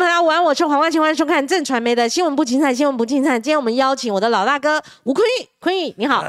[0.00, 3.32] 朋友，午安，我是黄万清，欢迎收看正传媒的新闻不精彩，新闻不精彩。
[3.38, 6.24] 今天我们邀请我的老大哥吴坤玉，坤玉你好。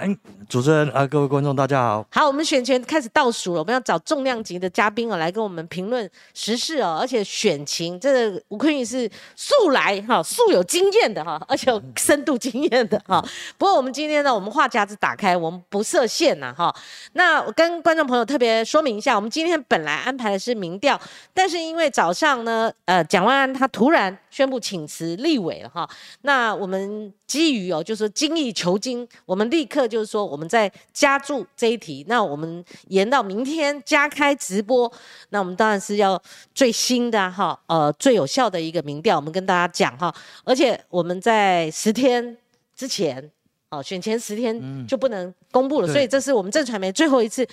[0.50, 2.06] 主持人啊，各位观众，大家好。
[2.12, 13.24] 好，我们选前开始倒数了，我们要找重量级的嘉宾哦，来跟我们评论时事哦，而且选情，这个吴坤玉是素来哈素有经验的哈，而且有深度经验的哈。
[13.58, 16.76] 不过我们今天呢，我们话匣子打开，我们不设限呐哈。
[17.14, 21.00] 那我跟观众朋友特别说明一下，我们今天本来安排的是民调，
[21.34, 25.90] 但是因为早上呢，呃，蒋万安他突然宣布请辞立委了哈，
[26.24, 27.14] 那我们。
[27.32, 34.92] 基于哦，就是精益求精，我们立刻就是说，我们在加注这一题，那我们延到明天加开直播，
[35.30, 36.22] 那我们当然是要
[36.54, 40.14] 最新的哈，呃，最有效的一个民调，我们跟大家讲哈，
[40.44, 42.36] 而且我们在十天
[42.76, 43.32] 之前，
[43.70, 47.48] 哦，选前十天就不能公布了，所以这是我们正传媒最后一次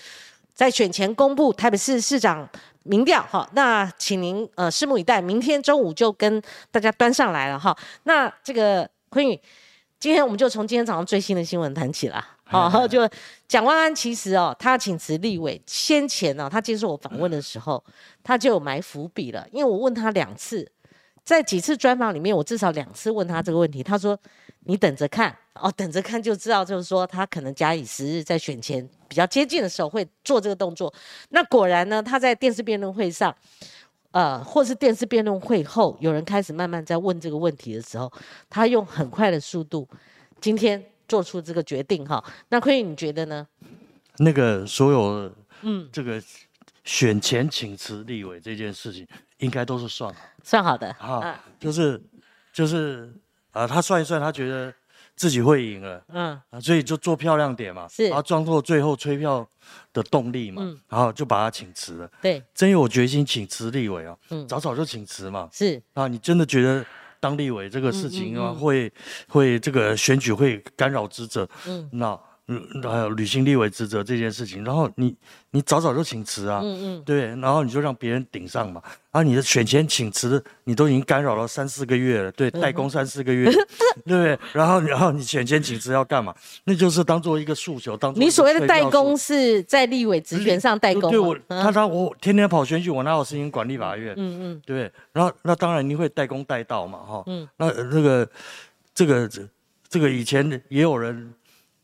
[0.54, 2.48] 在选前公布台北市市长
[2.82, 9.38] 民调哈，那请您呃拭目以待，明天中午就跟大家端上来了哈，那这个坤宇。
[10.00, 13.08] 今天我们就从今天早上最新的新闻谈起啦，好，就
[13.48, 17.82] 蒋万安其实哦，他请辞立委，先前呢，他接受我访问的时候，
[18.22, 20.70] 他就有埋伏笔了，因为我问他两次，
[21.24, 24.16] 在几次专访里面，我至少两次问他这个问题，他说
[24.60, 30.94] 你等着看，哦，等着看就知道，就是说他可能假以时日，在选前比较接近的时候会做这个动作，
[31.30, 33.34] 那果然呢，他在电视辩论会上。
[34.18, 38.12] 呃，或是电视辩论会后，有人开始慢慢在问这个问题的时候，
[38.50, 39.86] 他用很快的速度，
[40.40, 42.24] 今天做出这个决定哈。
[42.48, 43.46] 那坤宇你觉得呢？
[44.16, 46.20] 那个所有嗯，这个
[46.82, 52.02] 选前请辞立委这件事情，应该都是算好算好的哈，就是
[52.52, 53.14] 就是
[53.52, 54.74] 啊，他算一算，他觉得。
[55.18, 56.40] 自己会赢了，嗯。
[56.50, 59.46] 啊，所以就做漂亮点嘛，是，然后装作最后吹票
[59.92, 66.84] 的动力嘛，嗯，然后就把他请辞了，对，真有决心请辞立委啊，嗯，早早就请辞嘛，是，啊，你真的觉得
[67.20, 68.90] 当立委这个事情啊，会
[69.28, 72.18] 会这个选举会干扰职责，嗯，那。
[72.50, 75.14] 嗯，还有履行立委职责这件事情，然后你
[75.50, 78.80] 你早早就请辞啊，嗯嗯，对，然后你就让别人顶上嘛，
[79.12, 83.60] 然后你的选前请辞，你都已经干扰了三四个月了，对，代工三四个月， 对
[84.02, 84.38] 不对？
[84.54, 86.34] 然后然后你选前请辞要干嘛？
[86.64, 94.14] 那就是当做一个诉求，当你所谓的代工是在立委职权上代工，对我他他我天天跑选举，我哪有时间管立法院？
[94.16, 98.26] 嗯嗯，对，然后那当然你会代工代到嘛，哈，嗯，那那个
[98.94, 99.30] 这个
[99.86, 101.34] 这个以前也有人。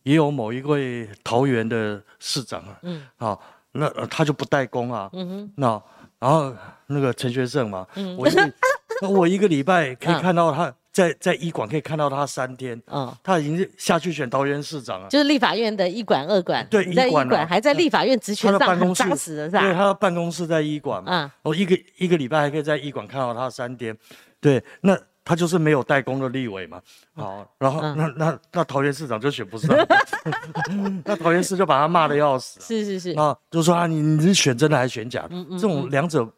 [0.04, 3.42] 也有某一位桃园的市长啊，嗯，好，
[3.72, 5.82] 那他就不代工啊，嗯哼，那
[6.18, 6.54] 然后
[6.86, 8.28] 那个陈学圣嘛，嗯，我
[9.02, 19.60] 那我一个礼拜可以看到他在在医馆可以看到他三天，啊，他已经下去选桃园市长了，就是立法院的医馆二馆，对，在医馆还在立法院职权上很扎实的是吧？
[19.60, 23.96] 对，他的办公室在医馆嘛，嗯，我一个一个礼拜还可以在医馆看到他三天，
[24.38, 24.96] 对，那。
[25.24, 26.82] 他就是没有代工的立委嘛，
[27.14, 29.74] 好，然后那那那桃园市长就选不上，
[31.02, 35.30] 那桃园市就把他骂的要死，是是是，啊，就说啊，你你是选真的还是选假的？
[35.52, 36.28] 这种两者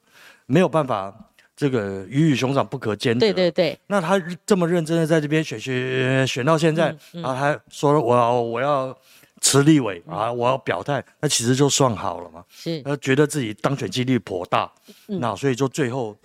[0.46, 1.12] 没有办法，
[1.56, 3.18] 这个鱼与熊掌不可兼得。
[3.18, 3.76] 对对对。
[3.88, 8.96] 那他这么认真的在这边选选选到现在，然后他说我要我要
[9.40, 14.70] 辞立委啊，我要表态，那其实就算好了嘛，是，他觉得自己当选几率颇大，
[15.06, 16.16] 那所以就最后。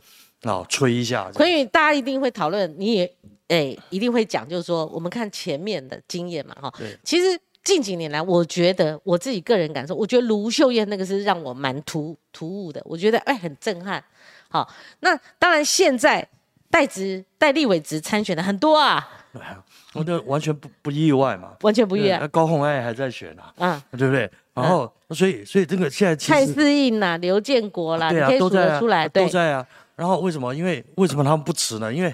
[0.44, 1.32] 哦，吹一下。
[1.32, 3.14] 所以，大家一定会讨论，你也
[3.48, 6.74] 哎，一定会讲，就是说，我们看前面的经验嘛，哈。
[6.78, 6.98] 对。
[7.04, 14.04] 其实近几年来，我觉得我自己个人感受，我觉得卢秀燕那个是让我蛮突突兀的，我觉得哎很震撼。
[14.50, 14.68] 好，
[15.02, 16.28] 那当然现在
[16.70, 19.08] 代职、代立委职参选的很多啊。
[19.94, 21.54] 我觉得完全不不意外嘛。
[21.62, 22.28] 完全不意外。
[22.30, 24.30] 高虹安还在选啊，嗯，对不对？
[24.54, 29.66] 然后，所以所以这个现在蔡思应呐、刘建国啦，对啊，都在啊，都在啊。
[30.02, 30.52] 然后为什么？
[30.56, 31.94] 因为为什么他们不辞呢？
[31.94, 32.12] 因为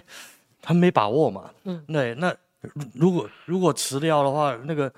[0.61, 1.45] 他们没把握嘛。
[1.63, 2.13] 嗯，对。
[2.15, 2.35] 那
[2.93, 4.91] 如果如果辞掉的话，那个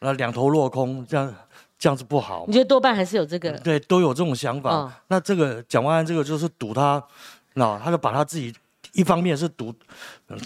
[0.00, 1.34] 呃两头落空，这样
[1.78, 2.44] 这样子不好。
[2.46, 3.50] 你觉得多半还是有这个？
[3.60, 4.92] 对，都有这种想法。
[5.08, 7.02] 那这个蒋万安这个就是赌他，
[7.54, 8.54] 那他就把他自己
[8.92, 9.74] 一方面是赌，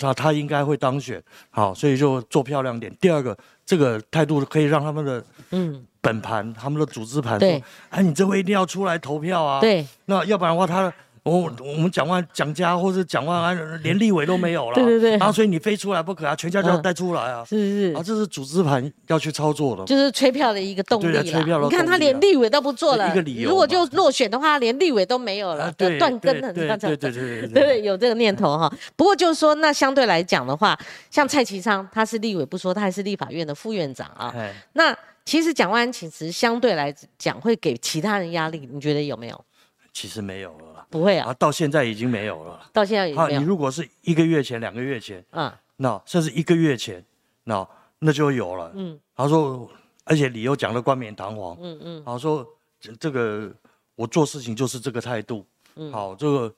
[0.01, 1.21] 他他应该会当选，
[1.51, 2.94] 好，所以就做漂亮点。
[3.01, 3.37] 第二个，
[3.67, 9.61] 这个态度可以让他们的嗯本盘，他们的组织盘说，哎，你这回一定要出来投票啊。
[9.61, 9.85] 对。
[10.05, 10.94] 那要不然的话，他。
[11.29, 21.23] 我我们蒋万蒋家或者蒋万安连立委都没有了，对对对，然后所以你非出来不可啊，全家就要带出来啊，是是是，啊这是组织盘要去操作的，就是吹票的一个动力了。
[21.23, 23.51] 你看他连立委都不做了，一个理由。
[23.51, 28.73] 如果就落选的话，连立委都没有了，断根了，对对对对对，有这个念头哈。
[28.97, 30.79] 不过就是说，那相对来讲的话，
[31.11, 34.35] 像蔡其昌他是立委不说，他还是立法院的副院长啊。
[34.73, 39.45] 那其实蒋万安请辞相对来讲会给其他人压力，你觉得有没有？
[39.93, 40.51] 其实没有
[40.90, 42.69] 不会啊，啊，到现在已经没有了。
[42.73, 43.40] 到现在也啊，没有。
[43.40, 47.05] 你如果是一个月前、两个月前，嗯那甚至一个月前，
[47.44, 47.69] 那
[47.99, 48.73] 那就有了。
[48.75, 49.70] 嗯他说，
[50.05, 51.56] 而且理由讲的冠冕堂皇。
[51.61, 52.46] 嗯嗯他说
[52.81, 53.52] 这这个
[53.94, 55.46] 我做事情就是这个态度。
[55.76, 56.55] 嗯好，这个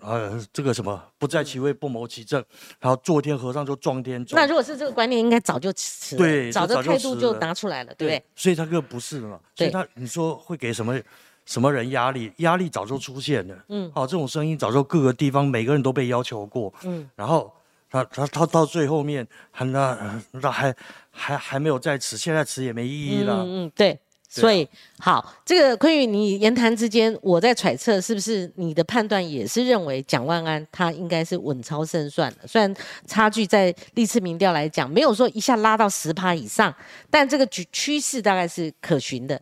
[0.00, 2.44] 呃这个什么不在其位不谋其政，
[2.80, 4.36] 然后做天和尚就撞天钟。
[4.36, 8.24] 那如果是这个观念，应该早就辞了，对早的这早就态度就了拿出来了，对不对？
[8.34, 9.38] 所以他这个不是嘛？
[9.54, 11.00] 所以对他你说会给什么
[11.46, 12.32] 什么人压力？
[12.38, 13.56] 压力早就出现了。
[13.68, 16.72] 嗯好，这种声音早就各个地方每个人都被要求过。
[16.84, 17.52] 嗯然后
[17.90, 20.74] 他他他到最后面，还那那还
[21.10, 23.42] 还还没有在此，现在辞也没意义了。
[23.44, 23.98] 嗯嗯，对。
[24.26, 24.68] 所以
[24.98, 32.38] 好，这个坤宇，你言谈之间，我在揣测，是不是你的判断也是认为蒋万安他应该是稳操胜算的？
[32.44, 32.74] 虽然
[33.06, 36.74] 差距在历次民调来讲没有说一下拉到十趴以上，
[37.08, 39.40] 但这个趋趋势大概是可循的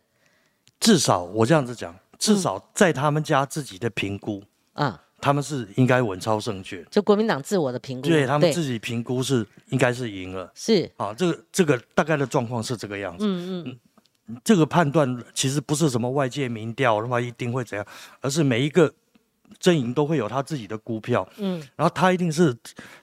[0.83, 4.43] 至少我这样子讲，至少在他们家自己的评估，
[4.75, 6.85] 啊、他们是应该稳操胜券。
[6.91, 10.51] 就国民党自我的评估，对他们自己评估是应该是赢了。
[10.55, 10.91] 是。
[10.97, 13.25] 啊，这个这个大概的状况是这个样子。
[13.27, 13.79] 嗯嗯。
[14.45, 17.87] 这个判断其实不是什么外界民调的话一定会怎样，
[18.21, 18.91] 而是每一个
[19.59, 22.57] 阵营都会有他自己的估票，嗯，然后他一定是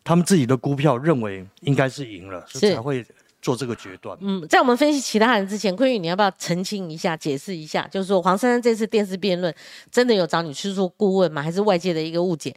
[0.04, 3.06] 他们自己的估票认为应该是赢了，所以才会
[3.41, 4.18] 做这个决断。
[4.21, 7.88] 嗯，在我们分析其他人之前，坤宇，你要不要澄清一下、解释一下？
[7.88, 9.53] 就是说，黄珊珊这次电视辩论
[9.91, 11.41] 真的有找你去做顾问吗？
[11.41, 12.56] 还是外界的一个误解？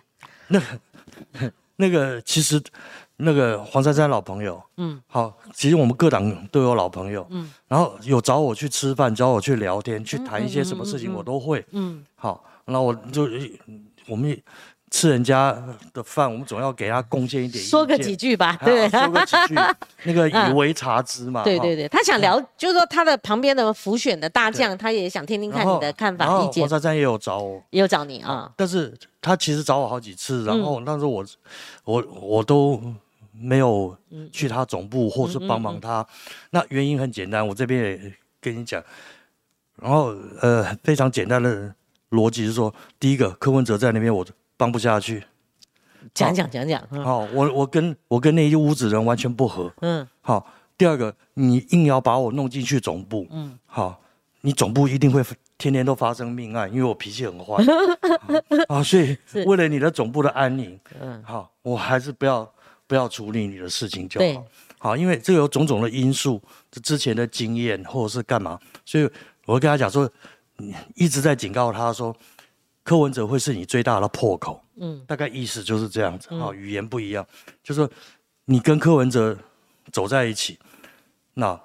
[1.76, 2.62] 那个 其实
[3.17, 11.64] 那个黄珊珊老朋友，嗯，好，其实我们各党都有老朋友，嗯，然后有找我去吃饭，找我去聊天，去谈一些什么事情，我都会。
[11.70, 13.28] 嗯好，那我就
[14.08, 14.37] 我们
[14.93, 15.56] 吃人家
[15.94, 18.89] 的饭，我们总要给他贡献一点，说个几句吧，啊对。
[18.91, 19.55] 说个几句，
[20.05, 21.43] 那个嗯以为察之嘛。
[21.43, 28.53] 对对对，他想聊，就是说他的旁边的辅选的大将，他也想听听看你的看法、意见黄，珊珊也有找我，也有找你啊。
[28.55, 31.25] 但是他其实找我好几次，然嗯后那时候我
[31.85, 32.79] 我我都
[33.33, 36.06] 没有嗯去他总部或是帮忙他。
[36.50, 38.12] 那原因很简单，我这边也
[38.43, 38.83] 跟你讲。
[39.81, 41.75] 然后呃，非常简单的
[42.11, 44.25] 逻辑是说，第一个柯文哲在那边我
[44.62, 45.25] 帮不下去。
[46.14, 47.05] 讲讲讲讲，嗯。
[47.05, 49.73] 好、我我跟我跟那一屋子人完全不合。
[49.81, 50.06] 嗯。
[50.20, 50.47] 好，
[50.79, 54.00] 第二个，你硬要把我弄进去总部，嗯，好，
[54.43, 55.20] 你总部一定会
[55.59, 57.56] 天天都发生命案，因为我脾气很坏。
[58.70, 59.43] 啊，所以是。
[59.47, 62.49] 为了你的总部的安宁，嗯，好，我还是不要
[62.87, 64.44] 不要处理你的事情就好。
[64.79, 69.11] 好，因为这个有种种的因素，这之前的经验或者是干嘛，所以
[69.44, 70.09] 我会跟他讲说，
[70.59, 72.14] 你一直在警告他说，
[72.84, 74.62] 柯文哲会是你最大的破口。
[74.76, 76.29] 嗯，大概意思就是这样子。
[76.31, 77.25] 哈、语言不一样，
[77.62, 77.90] 就是说
[78.46, 79.37] 你跟柯文哲
[79.93, 80.58] 走在一起，
[81.34, 81.61] 那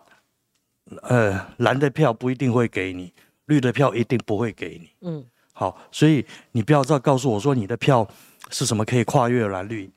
[1.02, 3.14] 呃蓝的票不一定会给你，
[3.46, 4.90] 绿的票一定不会给你。
[5.08, 8.08] 嗯，好，所以你不要再告诉我说你的票
[8.52, 9.90] 是什么可以跨越蓝绿，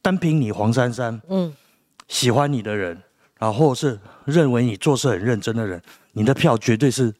[0.00, 1.52] 单凭你黄珊珊，嗯，
[2.08, 3.02] 喜欢你的人，
[3.38, 5.82] 然后是认为你做事很认真的人，
[6.12, 7.12] 你的票绝对是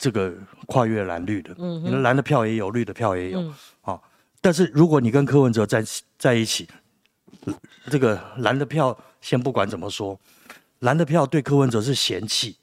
[0.00, 0.32] 这个
[0.66, 1.54] 跨越蓝绿的。
[1.58, 3.38] 嗯你的蓝的票也有，绿的票也有。
[3.38, 3.54] 嗯。
[3.82, 4.02] 好，
[4.40, 5.84] 但是如果你跟柯文哲在
[6.16, 6.66] 在一起，
[7.90, 10.18] 这个蓝的票先不管怎么说，
[10.78, 12.56] 蓝的票对柯文哲是嫌弃，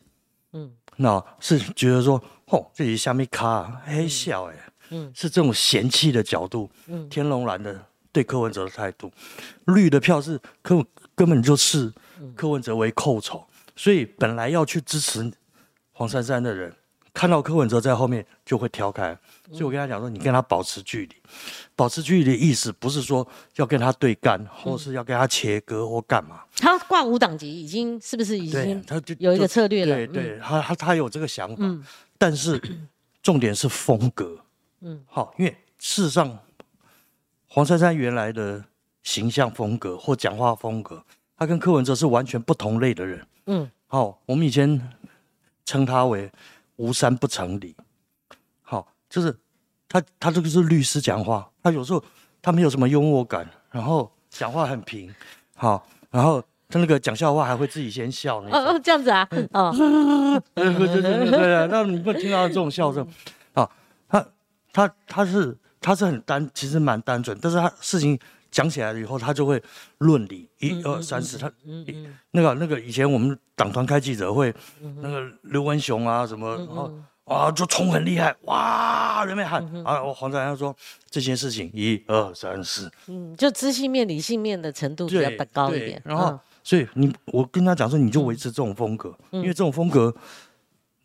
[0.53, 4.55] 嗯，那是觉得说，哦，这己下面卡黑笑哎，
[4.89, 7.07] 嗯，是这种嫌弃的角度，嗯。
[7.07, 7.79] 天龙蓝的
[8.11, 9.11] 对柯文哲的态度，
[9.65, 12.33] 绿的票是柯根本就视嗯。
[12.35, 15.31] 柯文哲为寇仇，所以本来要去支持
[15.91, 16.73] 黄珊珊的人，
[17.17, 19.17] 看到柯文哲在后面就会挑开，
[19.49, 21.15] 所以我跟他讲说，你跟他保持距离，
[21.75, 29.95] 保持距离的意思不是说要跟他对干，或是要跟他切割或干嘛，他挂五党籍已经是不是已对经，他就有一个策略了？
[29.95, 31.83] 对对，他他他有这个想法，嗯。
[32.19, 32.61] 但是
[33.23, 34.37] 重点是风格，
[34.81, 36.37] 嗯，好，因为事实上
[37.47, 38.63] 黄珊珊原来的
[39.01, 41.03] 形象风格或讲话风格，
[41.35, 43.27] 他跟柯文哲是完全不同类的人。
[43.47, 43.71] 嗯。
[43.87, 44.79] 好，我们以前
[45.65, 46.31] 称他为
[46.77, 47.75] 无三不成理。
[48.61, 49.37] 好，就是
[49.87, 52.03] 他他这个是律师讲话，他有时候
[52.41, 55.13] 他没有什么幽默感，然后讲话很平，
[55.55, 58.59] 好，然后他那个讲笑话还会自己先笑那种。
[58.59, 59.71] 哦哦这样子啊，哦
[60.55, 63.07] 对对对对对对，那你不听到这种笑声
[63.53, 63.69] 啊？
[64.07, 64.25] 他
[64.71, 68.17] 他他是他是很单，其实蛮单纯，但是他事情
[68.51, 69.61] 讲起来了以后，他就会
[69.99, 71.51] 论理，一二三四，他
[72.31, 74.53] 那个那个以前我们党团开记者会，
[75.01, 76.91] 那个刘文雄啊什么，然后
[77.25, 80.75] 啊就冲很厉害，哇人们喊啊，我黄珊珊说
[81.09, 86.01] 这件事情一二三四，嗯，就知性面、理性面的程度比较对对高一点。
[86.05, 86.39] 然后嗯。
[86.63, 90.13] 所以你我跟他讲说，你就维持这种风格，因为这种风格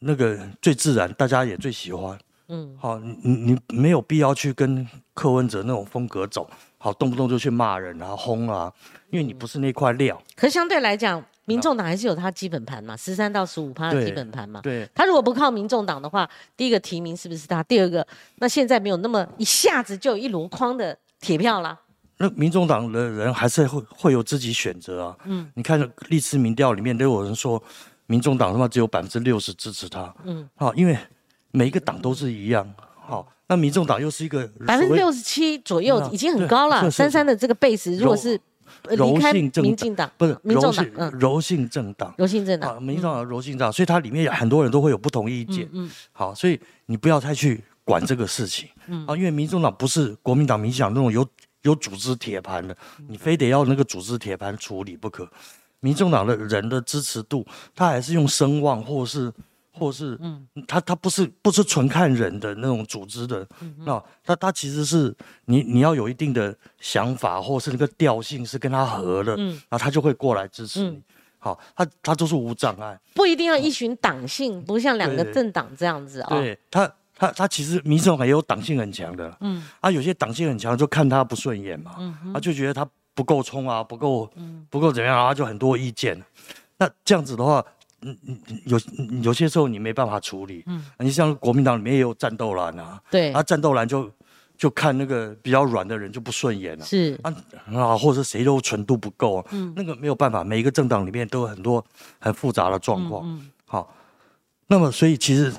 [0.00, 2.18] 那个最自然，大家也最喜欢。
[2.48, 4.84] 嗯，好，你你没有必要去跟
[5.14, 6.50] 柯文哲那种风格走，
[6.82, 8.72] 好，动不动就去骂人啊、轰啊，
[9.10, 10.20] 因为你不是那块料。
[10.34, 14.60] 可相对来讲，民众党还是有他基本盘嘛，十三到十五趴的基本盘嘛。
[14.62, 17.62] 对，他如果不靠民众党的话，第一个提名是不是他？
[17.62, 18.04] 第二个，
[18.38, 21.78] 那现在没有那么一下子就有一箩筐的铁票啦。
[22.18, 25.16] 那民众党的人还是会会有自己选择啊。
[25.26, 27.62] 嗯，你看历次民调里面都有人说，
[28.06, 30.12] 民众党他妈只有百分之六十支持他。
[30.24, 30.98] 嗯，好，因为
[31.52, 32.68] 每一个党都是一样。
[33.00, 36.90] 好，那民众党又是一个百分之六十七左右，已经很高了。
[36.90, 38.40] 三三的这个 base 如果是
[38.90, 45.68] 离开民进党，不是民众党，嗯，柔性政党，柔性政党，民众党柔性政党，所以它里面有很多人都会有不同意见。
[45.72, 48.68] 嗯，好，所以你不要太去管这个事情。
[48.86, 51.26] 嗯，啊，因为民众党不是国民党、民进党那种有。
[51.62, 55.24] 有组织铁盘的，你非得要那个组织铁盘处理不可。
[55.78, 59.32] 民众党的人的支持度，他还是用声望，或是
[59.72, 63.46] 或是，嗯，他他不是不是纯看人的那种组织的，
[63.78, 65.14] 那他他其实是
[65.46, 71.02] 你你要有一定的想法，或是那个调性是跟他合的，嗯，然后他就会过来支持你。
[71.38, 76.28] 好，他他就是无障碍，不一定要依循党性，不像两个政党这样子啊。
[76.30, 76.90] 对他。
[77.14, 84.28] 他他其实民众也有党性很强的，嗯，啊，有些党性很强就看他不顺眼嘛，嗯，他就觉得他不够冲啊，不够，
[84.68, 86.20] 不够怎么样，啊就很多意见。
[86.78, 87.64] 那这样子的话，
[88.02, 88.80] 嗯嗯，有
[89.22, 94.10] 有些时候你没办法处理，嗯，你像国民党里面也有战斗蓝啊，对，啊，战斗蓝就
[94.56, 97.34] 就看那个比较软的人就不顺眼了，是啊
[97.74, 101.84] 啊，或者谁都纯度不够啊，嗯，那个没有办法，每一个政党里面都有很多
[102.18, 103.94] 很复杂的状况，嗯，好，
[104.66, 105.52] 那么所以其实。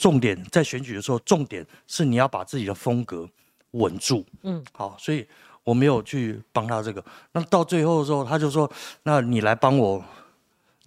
[0.00, 3.28] 重点在选举的时候，重点是你要把自己的风格
[3.72, 4.24] 稳住。
[4.44, 5.26] 嗯，好，所以
[5.64, 7.04] 我没有去帮他这个。
[7.32, 8.70] 那到最后的时候，他就说
[9.02, 10.00] ：“那你来帮我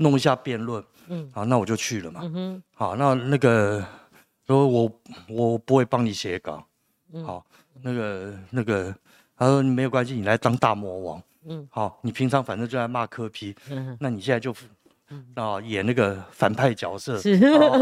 [0.01, 2.21] 弄一下辩论。”嗯，好，那我就去了嘛。
[2.23, 3.85] 嗯哼，好，那那个
[4.45, 4.91] 说我
[5.27, 6.65] 我不会帮你写稿。
[7.13, 7.45] 嗯，好，
[7.81, 8.93] 那个那个
[9.37, 11.23] 他说你没有关系，你来当大魔王。
[11.47, 13.55] 嗯，好，你平常反正就在骂柯批。
[13.69, 14.53] 嗯，那你现在就。
[15.35, 17.37] 啊，演那个反派角色，是。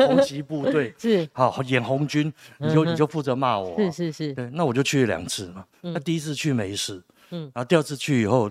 [0.08, 1.30] 红旗部队， 是。
[1.32, 7.00] 好演红军，你就你就负责骂我，是是是，对，那我就去了两次嘛，那第一次去没事，
[7.30, 8.50] 嗯，然后第二次去以后，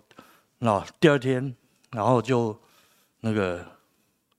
[0.61, 1.53] 那第二天，
[1.91, 2.57] 然后就
[3.21, 3.65] 那个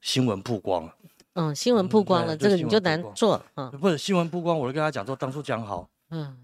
[0.02, 0.96] 新闻曝光了，
[1.34, 6.38] 嗯，新闻曝光了，这个你就难做，嗯，不是新闻曝光，我就跟他讲说，当初讲好，嗯，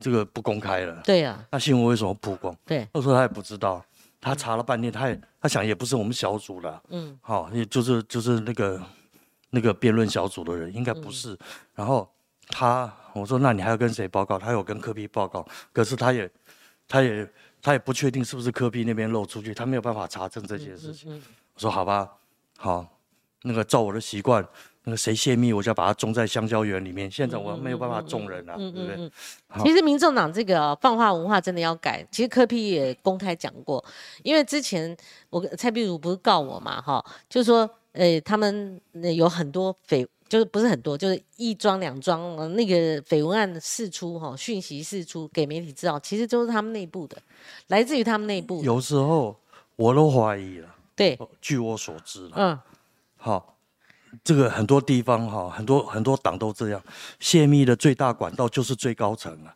[0.00, 2.56] 这个不公开了，对呀，那新闻为什么曝光？
[2.64, 3.84] 对，他说他也不知道。
[4.20, 8.82] 他查了半天，他也他想也不是我们小组的，嗯，好，也就是就是那个
[9.50, 11.38] 那个辩论小组的人，应该不是。
[11.74, 12.10] 然后
[12.48, 14.38] 他我说，那你还要跟谁报告？
[14.38, 16.30] 他有跟科比报告，可是他也
[16.88, 21.22] 他也他也不确定是不是科比那边漏出去，他没有办法查证这件事情。
[21.54, 22.12] 我说好吧，
[22.58, 22.86] 好，
[23.42, 24.46] 那个照我的习惯。
[24.86, 27.10] 那个谁泄密，我就要把它种在香蕉园里面。
[27.10, 29.10] 现在我没有办法种人啊，对不对？
[29.62, 32.06] 其实民众党这个放话文化真的要改。
[32.10, 33.82] 其实柯批也公开讲过，
[34.22, 34.94] 因为之前
[35.30, 38.78] 我蔡壁如不是告我嘛，哈，就说，呃，他们
[39.16, 47.16] 有很多绯，就是不是很多，就是一桩两桩那个绯闻案释出，哈，讯息释出给媒体知道，其实都是他们内部的，
[47.68, 48.62] 来自于他们内部。
[48.62, 49.34] 有时候
[49.76, 50.73] 我都怀疑了。
[50.96, 52.32] 对，据我所知了。
[52.36, 52.58] 嗯，
[53.16, 53.50] 好。
[54.22, 56.80] 这个很多地方哈，很多很多党都这样，
[57.18, 59.52] 泄密的最大管道就是最高层了。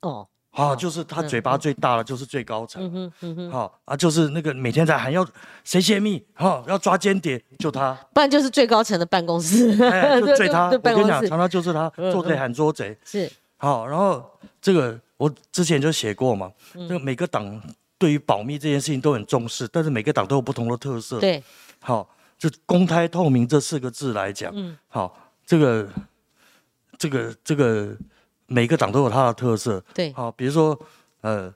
[0.00, 2.82] 哦，好，就是他嘴巴最大的就是最高层。
[2.82, 5.26] 嗯嗯，嗯，好啊，就是那个每天在喊要
[5.64, 10.70] 谁泄密，哈，要抓间谍，就他，不然就是最高层的办公室，就 追他。
[10.70, 12.98] 我跟你讲，常常就是他做贼喊捉贼。
[13.04, 14.24] 是，好，然后
[14.62, 17.60] 这个我之前就写过嘛，这个每个党
[18.00, 21.20] 对于保密这件事情都很重视，但是每个党都有不同的特色。
[21.20, 21.40] 对，
[21.78, 22.10] 好。
[22.40, 25.14] 就公开透明这四个字来讲，嗯，好，
[25.44, 25.86] 这个，
[26.96, 27.94] 这个，这个，
[28.46, 30.80] 每个党都有它的特色，对，好，比如说，
[31.20, 31.52] 呃，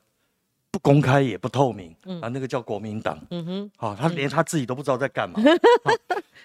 [0.70, 5.40] 不公开也不透明，嗯，啊，那个叫国民党，嗯哼，好，他连他自己都不知道在干嘛，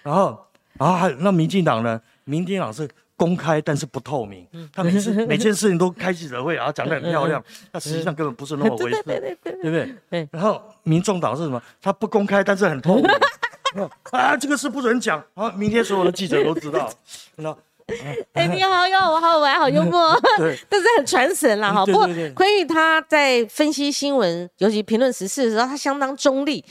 [0.02, 0.46] 然后，
[0.78, 2.00] 然后还那民进党呢？
[2.24, 2.88] 民进党是
[3.20, 9.94] 公开但是不透明，他每次 每件事情都开记者会，然后讲得很漂亮，那实际上根本不是那么回事， 对不对？
[10.08, 11.62] 对，然后民众党是什么？
[11.82, 13.04] 他不公开但是很透明。
[14.10, 15.50] 啊，这个事不准讲啊！
[15.50, 16.90] 明天所有的记者都知道。
[17.36, 17.54] 那，
[18.32, 21.84] 哎，你好，又好好玩，好幽默，对，但是很传神啦，哈。
[21.84, 26.64] 不过坤玉他在分析新闻，尤其评论时事的时候，他相当中立。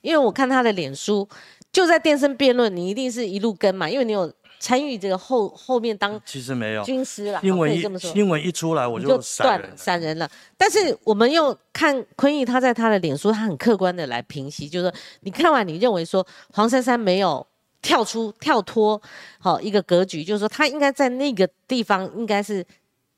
[0.00, 1.28] 因为我看他的脸书，
[1.70, 4.32] 就在电声辩论，你一定是一路跟嘛，因为你有。
[4.62, 10.30] 参与这个后后面当其实没有军师了，新闻一新闻一出来我就断散人了。
[10.56, 17.44] 但是我们又看坤义，他在他的脸书，他很客观的来评析，就是说你看完，你认为说黄珊珊没有
[17.82, 19.02] 跳出跳脱
[19.40, 22.64] 好一个格局，就是说他应该在那个地方应该是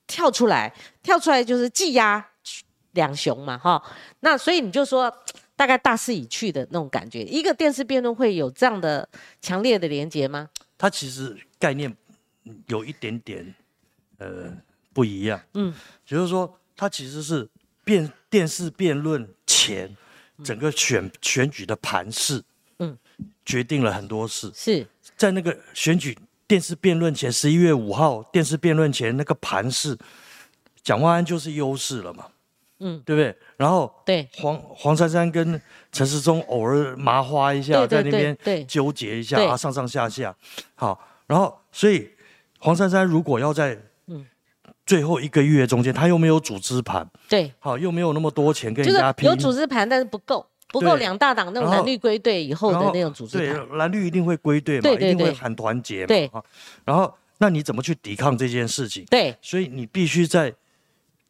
[0.07, 0.73] 跳出来，
[1.03, 2.27] 跳出来就是技压
[2.93, 3.83] 两雄嘛哈。
[4.21, 5.15] 那所以你就说
[5.57, 9.07] 大概大势已去的那种感觉，一个电视辩论会有这样的
[9.43, 10.49] 强烈的连接吗？
[10.85, 11.97] 它其实概念
[12.67, 13.55] 有一点点
[14.19, 14.55] 呃
[14.93, 15.73] 不一样，嗯，
[16.05, 17.49] 就是说它其实是
[17.83, 19.97] 辩电视辩论前
[20.43, 22.43] 整个选选举的盘势，
[22.81, 22.99] 嗯，
[23.47, 24.53] 决定了很多事。
[24.55, 24.87] 是。
[25.17, 26.15] 在那个选举
[26.47, 29.97] 电视辩论前，十一月五号电视辩论前那个盘势，
[30.83, 32.27] 蒋万安就是优势了嘛，
[32.81, 33.35] 嗯，对不对？
[33.57, 34.29] 然后对。
[34.37, 35.61] 黄黄珊珊跟
[35.93, 40.35] 陈世忠偶尔麻花一下，在那边纠结一下啊，上上下下，
[40.75, 42.11] 好，然后所以
[42.59, 44.27] 黄珊珊如果要在嗯。
[44.87, 56.31] 最后一个月中间，他又没有组织盘，对，好，又没有那么多钱跟人家拼，有组织盘但是不够，不够两大党那种蓝绿归队以后的那种组织盘，对，蓝绿一定会归队嘛，一定会喊团结嘛，对，
[56.85, 59.07] 然后那你怎么去抵抗这件事情？
[59.07, 60.53] 对，所以你必须在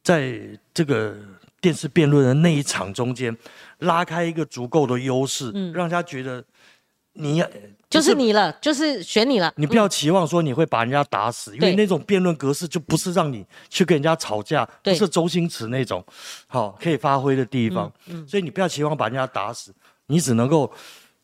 [0.03, 0.37] 在
[0.73, 1.17] 这个。
[1.65, 3.35] 电视辩论的那一场中间，
[3.79, 6.45] 拉开一个足够的优势，让他觉得
[7.15, 7.49] 你要
[7.89, 9.51] 就是你了，就是选你了。
[9.57, 16.05] 你不要期望说你会把人家打死，因为那种辩论格式就不是让你去跟人家吵架，不是周星驰那种
[16.47, 17.91] 好可以发挥的地方。
[18.29, 19.73] 所以你不要期望把人家打死，
[20.09, 20.71] 你只能够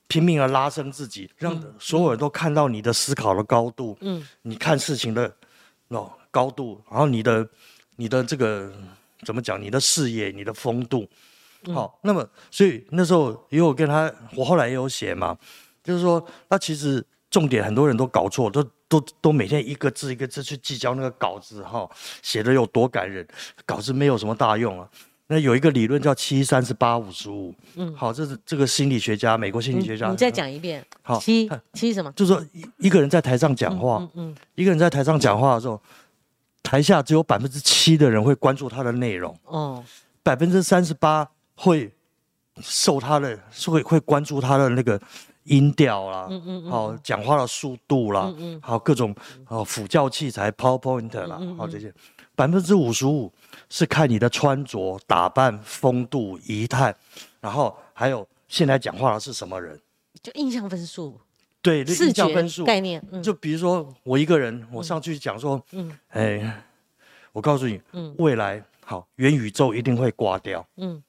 [0.09, 5.30] 拼命的拉升自己，让所有人都看到你的思考的高度，嗯，你看事情的
[5.88, 7.47] 哦高度，然后你的
[7.97, 8.73] 你的这个。
[9.27, 9.61] 怎么讲？
[9.61, 11.07] 你的视野，你的风度，
[11.75, 11.99] 好。
[12.03, 15.37] 那么，所以那时候也有跟他，我后来也有写嘛，
[15.85, 21.89] 就是说，那其实重点很多人都搞错，都都都每天一个字一个字去计较那个稿子哈，
[22.23, 23.27] 写的有多感人，
[23.67, 24.89] 稿子没有什么大用啊。
[25.27, 32.11] 那有一个理论叫七三十八五十五，嗯，好，这是这个心理学家，美国心理学家，你再讲一遍，好，七七什么？
[32.17, 35.81] 就是说一一个人在台上讲话，嗯，一个人在台上讲话的时候。
[36.62, 39.85] 台下只有百分之七的人会关注他的内容，哦，
[40.23, 41.93] 百分之三十八会
[42.61, 45.00] 受他的，会会关注他的那个
[45.45, 49.14] 音调啦，嗯嗯好，讲话的速度啦，嗯嗯，好，各种
[49.49, 51.92] 哦辅教器材，PowerPoint 啦，好这些，
[52.37, 53.33] 百分之五十五
[53.68, 56.94] 是看你的穿着打扮、风度、仪态，
[57.40, 59.81] 然后还有现在讲话的是什么人，
[60.23, 61.18] 就印象分数。
[61.62, 62.64] 对，印象分数。
[62.64, 66.62] 概念，就比如说我一个人，我上去讲说，嗯，哎，
[67.33, 71.03] 我告诉你，嗯，未来好，元宇宙一定会挂掉，嗯，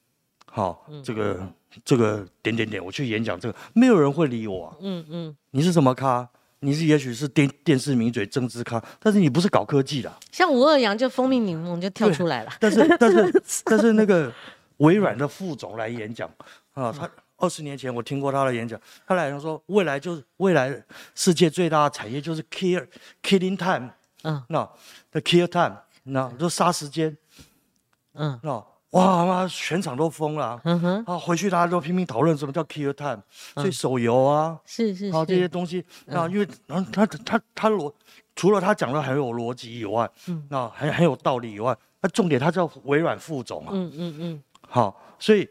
[0.45, 1.47] 好，这个
[1.85, 6.27] 这个点点点，我去演讲这个，没有人会理我，嗯嗯，你是什么咖？
[6.59, 10.11] 你是也许是电电视名嘴、政治咖，但是你不是搞科技的。
[10.31, 14.31] 像吴二阳就蜂蜜柠檬就跳出来了，但是但是但是那个
[14.77, 16.29] 微软的副总来演讲
[16.73, 17.09] 啊，他。
[17.41, 20.71] 二十年前我听过他的演讲，他来说未来就是未来
[21.15, 22.87] 世界最大的产业就是 kill
[23.23, 23.89] killing time，
[24.21, 24.63] 嗯，那
[25.09, 27.17] the kill time，那就杀时间，
[28.13, 33.19] 嗯，那哇妈全场都疯了，嗯哼，啊回去大家都拼命讨论什么叫 kill time，
[33.55, 37.91] 所以手游啊，是是，啊这些东西，啊因为然后他他他逻
[38.35, 45.49] 除了他讲的很有逻辑以外，嗯，那很很有道理以外，那重点他叫微软副总啊，嗯嗯嗯，好，所以。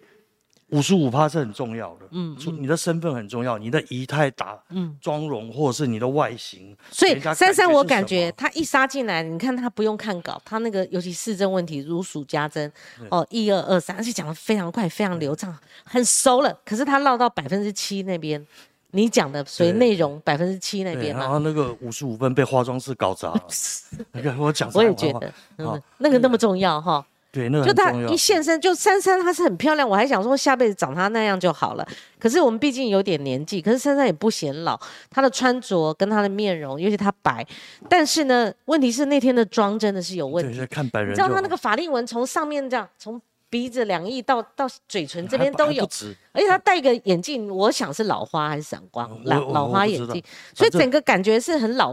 [0.70, 12.72] 五十五趴是很重要的，嗯，你的身份很重要，你的仪态打，嗯，妆容或者是你的外形，所以珊珊，我感觉他一杀进来，你看他不用看稿，他那个尤其市政问题如数家珍，
[13.10, 16.56] 哦，一二二三，而且讲的非常快，非常流畅，很熟了。
[16.64, 18.44] 可是他绕到百分之七那边，
[18.92, 23.46] 你讲的所以内容百分之七那边然后那个五十五分被化妆师搞砸了，
[24.12, 27.04] 那个我讲，我也觉得，嗯，那个那么重要哈。
[27.32, 31.86] 对，那就她一现身，就珊珊她是很漂亮，我还想说下辈子长她那样就好了。
[32.18, 34.78] 可是我们毕竟有点年纪，可是珊珊也不显老，
[35.10, 37.46] 她的穿着跟她的面容，尤其她白，
[37.88, 40.66] 但是呢，问题是那天的妆真的是有问题。
[40.66, 43.20] 看本人，你知道她那个法令纹从上面这样从。
[43.50, 45.84] 鼻子两翼到到嘴唇这边都有，
[46.32, 50.22] 而且他戴个眼镜，我想是老花还是散光，老老花眼镜，
[50.54, 51.92] 所以整个感觉是很老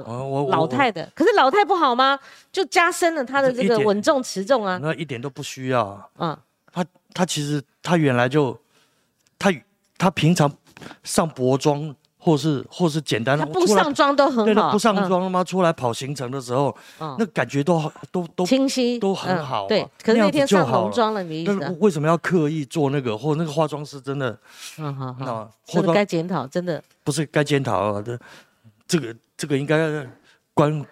[0.49, 1.11] 老态的。
[1.15, 2.17] 可是老态不好吗？
[2.51, 4.79] 就加深了他的这个稳重持重啊。
[4.81, 6.09] 那一点都不需要。
[6.19, 6.37] 嗯，
[6.71, 8.57] 他他其实他原来就
[9.39, 9.51] 他
[9.97, 10.49] 他平常
[11.03, 11.95] 上薄妆。
[12.27, 14.69] 或是或是简单的，他不上妆都很好。
[14.69, 16.75] 不上妆了吗出来跑行程的时候，
[17.17, 19.65] 那感觉都都都清晰，都很好。
[19.67, 21.47] 对，可是那天上红妆了，你？
[21.79, 23.17] 为什么要刻意做那个？
[23.17, 24.37] 或那个化妆师真的，
[24.77, 28.03] 嗯好好，真的该检讨，真的不是该检讨啊！
[28.05, 28.19] 这
[28.85, 30.05] 这个这个应该
[30.53, 30.85] 关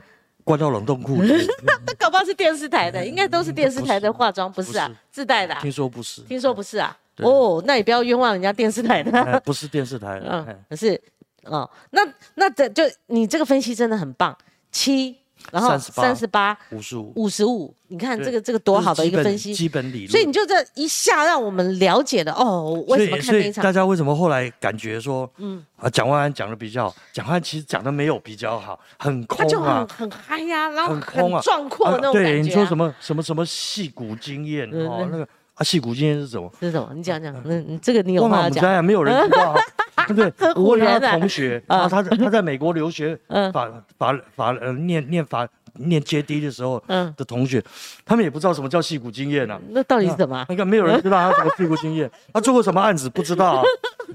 [0.45, 1.47] 关到冷冻库里。
[1.99, 4.89] 搞不好是电视台的， 应该都是电视台的化妆，不是啊？
[5.11, 5.53] 自带的？
[5.55, 6.97] 听说不是，听说不是啊？
[7.17, 11.01] 哦，那也不要冤枉人家电视台的，不是电视台嗯，可是。
[11.45, 12.01] 哦，那
[12.35, 14.35] 那这就你这个分析真的很棒，
[14.71, 15.15] 七，
[15.51, 20.09] 然后38三十八、五十五，五十五，你看这个这个多好的一个分析，基本理论。
[20.09, 32.43] 所以你就这一下让我们了解了哦，为什么看那一场大家为什么后来感觉说，嗯啊，蒋万安讲的比较好，蒋万安其实讲的没有比较好，很空啊很，很嗨呀、然后很啊，壮阔的那种感觉、对，啊。
[32.43, 36.51] 你说什么什么什么戏骨经验哦那个啊，戏骨经验是什么？
[36.59, 36.89] 是什么？
[36.93, 38.63] 你讲讲，嗯，你这个你有话要讲？
[38.63, 39.61] 我们家没有人知道啊，
[40.07, 40.53] 对不对？
[40.55, 47.63] 我问他同学， 啊啊，他在他在美国留学 嗯法法法呃念念法念阶低的时候嗯的同学，
[48.05, 49.59] 他们也不知道什么叫戏骨经验啊。
[49.69, 50.45] 那到底是什么？
[50.49, 53.63] 应该没有人知道他什么屁股经验，他做过什么案子不知道啊？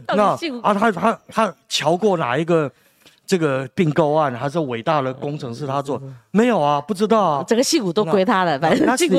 [0.06, 2.70] 到那啊，他他他瞧过哪一个
[3.30, 6.02] 这个并购案，还是伟大的工程师他做？
[6.32, 7.44] 没有啊，不知道啊。
[7.46, 9.16] 整个戏骨都归他了，反正他戏骨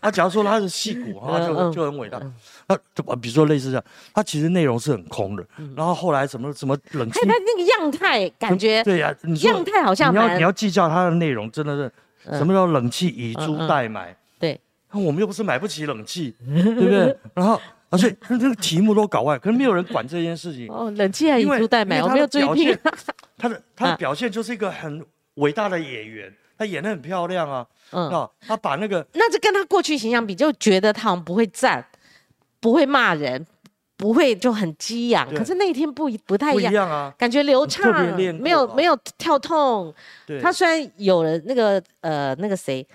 [0.00, 2.20] 他假如说他是戏骨，他就就很伟大。
[2.66, 5.46] 那就比如说类似这样，他其实内容是很空的。
[5.58, 9.14] 嗯然后后来什么什么冷气看他那个样态，感觉对呀，
[9.44, 14.16] 样态好像你要你要计较它的内容，真的是什么叫冷气以租代买？
[14.40, 17.16] 对，那我们又不是买不起冷气，对不对？
[17.32, 17.60] 然后
[17.90, 20.68] 而且那那个题目都搞坏，可是没有人管这件事情。
[20.70, 23.14] 哦，冷气还以租代买，我没有注意听 的表现。
[23.36, 27.66] 他的他啊的表现就是一个很伟大的演员，他演的很漂亮啊。
[27.90, 31.84] 嗯，啊，他把那个那就跟他过去形象比，就觉得他好像不会站，
[32.60, 33.44] 不会骂人，
[33.96, 35.28] 不会就很激昂。
[35.34, 37.12] 可是那一天不一不太一样，啊。
[37.18, 39.92] 感觉流畅没有啊没有跳痛。
[40.26, 42.86] 对，他虽然有了那个呃那个谁，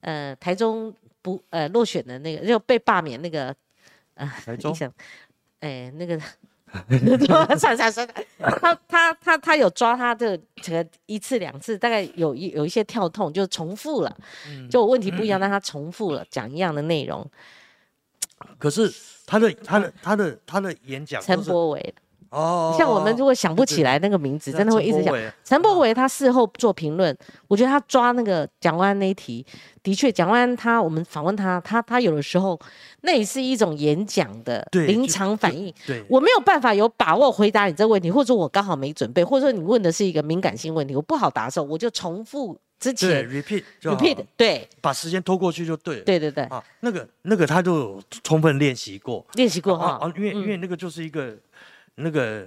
[0.00, 3.54] 呃台中不呃落选的那个就被罢免那个
[4.26, 4.76] 呃台 中？
[5.60, 6.18] 哎那个
[7.58, 8.08] 算了算算，
[8.38, 14.16] 他他他他有抓他的这个一次两次，大概有一有一些跳痛，就重复了，
[14.48, 17.30] 嗯就问题不一样，但他重复了讲一样的内容。
[18.58, 18.92] 可是
[19.26, 21.94] 他的他的他的他的演讲陈柏伟，
[22.32, 25.14] 哦，像我们如果想不起来那个名字，真的会一直想。
[25.44, 27.16] 陈柏伟他事后做评论，
[27.46, 29.44] 我觉得他抓那个蒋万安那一题，
[29.82, 32.58] 的确，蒋万安他我们访问他，他他有的时候
[33.02, 35.72] 那也是一种演讲的临场反应。
[35.86, 46.02] 对我没有办法有把握回答你这个问题，或者说我刚好没准备，或者说你问的是一个敏感性问题，我不好答的时候，我就重复之对前 repeat 就好 repeat，对把时间拖过去就对了。
[46.02, 49.24] 对对对，啊，那个那个他就有充分练习过。
[49.34, 51.36] 练习过哈，啊啊，因为因为那个就是一个
[51.96, 52.46] 那个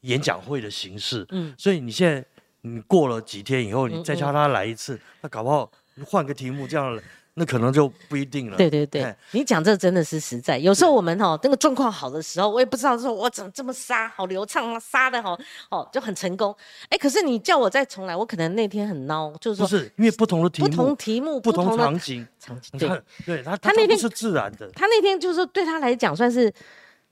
[0.00, 2.24] 演讲会的形式，嗯所以你现在
[2.62, 5.70] 你过了几天以后，你再叫他来一次，那搞不好
[6.04, 6.98] 换个题目这样，
[7.34, 8.56] 那可能就不一定了。
[8.56, 10.56] 对对对哎，你讲这真的是实在。
[10.56, 15.38] 有时候我们哈那个状况好的时候，我也不知道说我怎么这么杀，好流畅啊，杀的好
[15.70, 16.56] 哦就很成功。
[16.88, 22.78] 哎，可是你叫我再重来，我可能那天很孬，就是说不是因为不同的题目不目、同题目、不同场景，场景。
[22.78, 24.70] 对，他对他他那天是自然的。
[24.70, 26.50] 他那天就是说对他来讲算是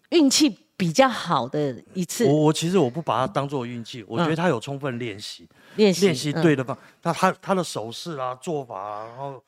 [0.09, 9.43] 运气比较好的一次我我其实我不把它当做运气，我觉得嗯他有充分练习，练习，练习嗯对的方，那他他的手势啊、做法啊，然后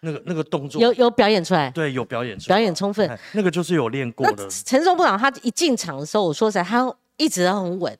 [0.00, 3.08] 那个那个动作，有有表演出来，对有表演出来表演充分。
[3.08, 4.48] 哎那个就是有练过那的。
[4.50, 7.96] 陈松部长他一进场的时候，我说实在，他一直都很稳。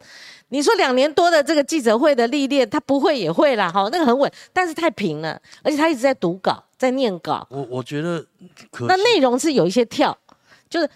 [0.49, 8.21] 你说两年多的这个记者会的历练，他不会也会啦，哈，那个很稳，但是太平了，而且他一直在读稿，在念稿，我我觉得
[8.71, 10.16] 可那惜内容是有一些跳，
[10.68, 10.90] 就是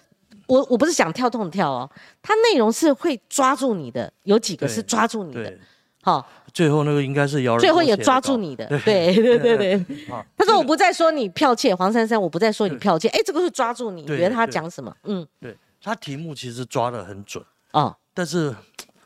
[0.46, 1.90] 我我不是想跳动跳哦，
[2.22, 5.60] 它内容是会抓住你的，有几个是抓住你的对，，
[6.02, 9.84] 好，最后那个应该是姚最后也抓住你的，对对对对
[10.36, 13.08] 他说：“我不再说你剽窃，黄珊珊，我不再说你剽窃。
[13.08, 14.94] 哎，这个是抓住你，你觉得他讲什么？
[15.04, 18.54] 嗯，对他题目其实抓的很准，啊，但是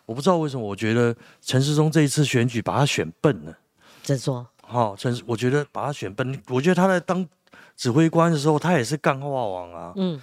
[0.07, 3.57] 我不知道为什么，我觉得陈世忠这一次选举把他选笨了。
[4.03, 4.46] 怎说？
[4.62, 7.26] 好、陈，我觉得把他选笨，我觉得他在当
[7.76, 9.92] 指挥官的时候，他也是干话王啊。
[9.96, 10.20] 嗯，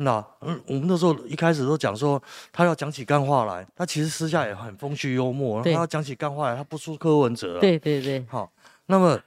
[0.00, 8.48] 那嗯，我们那时候一开始都讲说，他要讲起干话来，他其实私下也很风趣幽默，他要讲起干话来，他不输柯文哲了。，对对对，好、
[8.86, 9.18] 那么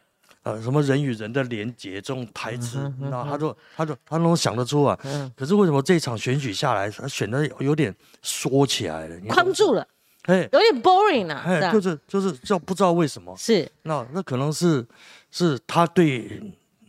[0.43, 4.97] 呃，什么人与人的连结这种台词，那他就他就他能想得出啊。
[5.03, 9.19] 嗯，可是为什么这场选举下来，他选的有点缩起来了？
[9.27, 9.85] 框住了，
[10.23, 13.35] 哎有点 boring 啊，哎，就是就是就不知道为什么。
[13.37, 14.83] 是，那那可能是
[15.29, 16.41] 是他对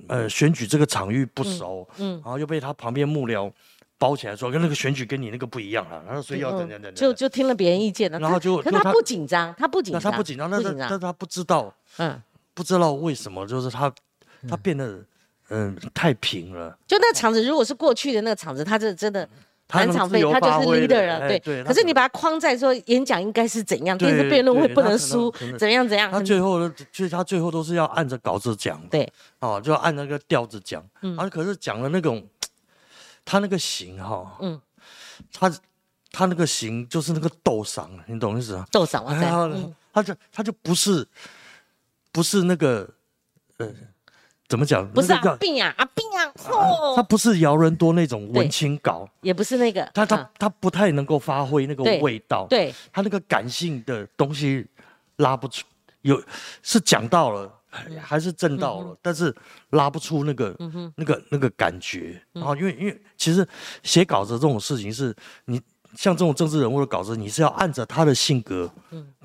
[0.07, 3.53] 呃选举这个场域不熟，嗯然后又被他旁边幕僚
[4.03, 12.21] 包起来说，跟那个选举跟你那个不一样啊，然后所以要怎样怎样怎样，嗯就就听了别人意见了，然后就可他不紧张，他不紧那张，他不紧张，那不紧张，他但他不知道嗯，
[12.53, 13.93] 不知道为什么，就是他
[14.49, 14.99] 他变得
[15.51, 19.29] 嗯、太平了，就那场子如果是过去的那个场子，他这真的。
[19.69, 21.65] 他满场飞，他就是 leader 了，对。
[21.65, 31.17] 可是你把他框在说演讲应该是怎样，电视对辩论会不能能输怎样怎样，他最后呢，其实他最后都是要按着稿子讲，对，哦，就要按那个调子讲，嗯。
[31.17, 32.23] 啊，可是讲的那种，
[33.25, 34.61] 他那个型哈，嗯。
[35.33, 35.51] 他
[36.11, 38.67] 他那个形就是那个斗嗓，你懂意思啊？
[38.73, 41.07] 斗赏哇塞，哎呀嗯，他就他就不是
[42.11, 42.89] 不是那个
[43.59, 43.69] 呃，
[44.49, 44.87] 怎么讲？
[44.93, 50.31] 不是那个阿病啊，阿病啊，他嚯，不是姚人多那种对文青稿，也不是那个，他他啊。
[50.39, 54.67] 他不太能够发挥那个味道，对，他那个感性的东西
[55.17, 55.65] 拉不出，
[56.01, 56.21] 有
[56.63, 57.51] 是讲到了，
[58.01, 59.35] 还是挣到了，但是
[59.71, 60.57] 拉不出那个、
[60.97, 62.23] 那个那个感觉。
[62.35, 62.41] 嗯。
[62.41, 63.47] 然后因为因为其实
[63.83, 65.15] 写稿子这种事情是
[65.47, 65.61] 你
[65.97, 68.73] 像这种政治人物的稿子，你是要按着他的性格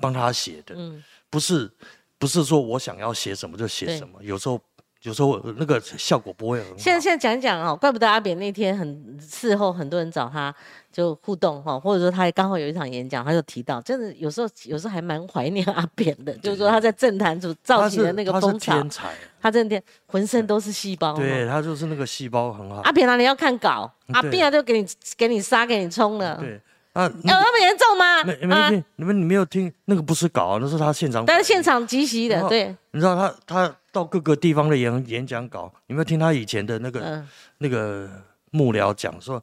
[0.00, 1.02] 帮他写的，嗯。
[1.30, 1.70] 不是
[2.18, 4.60] 不是说我想要写什么就写什么，有时候。
[5.02, 6.76] 有时候那个效果不会很好。
[6.76, 10.52] 现在现在讲一讲哦，怪不得阿扁那天很事后很多人找他
[10.92, 21.14] 就互动哈，或者说他也刚好有一场演讲，他就提到，真的有时候有时候还蛮怀念阿扁的， 就是说他在政坛组造起的那个风潮，天才，他真的浑身都是细胞。
[21.14, 22.82] 对，他就是那个细胞很好。
[22.82, 26.60] 阿扁哪里要看稿，阿扁啊就给你给你杀给你冲了，对
[26.98, 28.24] 啊，有那么严重吗？
[28.24, 31.24] 没没听，你们你没有听那个不是稿啊，那是他现场。
[31.24, 38.08] 但是现，场即席的，对，你知道他他到各个地方的演演讲稿，你有没有听他以前的那个、嗯，那个
[38.50, 39.40] 幕僚讲说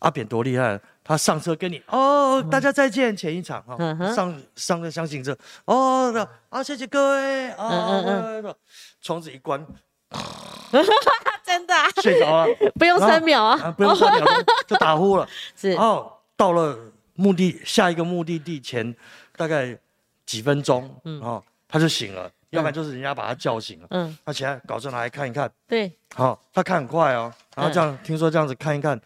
[0.00, 0.78] 阿扁多厉害？
[1.02, 8.54] 他上车跟你哦，大家再见，前一场哈、嗯上上了厢型车哦，那啊谢谢各位啊，嗯嗯嗯。
[9.00, 9.66] 窗子一关。
[11.42, 11.88] 真的啊？
[12.02, 12.54] 睡着了。
[12.78, 14.26] 不用三秒啊，啊，不用三秒
[14.66, 15.26] 就打呼了。
[15.56, 15.70] 是。
[15.72, 16.76] 哦，到了
[17.18, 18.94] 目的下一个目的地前
[19.36, 19.76] 大概
[20.24, 28.98] 几分钟，嗯，哦，他就醒了，要不然就是人家把他叫醒了，嗯，他起来稿子拿来看一看，对，好、他看很快哦，然后这样、听说这样子看一看，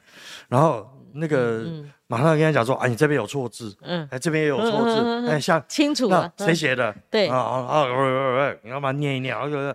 [0.49, 1.65] 然后那个、
[2.07, 6.95] 马上跟他讲说，啊，你这边有错字，嗯，哎，这边也有错字，嗯哎，像清楚那了，谁写的？
[7.11, 7.29] 对。
[7.29, 7.85] 啊啊啊！
[7.85, 9.75] 喂喂喂，你要把它念一念，然后就是，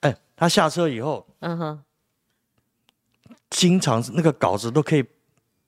[0.00, 1.82] 哎，他下车以后，嗯哼，
[3.50, 5.04] 经常那个稿子都可以，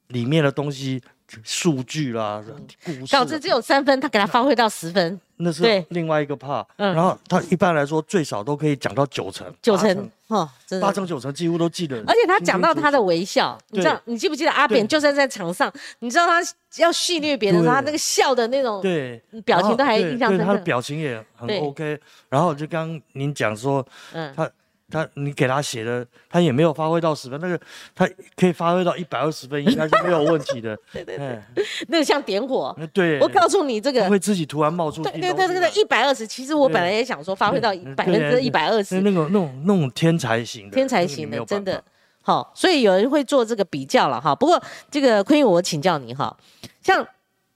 [0.08, 1.02] 里面的东西、
[1.42, 2.42] 数据啦、
[2.84, 5.84] 故事导致只有三分，他给他发挥到十分，那是对。
[5.88, 6.64] 另外一个 part。
[6.76, 6.94] 嗯。
[6.94, 10.86] 然后他一般来说最少都可以讲到九成，九成，哦，真的。
[10.86, 10.92] 八。
[10.92, 11.96] 成九成几乎都记得。
[12.06, 16.40] 而且他讲到他的微笑，你知道，你记不记得阿扁就算在场上，你知道他
[16.76, 19.20] 要戏虐别人的时候，他那个笑的那种，对。
[19.44, 21.98] 表情都还印象深他的表情也很 OK。
[22.28, 24.48] 然后就刚刚您讲说，嗯，他
[24.94, 27.60] 他你给他写的，他也没有发挥到十分，那个
[27.94, 30.78] 他可以发挥到一百二十分，应该是没有问题的。
[30.92, 31.42] 对 对对，
[31.88, 32.74] 那个像点火。
[32.92, 41.82] 对，我告诉你，这个会自己突然冒出对对对对对，一百二十，其实我本来也想说发挥到嗯百分之一百二那十，那种那种那种天才型的，天才型的，真的。
[42.22, 44.34] 好，所以有人会做这个比较了哈。
[44.34, 46.34] 不过这个坤玉，我请教你哈，
[46.80, 47.06] 像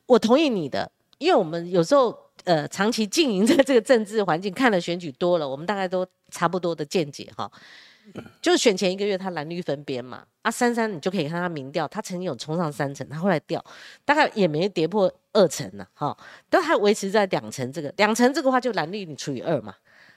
[0.07, 7.51] 我同意你的，因为我们有时候呃长期经营在这个政治环境，看了选举多了，我们大概都差不多的见解哈。
[8.41, 13.63] 就是选前一个月，他蓝绿分边嘛，啊，三三你就可以看他民调，他曾经有冲上三成，他后来掉，
[14.07, 16.17] 大概也没跌破二成呢，哈，
[16.49, 19.75] 都还维持在两成这个，两成这个话就蓝绿你除以二嘛，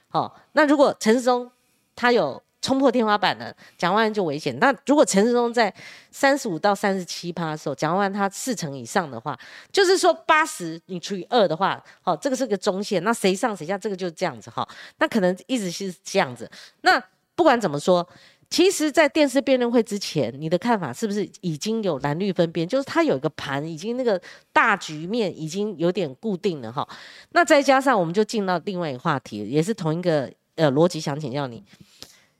[0.08, 1.50] 好，那如果陈松
[1.94, 4.58] 他有冲破天花板了，蒋万就危险。
[4.58, 5.72] 那如果陈时中在
[6.10, 9.38] 三十五到三十七趴的时候，蒋万他四成以上的话，
[9.70, 14.66] 就是说八十你除以二的话，好，这个是个中线，那谁上谁下，这个就是这样子哈。
[14.98, 16.50] 那可能一直是这样子。
[16.82, 17.02] 那
[17.34, 18.08] 不管怎么说，
[18.48, 22.68] 其实，在电视辩论会之前，你的看法是不是已经有蓝绿分边？
[22.68, 24.20] 就是它有一个盘，已经那个
[24.52, 26.86] 大局面已经有点固定了哈。
[27.30, 31.64] 那再加上，我们就进到另外一个话题，也是同一个呃逻辑，想请教你，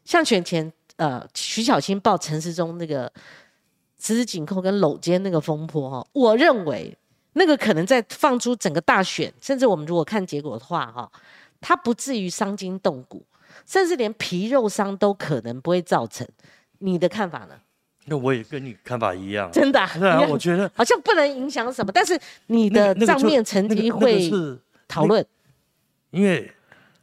[0.04, 3.12] 像选前呃徐小青报陈时中那个
[3.98, 6.96] 十指紧扣跟搂肩那个风波哈，我认为
[7.34, 11.10] 那个可能在放出整个大选，甚至我们如果看结果的话哈，
[11.60, 13.24] 它不至于伤筋动骨。
[13.66, 16.26] 甚至连皮肉伤都可能不会造成，
[16.78, 17.54] 你的看法呢？
[18.06, 19.52] 那我也跟你看法一样。
[19.52, 19.88] 真的、啊？
[20.00, 24.30] 对啊，我觉得好像不能影响什么，但是你的账面成绩会
[24.88, 25.24] 讨论。
[26.10, 26.50] 因为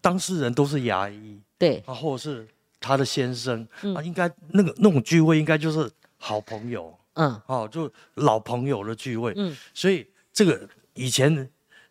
[0.01, 2.47] 当事人都是牙医对，啊，或者是
[2.79, 3.93] 他的先生嗯。
[3.95, 6.93] 啊，应该那个那种聚会应该就是好朋友。
[7.13, 7.41] 嗯。
[7.47, 9.33] 哦，就老朋友的聚会。
[9.35, 9.55] 嗯。
[9.73, 11.33] 所以这个以前，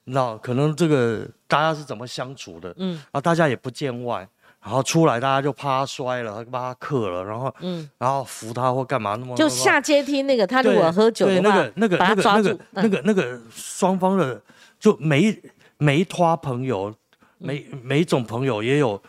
[0.05, 3.03] 你知道，可能这个大家是怎么相处的，嗯。
[3.12, 4.29] 啊，大家也不见外，
[4.62, 12.53] 然后出来大家就怕他摔了，怕他克了，然后嗯，然后扶他或干嘛那么就下阶梯那个，他如果喝酒对的话，那个那个那个那个。
[12.53, 14.40] 嗯那个那个双方的
[14.79, 15.42] 就每一
[15.79, 16.94] 每一拖朋友，
[17.38, 17.81] 每嗯。
[17.83, 19.01] 每一种朋友也有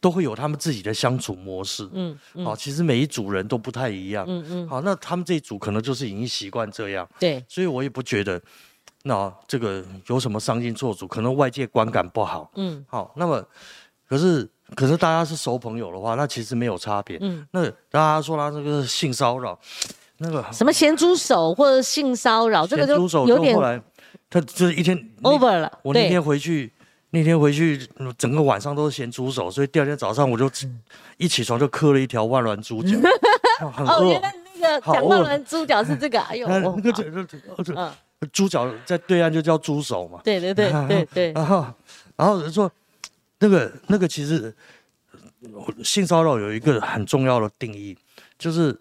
[0.00, 1.88] 都会有他们自己的相处模式。
[1.92, 4.24] 嗯嗯好，其实每一组人都不太一样。
[4.28, 8.40] 嗯嗯，好，那他们这一组可能就是已经习惯这样，对，所以我也不觉得
[9.04, 12.50] 那这个有什么伤心做主，可能外界观感不好。
[12.56, 13.44] 嗯好，那么
[14.08, 17.18] 可是可是大家是熟朋友的话，那其实没有差别。
[17.20, 19.58] 嗯那大家说他这个性骚扰，
[20.18, 23.82] 那个什么咸猪手或者性骚扰，这个就有点
[24.30, 25.78] 他就是一天 over 了。
[25.82, 26.72] 我那天回去，
[27.10, 30.50] 那天回去嗯整个晚上都是咸猪手，所以第二天早上我就
[31.16, 32.96] 一起床就磕了一条万峦猪脚，
[33.62, 34.20] 哦很哦，原饿。
[34.20, 37.24] 来那个好讲万饿峦猪脚是这个，哎呦，那个这这
[37.62, 37.90] 这嗯，
[38.32, 40.20] 猪脚在对岸就叫猪手嘛。
[40.22, 41.66] 对对对对 对，然后
[42.16, 42.70] 然后说
[43.38, 44.54] 那个那个其实
[45.42, 47.96] 呃性骚扰有一个很重要的定义，
[48.36, 48.76] 就是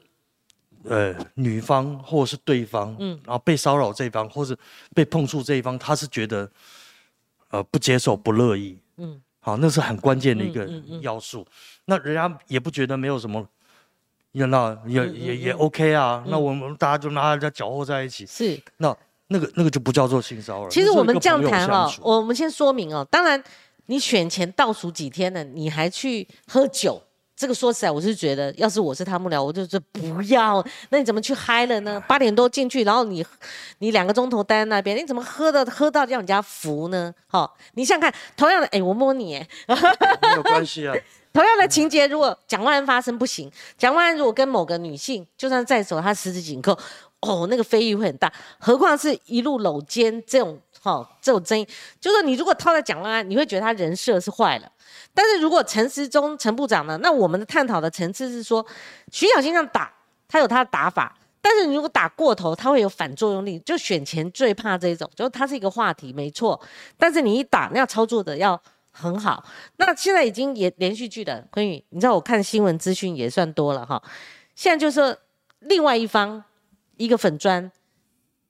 [0.83, 4.57] 呃女方或是对方，嗯，然后被骚扰这一方或是
[4.93, 6.49] 被碰触这一方，他是觉得
[7.49, 11.45] 呃不接受不乐意，嗯嗯，好，那是很关键的一个嗯嗯嗯要素。
[11.85, 13.47] 那人家也不觉得没有什么。
[14.33, 18.61] 也那也嗯也也 OK 啊，那我们大家就拿人家搅和在一起，是。
[18.77, 18.95] 那
[19.29, 20.69] 那个那个就不叫做性骚扰。
[20.69, 23.41] 其实我们这样谈哦我们先说明哦，当然
[23.87, 27.01] 你选前倒数几天了，你还去喝酒。
[27.37, 30.65] 这个说起来，我是觉得，要是我是他幕僚，我就说不要。
[30.89, 32.03] 那你怎么去嗨了呢？
[32.07, 33.23] 八点多进去，然后你
[33.77, 37.13] 你两个钟头待在那边，你怎么喝的喝到让人家服呢？
[37.27, 39.47] 好、你想想看，同样的，哎，我摸你，哎
[40.23, 40.95] 没有关系啊。
[41.31, 46.75] 同样的情节，如果蒋万安发生不行，蒋万安如果跟某个女性，就算在手，他十指紧扣，
[47.19, 48.33] 哦，那个非议会很大。
[48.57, 51.67] 何况是一路搂肩这种，哈、这种争议，
[51.99, 54.71] 就是你如果套在蒋万安，你会觉得他人设是坏了。
[55.13, 58.65] 但是如果陈时中陈部长呢，那我们的探讨的层次是说，
[59.11, 59.91] 徐小新这样打，
[60.27, 61.17] 他有他的打法。
[61.39, 63.57] 但是如果打过头，他会有反作用力。
[63.59, 66.59] 就选前最怕这种，就是它是一个话题，没错。
[66.97, 68.61] 但是你一打，那要操作的要
[68.91, 69.45] 很好。
[69.77, 74.01] 那现在已经也连续剧的坤宇，你知道我看新闻资讯也算多了哈。
[74.55, 75.15] 现在就是说
[75.59, 76.43] 另外一方
[76.97, 77.71] 一个粉砖，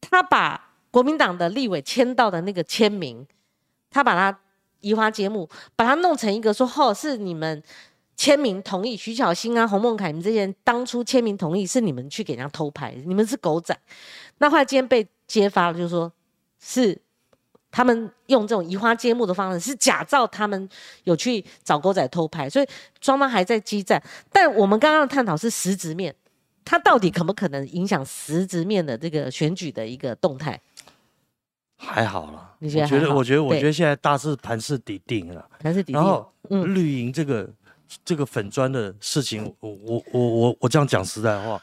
[0.01, 0.66] 他把
[0.97, 3.23] 国民党的立委签到的那个签名，
[3.91, 4.35] 他把它
[4.79, 7.61] 移花接木，把它弄成一个说哦是你们
[8.15, 13.79] 签名同意，徐小新啊、洪孟凯，你们这些人当初签名同意是你们去给人家偷拍，你们是狗仔。
[14.39, 16.11] 那后来今天被揭发了，就是说
[16.59, 16.99] 是
[17.69, 20.67] 他们用这种移花接木的方式，是假造他们
[21.03, 22.67] 有去找狗仔偷拍，所以
[23.01, 24.01] 双方还在激战。
[24.31, 26.15] 但我们刚刚的探讨是实质面，
[26.65, 30.59] 它到底可不可能影响实质面的这个选举的一个动态？
[31.77, 35.47] 还好了，你觉得我觉得，我觉得，我觉得现在大势盘势底定了。
[35.59, 36.73] 盘是底然后嗯。
[36.73, 37.47] 绿营这个
[38.03, 41.61] 这个粉砖的事情，我我我我我这样讲实在话，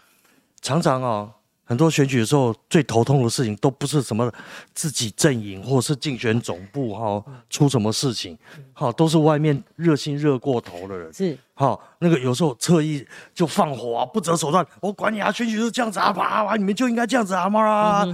[0.63, 1.31] 常常啊，
[1.65, 4.31] 很多选举的时候最头痛的事情都不是什么
[4.75, 8.39] 自己阵营或者是竞选总部哈、出什么事情，
[8.73, 11.13] 好、都是外面热心热过头的人。
[11.13, 18.05] 是好、那个有时候侧翼就放火啊，不择手段，我管你啊，选举就是这样子啊，啪啪，你们就应该这样子啊，嘛、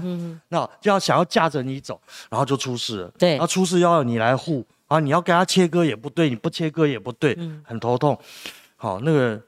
[0.48, 3.12] 那就要想要架着你走，然后就出事了。
[3.18, 8.16] 对然后出事要你来护啊，你要跟他切割也不对，你不切割也不对，嗯很头痛。
[8.76, 9.40] 好，那个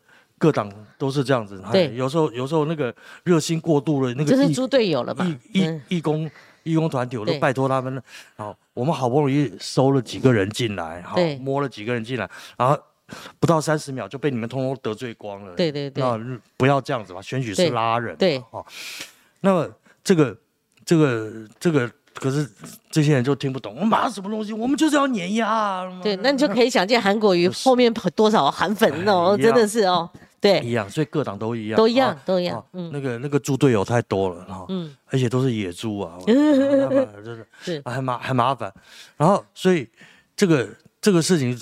[0.42, 5.24] 各党都是这样子，对哎有时候有时候那个热心过度了，那个义这是猪队友了嘛？
[5.24, 6.28] 义义嗯义工
[6.64, 8.02] 义工团体，我都拜托他们了。
[8.36, 12.28] 好，我们好不容易收了几个人进来，好对摸了几个人进来，
[12.58, 12.76] 然后
[13.38, 15.54] 不到三十秒就被你们通通得罪光了。
[15.54, 16.18] 对对对那
[16.56, 18.18] 不要这样子嘛，选举是拉人嘛。
[18.18, 18.66] 对哦，
[19.42, 19.70] 那么
[20.02, 20.36] 这个
[20.84, 22.50] 这个这个，可是
[22.90, 26.00] 这些人就听不懂，我们马上什么东西，我们就是要碾压啊。
[26.02, 30.10] 对，那你就可以想见韩国瑜后面多少韩粉哦，真的是哦，
[30.42, 38.72] 对，一样，所以各党都一样，都一样啊都一样啊嗯那个那个猪队友太多了哈，嗯而且都是野猪啊， 我真的是很麻很麻烦。
[39.16, 39.88] 然后，所以
[40.34, 40.68] 这个
[41.00, 41.56] 这个事情，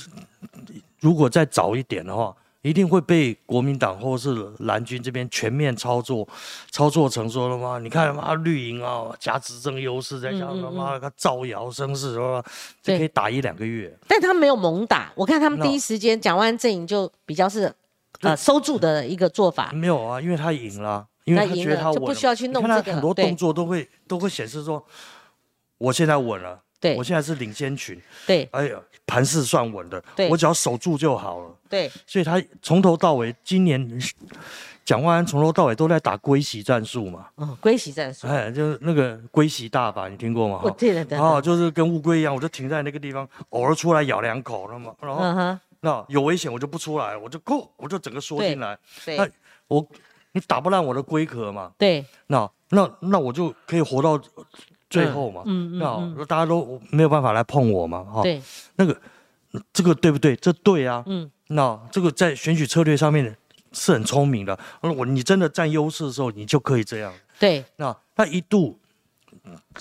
[1.00, 6.26] 如果再早一点的话，一定会被国民党或是蓝军这边全面操作，
[6.70, 7.78] 操作成说了吗？
[7.78, 12.42] 你看妈绿营啊，加执政优势，在加上他妈他造谣生事，是吧？
[12.82, 13.94] 这对可以打一两个月。
[14.08, 17.70] 但他没有猛打，我看他们第一时间讲完阵营就比较是
[18.20, 24.84] 呃收住的一个做法，没有啊，因为他赢了，因为他觉得他稳了就不需要去弄你看他这个很多动作都会都会显示说，
[25.78, 26.96] 我现在稳了，对。
[26.96, 28.48] 我现在是领先群，对。
[28.52, 31.54] 哎呀，盘势算稳的对，我只要守住就好了。
[31.68, 31.90] 对。
[32.06, 34.00] 所以他从头到尾，今年
[34.84, 40.60] 蒋万安从头到尾都在打龟息战术嘛，哦，龟息战术，哎，就是那个龟息大法，你听过吗？
[40.64, 49.28] 我对了对哦，了，就是跟乌龟一样，我就停在那个地方，偶尔出来咬两口，那么，然后、那有危险我就不出来，我就够，我就整个缩进来，对那
[49.68, 49.86] 我
[50.32, 54.20] 你打不烂我的龟壳嘛，对那那那我就可以活到
[54.88, 58.42] 最后嘛，嗯嗯嗯那大家都没有办法来碰我嘛，哈、对，
[58.76, 59.00] 那个
[59.72, 60.36] 这个对不对？
[60.36, 63.36] 这对啊，嗯那这个在选举策略上面
[63.72, 64.58] 是很聪明的。
[64.80, 67.12] 我你真的占优势的时候，你就可以这样。
[67.38, 68.78] 对那他一度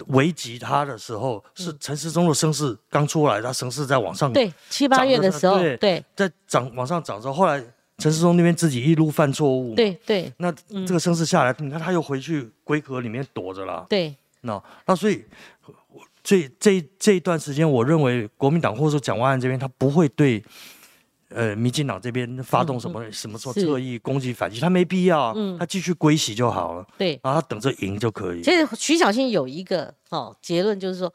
[0.08, 6.04] 危及他的时候，是陈时中的声势刚出来，他声势在往上，对，七八月的时候，对对。
[6.16, 7.64] 在涨往上涨之后，后来
[7.98, 10.32] 陈世忠那边自己一路犯错误，，对对。
[10.38, 10.52] 那
[10.88, 15.24] 这个声势下来，你看他又回去龟壳里面躲着了，对，那那所以。
[16.22, 20.44] 这这这一段时间，我认为国民党或者说蒋万安这边，他不会对，
[21.30, 27.20] 呃，民进党这边发动什么、什么说是侧翼攻击反击，他没必要啊，他继续归洗就好了，对。
[27.24, 28.42] 然后他等着赢就可以。
[28.42, 31.14] 其实徐小新有一个哦结论，就是说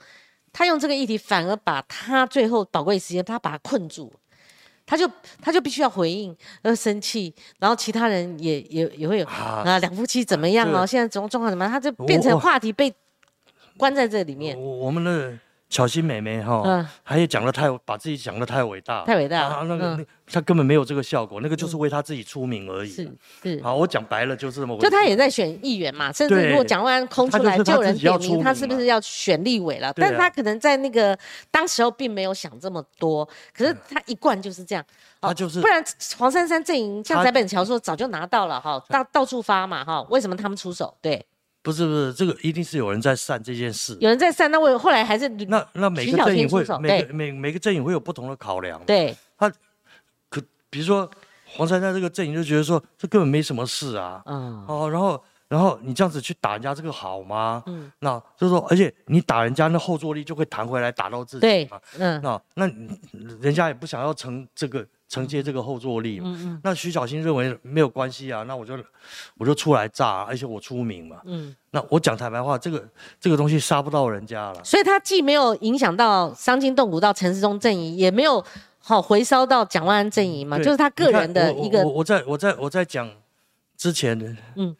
[0.52, 4.12] 他用这个议题反而把他最后宝贵时间，他把他困住，
[4.86, 5.10] 他就
[5.42, 10.72] 他就必须要回应，呃，生气，然后其他人也也也会有啊啊，两夫妻怎么样哦？
[10.72, 11.72] 这个现在状状况怎么样？
[11.72, 12.94] 他就变成我话题被
[13.76, 15.36] 关在这里面，我我们的
[15.68, 22.90] 巧心妹妹哈，嗯她也讲的太把自己讲的太伟大，太伟大了啊那个、嗯那她根本没有这个效果，那个就是为她自己出名而已。
[22.90, 23.10] 是
[23.42, 23.62] 是。
[23.62, 24.84] 好，我讲白了就是这么回事。
[24.84, 29.92] 就他也在选议员嘛，甚至对如果蒋万安空出来，他就是他就有人自己要点名他出名嘛是不是要选立委了？
[29.92, 31.18] 对啊但是他可能在那个
[31.50, 34.84] 当时候并没有想这么多，可是他一贯就是这样。
[35.20, 35.82] 哦他就是不然
[36.18, 40.94] 黄珊珊阵营像他翟本桥说早就拿到了哈，到到处发嘛哈，为什么他们出手？
[41.00, 41.24] 对，
[41.64, 43.96] 不是不是这个一定是有人在散这件事。
[43.98, 48.78] 有人在散，那我后来还是那那每个阵营会每个每每个阵营会有不同的考量。
[48.84, 49.50] 对他
[50.28, 51.10] 可比如说
[51.46, 57.62] 黄珊珊这个阵营就觉得说这根本没什么事啊，嗯哦，然后然后你这样子去打人家这个好吗？
[57.64, 61.80] 嗯那就是说，而且你打人家那后坐力就会弹回来打到自己对嘛。
[61.98, 62.70] 嗯那那
[63.40, 66.20] 人家也不想要成这个承接这个后坐力。
[66.22, 68.76] 嗯嗯那徐小新认为没有关系啊，那我就
[69.38, 71.20] 我就出来炸，而且我出名嘛。
[71.24, 72.84] 嗯，那我讲坦白话，这个
[73.20, 74.64] 这个东西杀不到人家了。
[74.64, 78.44] 所以他既没有影响到伤筋动骨到陈世忠阵营，也没有
[78.78, 83.10] 好回烧到蒋万安阵营嘛，就是他个人的一个我我在我在我在讲
[83.76, 84.74] 之前的，嗯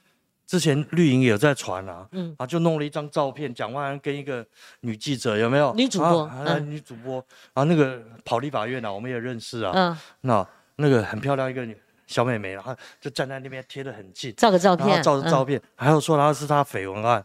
[0.46, 2.34] 之前绿营也有在传啊，嗯。
[2.38, 4.44] 啊，就弄了一张照片，蒋万安跟一个
[4.80, 5.72] 女记者有没有？
[5.74, 6.70] 女主播啊啊嗯。
[6.70, 7.24] 女主播。
[7.54, 9.96] 啊，那个跑立法院啊，我们也认识啊，嗯。
[10.20, 11.76] 那那个很漂亮一个女
[12.06, 17.24] 小妹妹，然后就站在那边贴得很近，照个照片，照着照片，还有说她是她绯闻案，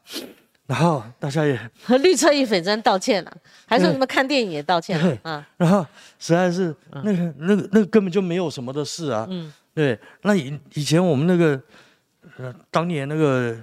[0.67, 3.93] 然后大家也， 和绿车一粉砖道歉了，还说对。
[3.93, 5.43] 什么看电影也道歉了对，嗯。
[5.57, 5.85] 然后
[6.17, 9.51] 实在是那个那个那个根本就没有什么的事啊，嗯。
[9.73, 11.61] 对，那以以前我们那个，
[12.39, 13.55] 呃，当年那个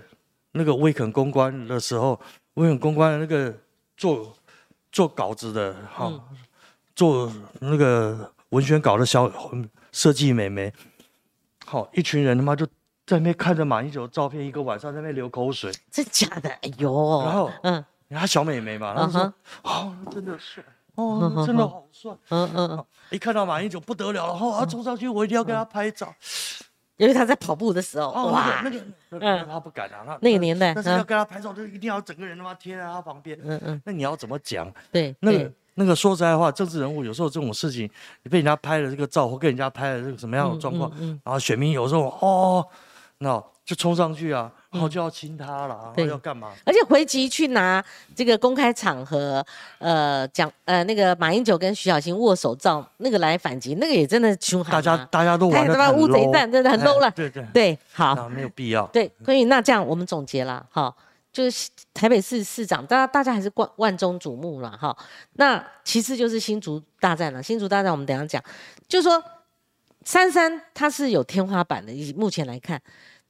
[0.53, 2.21] 那个威肯公关的时候，
[2.55, 3.53] 威肯公关的那个
[3.97, 4.37] 做
[4.93, 6.21] 做稿子的哈、嗯
[6.95, 9.31] 做那个文宣稿的小
[9.93, 10.73] 设计美眉，
[11.67, 12.65] 好、一群人他妈就
[13.05, 16.49] 在那边看着马英九的照片，一个晚上在那边流口水，真假的？
[16.49, 20.65] 哎呦，然后嗯她小美眉嘛，然后说嗯：“哦，真的帅，
[20.95, 22.17] 哦，真的好帅。
[22.31, 26.15] 嗯嗯嗯，一看到马英九不得了了，哦，他冲上去，我一定要跟他拍照。
[26.97, 28.81] 因为他在跑步的时候，哦，哇，那个
[29.11, 31.05] 那个他不敢啊，他那个年代但是要嗯。
[31.05, 33.39] 跟他拍照，就一定要整个人他妈贴在他旁边。
[33.43, 34.73] 嗯嗯，那你要怎么讲？
[34.91, 37.89] 对，那个那个说实在话，政治人物有时候这种事情，
[38.23, 41.21] 你被人家拍了这个照，或跟人家拍了这个什么样的状况，嗯嗯。
[41.25, 42.67] 然后选民有时候哦，
[43.19, 46.53] 那就冲上去啊，然后就要亲他了，然后要干嘛？
[46.65, 49.45] 而且回击去拿这个公开场合，
[49.79, 58.87] 呃，讲呃那个马英九跟徐小新握手照那个来反击，那个也真的凶悍大家啊大家都太他妈玩的很乌贼战真的很 low 了哎对对，对，好，那没有必要。
[58.87, 60.95] 对，所以那这样我们总结了，哈，
[61.33, 64.97] 就是台北市市长，大家大家还是万万众瞩目了，哈。
[65.33, 68.45] 那其次就是新竹大战了，新竹大战我们等一下讲，
[68.87, 69.21] 就是说
[70.05, 72.81] 珊珊她是有天花板的，以目前来看，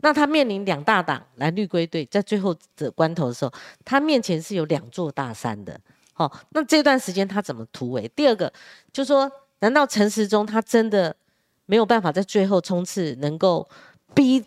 [0.06, 3.52] 那他面临两大党蓝绿归队，在最后的关头的时候，
[3.84, 5.80] 他面前是有两座大山的，
[6.12, 8.06] 好，那这段时间他怎么突围？
[8.14, 8.52] 第二个
[8.92, 9.28] 就是说，
[9.58, 11.16] 难道陈时中他真的
[11.64, 13.68] 没有办法在最后冲刺能够
[14.14, 14.44] 逼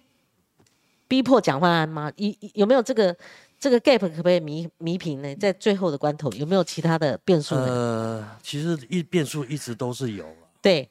[1.10, 2.10] 逼迫蒋万安吗？
[2.16, 3.14] 有有没有这个
[3.60, 5.36] 这个 gap 可不可以弥弥平呢？
[5.36, 7.66] 在最后的关头，有没有其他的变数呢？
[7.66, 10.48] 呃，其实一变数一直都是有了。
[10.62, 10.88] 对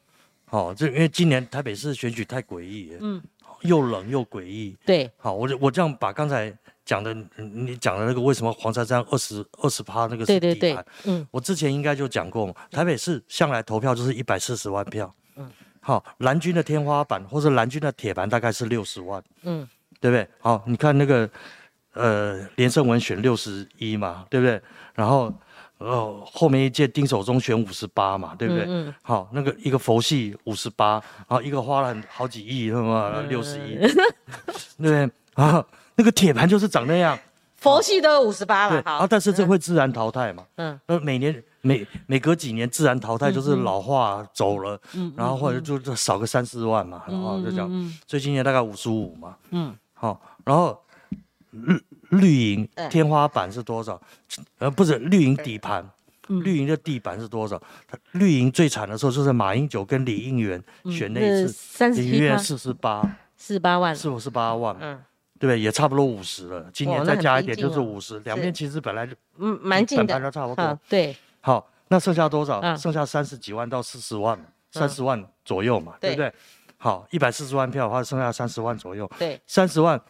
[0.50, 3.22] 好、这因为今年台北市选举太诡异了，嗯，
[3.62, 4.76] 又冷又诡异。
[4.84, 6.52] 对，好，我就我这样把刚才
[6.84, 15.50] 讲的，嗯你讲的那个为什么黄珊珊二十二十趴那个对对对是底盘，嗯，我之前应该就讲过嘛，台北市向来投票就是一百四十万票，嗯，
[15.80, 19.68] 好，蓝军的天花板或者蓝军的铁盘大概是六十万，嗯，
[20.00, 20.26] 对不对？
[20.40, 21.28] 好，你看那个
[21.92, 24.60] 呃连胜文选六十一嘛，对不对？
[24.94, 25.32] 然后
[25.78, 28.64] 呃后面一届丁守中选五十八嘛，对不对？
[28.68, 33.96] 嗯好，那个一个佛系五十八，然后一个花了很好几亿，他妈六十一，嗯对
[34.76, 35.10] 不对？
[35.34, 35.64] 啊，
[35.94, 37.18] 那个铁盘就是长那样，
[37.56, 38.96] 佛系都有五十八对了，，好。
[38.98, 40.78] 啊，，但是这会自然淘汰嘛，嗯。
[40.86, 47.68] 呃，每年每每隔几年自然淘汰，就是老化走了，嗯然后或者就就少个三四万嘛，然后就这样，
[48.06, 50.80] 所以今年大概五十五嘛，嗯，好，然后
[52.10, 52.88] 绿绿营嗯。
[52.90, 54.00] 天花板是多少？
[54.58, 55.88] 呃，不是绿营底盘，
[56.28, 57.60] 绿营的地板是多少？
[57.86, 63.02] 它绿营最惨的时候就是马英九跟李应元选那一次，李应元四十八，
[63.36, 65.02] 四十八万，四五十八万，嗯。
[65.40, 65.60] 对不对？
[65.60, 71.16] 也差不多五十了，今年再加一点就是五十，两边其实本来就嗯，蛮近的，都差不多。，啊对。
[71.40, 72.58] 好，那剩下多少？
[72.58, 72.76] 嗯。
[72.76, 74.36] 剩下三十几万到四十万，
[74.72, 76.10] 三十万左右嘛，对。
[76.10, 76.34] 不对对？
[76.76, 79.08] 好，一百四十万票的话，剩下三十万左右。
[79.16, 80.00] 对，三十万，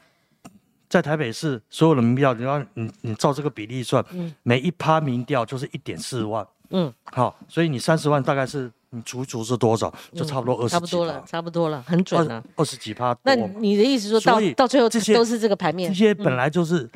[0.88, 4.04] 在台北市所有的民调，你要你你照这个比例算，
[4.42, 9.92] 每一趴民调就是一点四万，嗯，好，所以你三十万大概是你除一除是多少？
[10.14, 12.62] 就差不多二十几差不多了，差不多了，很准了二。
[12.62, 13.34] 二十几趴那。
[13.34, 15.94] 你的意思说到到最后这些都是这个牌面这？
[15.94, 16.88] 些本来就是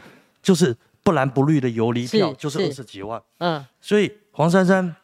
[0.43, 3.21] 就是不蓝不绿的游离票，就是是二十几万。
[3.39, 4.97] 嗯，所以黄珊珊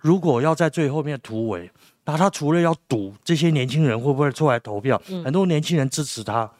[0.00, 1.68] 如果要在最后面突围，
[2.04, 6.50] 那他除了要赌这些年轻人会不会出来投票，嗯很多年轻人支持他，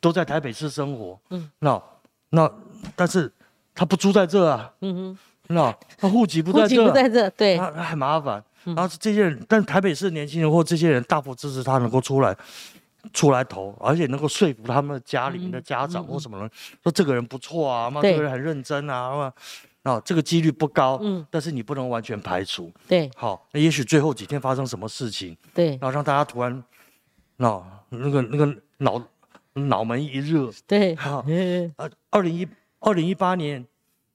[0.00, 1.50] 都在台北市生活，嗯。
[1.58, 1.82] 那
[2.30, 2.50] 那
[2.94, 3.32] 但是
[3.74, 5.18] 他不住在这啊，嗯哼，
[5.48, 8.42] 那他户籍不户籍在这啊，不在这，对，那那很麻烦。
[8.64, 12.36] 然后这些人，但台北市年轻人或这些人大幅支持他能够出来
[13.12, 16.50] 出来投，而且能够说服他们的家里面的家长或什么人，
[16.82, 19.32] 说这个人不错啊，妈这个人很认真啊，嘛
[19.82, 21.26] 啊这个几率不高，嗯。
[21.30, 22.70] 但是你不能完全排除。
[22.86, 23.10] 对。
[23.16, 25.70] 好，那也许最后几天发生什么事情，对。
[25.70, 26.62] 然后让大家突然，
[27.38, 29.02] 那那个那个脑
[29.68, 31.24] 脑门一热，对，好，
[32.10, 32.46] 二零一
[32.80, 33.64] 二零一八年，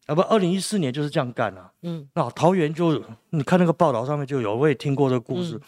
[0.08, 1.72] 啊不，二零一四年就是这样干啊。
[1.84, 5.44] 嗯，那桃园就你看那个报道上面就有，我也听过这个故嗯。
[5.44, 5.62] 事，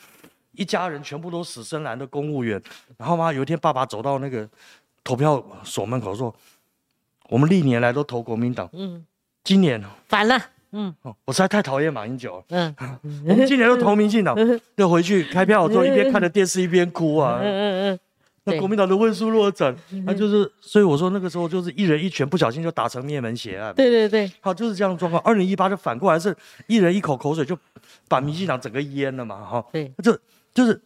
[0.54, 2.62] 一家人全部都死深蓝的公务员，
[2.98, 4.50] 然后嘛有一天爸爸走到那个
[5.04, 6.34] 投票所门口说，
[7.30, 9.06] 我们历年来都投国民党，嗯，
[9.44, 10.40] 今年反了，
[10.72, 10.96] 嗯。
[11.04, 12.76] 哦我实在太讨厌马英九了，嗯。
[13.28, 14.36] 我们今年都投民进党，
[14.76, 17.46] 就回去开票的时候一边看着电视一边哭啊嗯。
[17.46, 18.00] 嗯嗯，对
[18.48, 19.76] 那国民党的问书落枕，
[20.06, 23.74] 那就是，所以我说那个时候就是一人一拳，不小心就打成灭门血案。
[23.76, 25.22] 对对对，好，就是这样的状况。
[25.24, 26.36] 二零一八就反过来是
[26.68, 27.58] 一人一口口水就
[28.08, 30.18] 把民进党整个淹了嘛，哈，对，就
[30.54, 30.82] 就是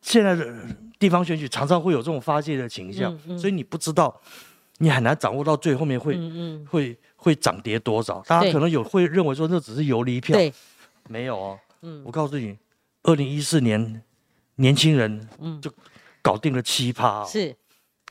[0.00, 0.54] 现在的
[0.98, 3.38] 地方选举常常会有这种发泄的倾向，嗯嗯。
[3.38, 4.14] 所以你不知道，
[4.78, 6.16] 你很难掌握到最后面会、
[6.68, 8.22] 会会涨跌多少。
[8.28, 10.52] 大家可能有会认为说那只是游离票，对，
[11.08, 11.58] 没有哦。
[11.82, 12.00] 嗯。
[12.04, 12.56] 我告诉你，
[13.02, 14.00] 二零一四年
[14.56, 15.60] 年轻人嗯。
[15.60, 15.70] 就
[16.22, 17.54] 搞定了七趴、哦，是，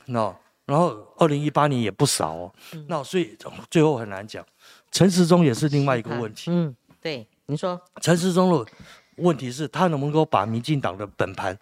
[0.06, 0.34] 那
[0.66, 2.86] 然后二零一八年也不少哦，嗯。
[2.88, 3.36] 那所以
[3.70, 4.44] 最后很难讲。
[4.90, 8.70] 陈时中也是另外一个问题，嗯，对，你说，陈时中的
[9.16, 11.56] 问题是他能不能够把民进党的本盘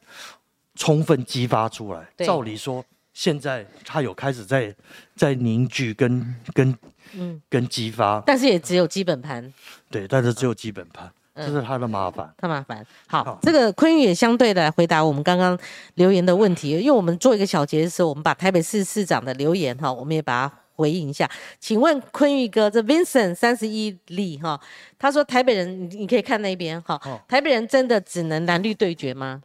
[0.74, 2.08] 充分激发出来？
[2.16, 2.26] 对。
[2.26, 4.74] 照理说，现在他有开始在
[5.14, 6.78] 在凝聚跟跟
[7.12, 9.52] 嗯，跟激发，但是也只有基本盘，
[9.90, 11.12] 对，但是只有基本盘，嗯
[11.46, 12.28] 这是他的麻烦。
[12.36, 12.84] 太麻烦。
[13.06, 15.58] 好好，这个坤玉也相对的来回答我们刚刚
[15.94, 21.28] 留言的问题，因为我们做一个小结的时候，我们把台北市市长的留言哈，我们也把它回应一下。
[21.58, 24.60] 请问坤玉哥，这 Vincent 三十一例哈，
[24.98, 29.42] 他说台北人，你你可以看那边哈，哦台北人真的只能蓝绿对决吗？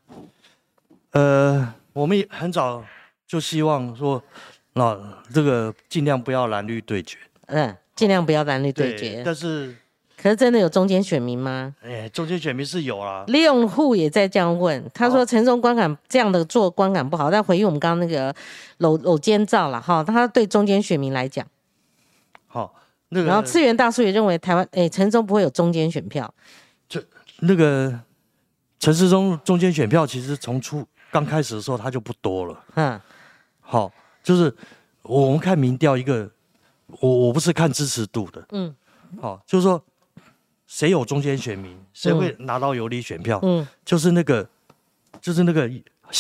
[1.12, 2.84] 呃，我们也很早
[3.28, 4.22] 就希望说，
[4.74, 4.98] 那
[5.32, 7.18] 这个尽量不要蓝绿对决，
[7.48, 9.22] 嗯，尽量不要蓝绿对决。
[9.24, 9.76] 但是，
[10.24, 11.76] 可是真的有中间选民吗？
[11.82, 15.26] 哎，中间选民是有啦，利用户也在这样问，他说哦。
[15.26, 18.34] 陈松观感这样的做观感不好，但回应我们刚刚那个
[18.78, 21.46] 搂搂肩照了哈，他对中间选民来讲，
[22.48, 22.74] 好，
[23.10, 26.34] 那个然后次元大叔也认为台湾哎陈松不会有中间选票，
[27.40, 28.00] 那个
[28.80, 32.64] 陈世忠中间选票，其实从初刚开始的时候他就不多了。
[32.76, 33.02] 嗯。
[33.60, 33.92] 好，
[34.24, 34.56] 就是
[35.02, 36.30] 我们看民调一个，
[37.00, 38.74] 我我不是看支持度的，嗯。
[39.22, 39.84] 好，就是说
[40.74, 43.66] 谁有中间选民，谁会拿到有利选票，嗯。
[43.86, 44.50] 就是那个
[45.22, 45.70] 就是那个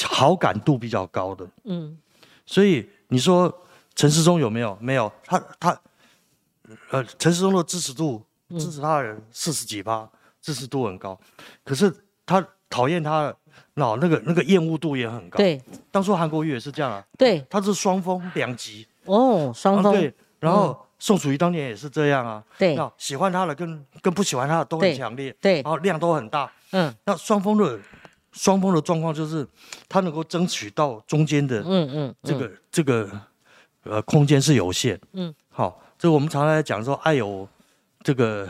[0.03, 1.43] 好感度比较高的。
[1.63, 1.97] 嗯。
[2.45, 3.51] 所以你说
[3.95, 4.77] 陈世忠有没有？
[4.79, 5.81] 没有，他他
[6.91, 8.59] 呃，陈世忠的支持度嗯。
[8.59, 10.07] 支持他的人四十几趴，
[10.39, 11.19] 支持度很高，
[11.63, 11.91] 可是
[12.23, 13.35] 他讨厌他的，
[13.73, 15.59] 那那个那个厌恶度也很高。，对。
[15.89, 17.43] 当初韩国瑜也是这样啊，对。
[17.49, 22.75] 他是双峰两极，哦双峰、啊对，然后宋楚瑜当年也是这样啊，对。
[22.75, 26.95] 那喜欢他的跟跟不喜欢他的都很强烈，对然后量都很大，嗯。
[27.03, 27.77] 那双峰的
[28.31, 29.45] 双峰的状况就是
[29.89, 33.09] 他能够争取到中间的嗯嗯这个、这个
[33.83, 35.27] 呃空间是有限，嗯。
[35.27, 37.45] 嗯，好，这个我们常常在讲说爱有
[38.01, 38.47] 这个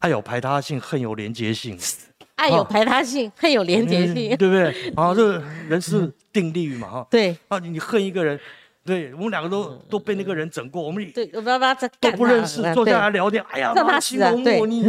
[0.00, 1.78] 爱有排他性，恨有连结性，
[2.36, 4.92] 爱有排他性，恨有连结嗯性，对不对？
[4.94, 7.34] 啊，这人是定律嘛，哈，对。
[7.48, 8.38] 啊，你恨一个人，
[8.86, 13.00] 对我们两个都都被那个人整过，我们对，我们要不要再都不认识，啊坐下对。
[13.00, 14.44] 来聊天，哎呀，让他妈死啊对。
[14.44, 14.82] 形容我你，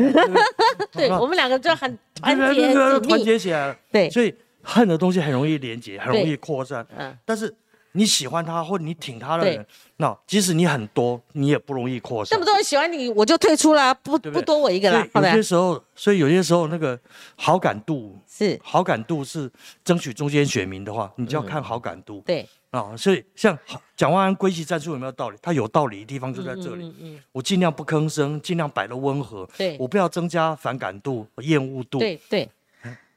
[0.92, 6.86] 对 我们两个就很 团对结团，结起来了，对，所以恨的东西很容易连接，很容易扩散。
[6.96, 7.18] 嗯。
[7.26, 7.54] 但是
[7.94, 12.38] 你喜欢他或者你挺他的人，那即使你很多，你也不容易扩散。
[12.38, 12.46] 那么。
[12.46, 17.00] 多人喜欢你，我就退出啦，不不多我一个啦，有些，时候，所以有些时候那个
[17.36, 19.50] 好感度，是，好感度是
[19.84, 22.22] 争取中间选民的话，你嗯就要看好感度。
[22.26, 22.96] 对，啊。
[22.98, 23.58] 所以像
[23.96, 25.38] 蒋万安归期战术有没有道理？
[25.42, 26.86] 他有道理的地方就在这里。
[26.86, 32.50] 嗯嗯，我尽量不吭声，尽量摆的温和，对我不要增加反感度、厌恶度，对对。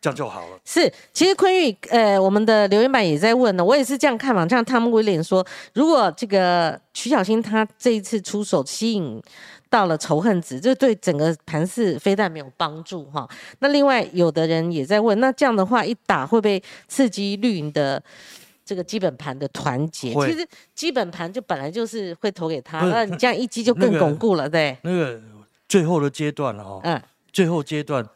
[0.02, 0.58] 这样就好了。
[0.64, 4.48] 是，其实坤玉，呃，我们的留言板也在问呢，我也是这样看嘛。
[4.48, 9.22] 像汤姆威廉说，如果这个徐小新他这一次出手吸引
[9.68, 13.28] 到了仇恨值，这对整个盘势非但没有帮助哈。
[13.58, 18.02] 那另外有的人也在问，那这样的话一打会不会刺激绿营的？
[18.70, 20.46] 这个基本盘的团结，其实
[20.76, 25.20] 基本盘就本来就是会投给他，那你这样一击就更那个巩固了，对，那个
[25.68, 27.02] 最后的阶段了哈，嗯。
[27.32, 28.08] 最后阶段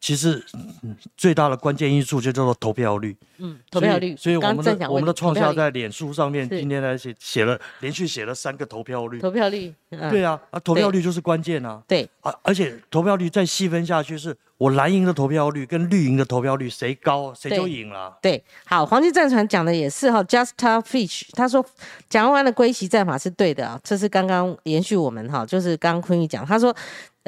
[0.00, 0.42] 其实、
[0.82, 3.16] 嗯最大的关键因素就叫做投票率。
[3.38, 9.20] 嗯，投票率，所以我们的我们的创校在脸书上面今天来写写了连续写了三个投票率。
[9.20, 11.82] 投票率，嗯，对啊，啊投票率就是关键啊。
[11.86, 18.16] 对，啊，而且投票率再细分下去，是我蓝营的投票率跟绿营的投票率谁高谁就对赢了。
[18.22, 21.64] 对，好，黄金战船讲的也是哈，Justa Fish，他说
[22.08, 26.74] 蒋万安的归期战法是对的啊，这是刚刚延续我们哈，就是刚刚坤玉讲，他说，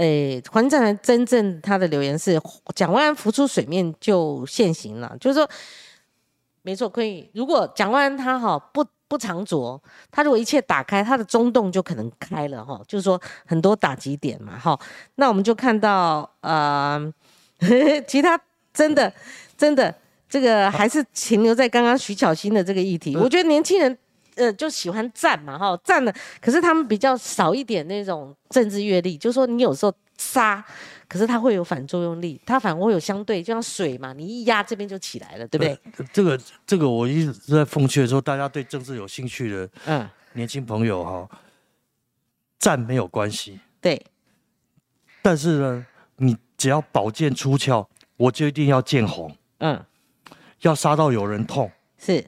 [0.01, 2.41] 诶，黄金战船真正他的留言是
[2.75, 5.47] 蒋万安浮出水面就现形了，就是说，
[6.63, 9.79] 没错，可以，如果蒋万安他哈不不藏拙，
[10.11, 14.79] 他如果一切打开，他的中洞就可能开了哈，就是说很多打击点嘛哈，
[15.17, 17.13] 那我们就看到呃，
[18.09, 18.41] 其他
[18.73, 19.13] 真的
[19.59, 19.95] 真的
[20.31, 23.17] 这个还是停留在刚刚徐巧芯的这个议题。
[23.17, 23.99] 我觉得年轻人
[24.41, 30.65] 呃就喜欢站嘛哈，站了，可是他们比较少一点那种政治阅历，就是说你有时候杀，
[31.07, 36.07] 可是它会有反作用力，它反而会有相对，就像水嘛，你一压这边就起来了，对不对？
[36.13, 41.29] 这个这个我一直在奉劝说，大家对政治有兴趣的嗯，年轻朋友哈，
[42.59, 44.03] 战没有关系，对，
[45.23, 45.87] 但是呢，
[46.17, 47.87] 你只要宝剑出鞘，
[48.17, 49.83] 我就一定要见红，嗯，
[50.61, 51.71] 要杀到有人痛。
[51.99, 52.25] 是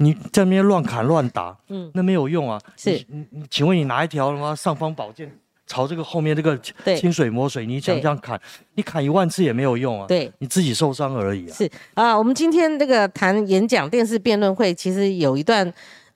[0.00, 2.60] 你在那边乱砍乱打，嗯嗯，那没有用啊。
[2.76, 5.30] 是你请问你拿一条什么尚方宝剑
[5.66, 6.58] 朝这个后面这个
[6.96, 8.40] 清水磨水，你想对这样砍，
[8.74, 10.06] 你砍一万次也没有用啊。
[10.08, 10.32] 对。
[10.38, 11.54] 你自己受伤而已啊。
[11.54, 15.72] 是啊，我们今天这个谈演讲电视辩论会，其实有一段。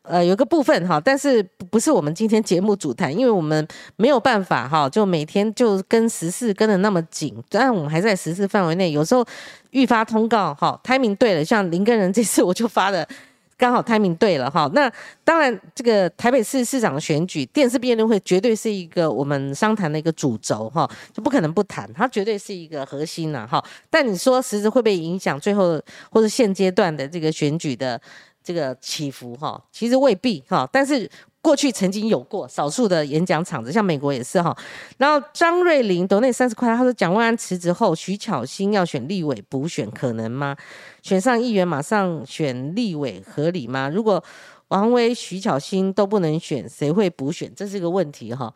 [0.06, 3.66] 呃，有一个部分哈，但是不不是我们今天节目主谈，因为我们
[3.96, 8.92] 没有办法哈，就每天就跟时事跟的那么紧，但我们还在时事范围内。
[8.92, 9.24] 有时候
[9.70, 13.08] 预发通告哈，timing 对了，像林根人这次我就发了，
[13.56, 14.70] 刚好 timing 对了哈。
[14.74, 14.90] 那
[15.22, 23.64] 当然，这个台北市市长的选举电视辩论会绝对是一个我们商谈的一个主轴哈，就不可能不谈，它绝对是一个核心呐哈。
[23.88, 25.80] 但你说实质会不会影响最后
[26.10, 28.00] 或者现阶段的这个选举的
[28.44, 29.60] 这个起伏哈？
[29.72, 31.10] 其实未必哈，但是。
[31.44, 34.56] 过去曾经有过少数的演讲场子，像美国也是哈。
[34.96, 40.56] 然后张瑞麟抖那三十块，他说蒋万安辞职后，徐巧芯要选立委补选可能吗？
[41.02, 43.90] 选上议员马上选立委合理吗？
[43.90, 44.24] 如果
[44.68, 47.52] 王威、徐巧芯都不能选，谁会补选？
[47.54, 48.50] 这是个问题哈，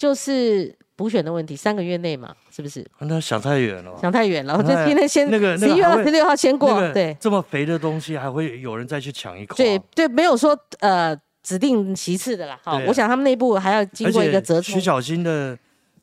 [0.00, 2.82] 就是补选的问题，三个月内嘛，是不是？
[3.00, 3.94] 那想太远了。
[4.00, 9.56] 想太远了，我就哎今天先那个十一月二十六号先过，那个对这么肥的东西，还会有人再去抢一口啊？
[9.58, 14.80] 对对，没有说呃指定其次的啦，哈，啊我想他们内部还要经过一个折冲徐。
[14.80, 15.58] 小新的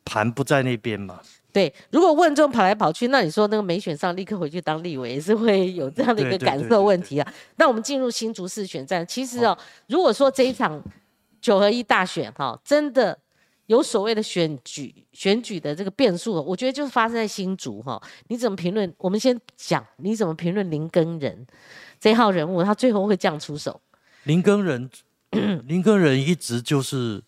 [0.05, 1.19] 盘不在那边嘛？
[1.51, 7.33] 对，如果问中跑来跑去，那你说那个没选上，立刻回去当立委，也是会有这样的一个感受问题啊。
[7.55, 10.79] 那我们进入新竹市选战，其实哦，如果说这一场
[11.41, 13.17] 九合一大选哈、真的
[13.67, 18.91] 有所谓的选举选举的这个变数，我觉得就是发生在新竹哈、你怎么评论？
[18.97, 21.45] 我们先讲你怎么评论林根人
[21.99, 23.79] 这一号人物，他最后会这样出手？
[24.23, 24.89] 林根人，
[25.67, 27.21] 林根人一直就是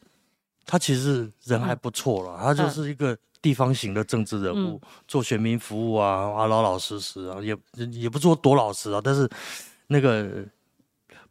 [0.66, 7.58] 他其实人还不错了，他就是一个地方型的政治人物，做选民服务啊，啊老老实实啊，也
[7.92, 9.30] 也不说多老实啊，但是
[9.88, 10.46] 那个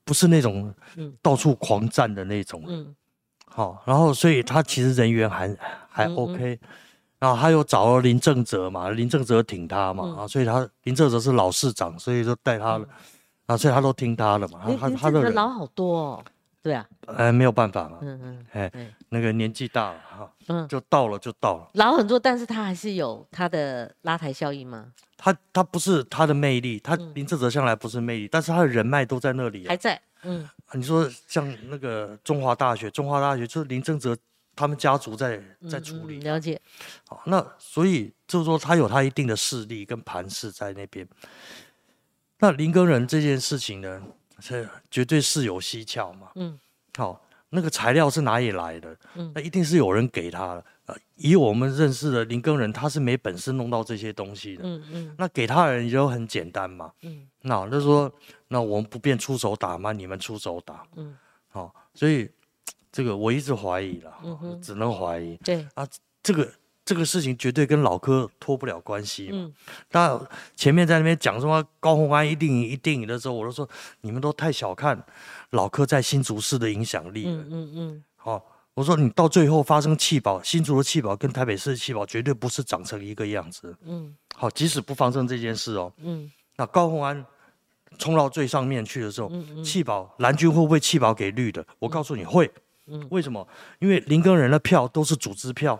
[0.04, 0.74] 不是那种
[1.22, 2.94] 到处狂战的那种，嗯
[3.58, 5.48] 好、然后所以他其实人缘还
[5.90, 6.16] 还嗯嗯。
[6.16, 6.60] OK，、
[7.18, 10.16] 然后他又找了林正哲嘛，林正哲挺他嘛，嗯。
[10.18, 12.86] 啊，所以他林正哲是老市长，所以就带他了，
[13.46, 16.24] 啊，所以他都听他的嘛，林林他他的人老好多哦，
[16.62, 16.86] 对啊，
[17.16, 18.70] 哎没有办法嘛，嗯嗯哎，
[19.08, 24.92] 那个年纪大了哈，嗯，就到了就到了，老很多，但是他还是有他的拉抬效应吗？
[25.16, 29.76] 他他不是他的魅力，他林正哲向来不是魅力，但是他的人脉都在那里、啊还。
[29.76, 34.16] 在，嗯你说像那个中华大学，中华大学就是林正哲
[34.54, 35.40] 他们家族在
[35.70, 36.60] 在处理嗯，了解，
[37.06, 41.06] 好，那所以就是说他有他一定的势力跟盘势在那边。
[42.38, 44.02] 那林根人这件事情呢，
[44.40, 46.30] 是绝对是有蹊跷嘛。
[46.34, 46.58] 嗯，
[46.96, 48.96] 好，那个材料是哪里来的？
[49.14, 50.64] 嗯，那一定是有人给他的。
[50.86, 54.62] 呃，以我们认识的林耕人，他是没本事弄到这些东西的。
[54.64, 56.92] 嗯嗯，那给他的人就很简单嘛。
[57.02, 58.10] 嗯，那就说，
[58.48, 59.92] 那我们不便出手打嘛？
[59.92, 60.86] 你们出手打。
[60.96, 61.16] 嗯，
[61.48, 62.30] 好，所以
[62.90, 64.12] 这个我一直怀疑了，
[64.62, 65.36] 只能怀疑。
[65.38, 65.86] 对啊，
[66.22, 66.50] 这个。
[66.88, 69.52] 这个事情绝对跟老柯脱不了关系嘛。
[69.90, 70.18] 那
[70.56, 73.68] 前面在那边讲什么高鸿安一定赢一定赢的时候，我都说
[74.00, 74.98] 你们都太小看
[75.50, 77.32] 老柯在新竹市的影响力了。
[77.32, 78.04] 嗯嗯嗯。
[78.16, 83.76] 好，我说你到最后发生弃保，新竹的弃保跟台北市的弃保绝对不是长成一个样子。
[83.84, 84.16] 嗯。
[84.34, 85.92] 好，即使不发生这件事哦。
[85.98, 86.32] 嗯。
[86.56, 87.22] 那高鸿安
[87.98, 89.30] 冲到最上面去的时候，
[89.62, 91.62] 弃保蓝军会不会弃保给绿的？
[91.78, 92.50] 我告诉你会。
[92.86, 93.06] 嗯。
[93.10, 93.46] 为什么？
[93.78, 95.78] 因为林根人的票都是组织票。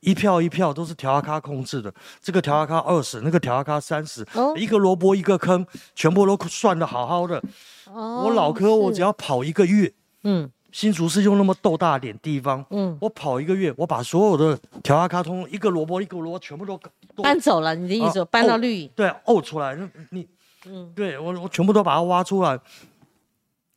[0.00, 1.92] 一票一票都是调阿卡控制的，
[2.22, 4.26] 这个调阿卡二十，那个调阿卡三十，
[4.56, 7.42] 一个萝卜一个坑，全部都算的好好的。
[7.86, 9.92] 我老柯，我只要跑一个月，
[10.24, 16.80] 嗯，新竹是用那么豆大点地方，嗯，我跑一个月，我把所有的调阿卡通一个萝卜一个萝卜全部都
[17.22, 17.74] 搬走了。
[17.74, 18.86] 你的意思搬到绿？
[18.88, 19.76] 对，沤出来，
[20.10, 20.26] 你，
[20.66, 22.58] 嗯，对我我全部都把它挖出来。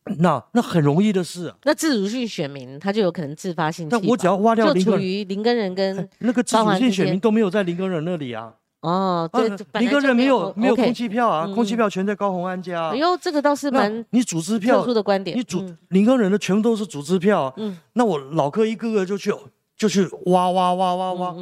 [0.19, 1.53] 那那很容易的事。
[1.63, 3.87] 那自主性选民他就有可能自发性。
[3.89, 8.53] 但我只要挖掉林根，就处于林根人跟那个自主性选民都没有在林根人那里啊。
[8.81, 9.47] 哦，对，
[9.79, 12.89] 林根人没有没有空气票啊，空气票全在高鸿安家。
[12.89, 15.37] 哎呦，这个倒是蛮你组织票特殊的观点。
[15.37, 17.53] 你组林根人的全部都是组织票。
[17.55, 17.77] 嗯。
[17.93, 19.33] 那我老哥一个个就去
[19.77, 21.35] 就去挖挖挖挖挖，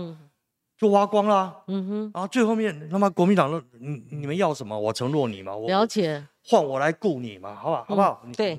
[0.82, 1.55] 就挖光了。
[1.67, 2.11] 嗯哼。
[2.13, 4.77] 然后最后面他妈国民党说你你们要什么？
[4.77, 5.55] 我承诺你嘛。
[5.55, 6.25] 我了解。
[6.43, 7.84] 换我来雇你嘛，好不好？
[7.84, 8.25] 好不好？
[8.36, 8.57] 对，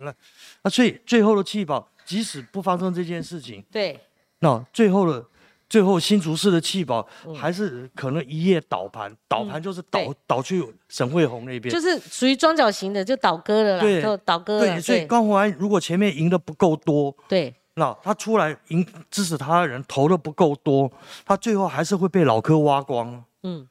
[0.63, 3.99] 那所以最后的气保，即使不发生这件事情，对，
[4.39, 5.27] 那最后的
[5.69, 7.05] 最后新竹市的气保
[7.35, 9.99] 还是可能一夜倒盘，倒盘就是倒
[10.29, 14.61] 倒去沈惠红那边，就是属于庄脚型的，就倒戈了啦，就倒戈了。
[14.61, 20.91] 对，所以高鸿安如果前面赢的不够多，对，那他出来赢支持他的人投的不够多，
[21.25, 23.25] 他最后还是会被老柯挖光。
[23.43, 23.69] 嗯。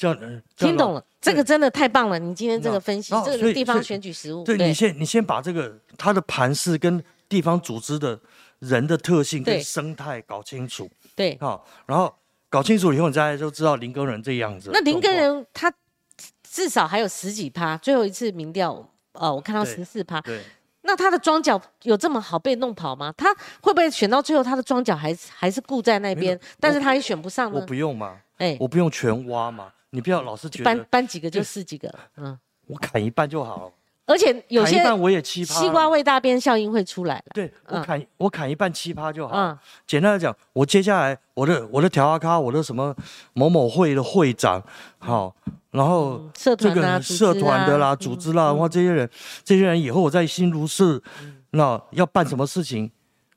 [0.00, 2.20] 这样，听懂了，这个真的太棒了！
[2.20, 8.16] 你今天这个分析，这个地方选举实务，对你先，你先把这个他的盘势跟地方组织的
[8.60, 12.14] 人的特性跟生态搞清楚，对，好，然后
[12.48, 14.70] 搞清楚以后，你再就知道林根人这样子。
[14.72, 15.68] 那林根人他
[16.44, 20.40] 至少还有十几趴，最后一次民调，呃，我看到十四趴，对，
[20.82, 23.12] 那他的庄脚有这么好被弄跑吗？
[23.16, 27.60] 他会不会选到最后，他的庄脚还是还是固在那边，但是他也选不上呢？
[27.60, 29.72] 我不用嘛，哎，我不用全挖嘛。
[29.90, 33.72] 你不要老是觉得搬搬几个就是几个， 嗯，我砍一半就好了。
[34.04, 37.24] 而且有些我也七西瓜味大边效应会出来了。
[37.34, 39.34] 对，我砍我砍一半奇葩就好。
[39.34, 42.96] 嗯，简单来讲，我接下来我的我的调阿咖，我的什么
[43.34, 44.62] 某某会的会长，
[44.98, 45.34] 好，
[45.70, 49.08] 然后社团啊、社团的啦、组织啦，然后这些人，
[49.44, 51.02] 这些人以后我在新竹市，
[51.50, 52.90] 那要办什么事情？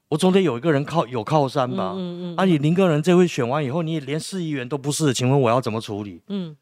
[0.07, 1.93] 我总得有一个人靠有靠山吧？
[1.95, 2.35] 嗯嗯。
[2.35, 6.21] 啊，你林个人这回选完以后，你连市议员都不是，请问我要怎么处理？
[6.27, 6.55] 嗯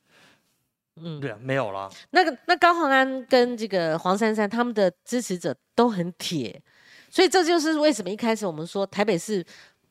[1.01, 1.89] 嗯，对啊，没有了。
[2.11, 6.61] 那个那高鸿安跟这个黄珊珊他们的支持者都很铁，
[7.09, 9.45] 所以这就是为什么一开始我们说台北市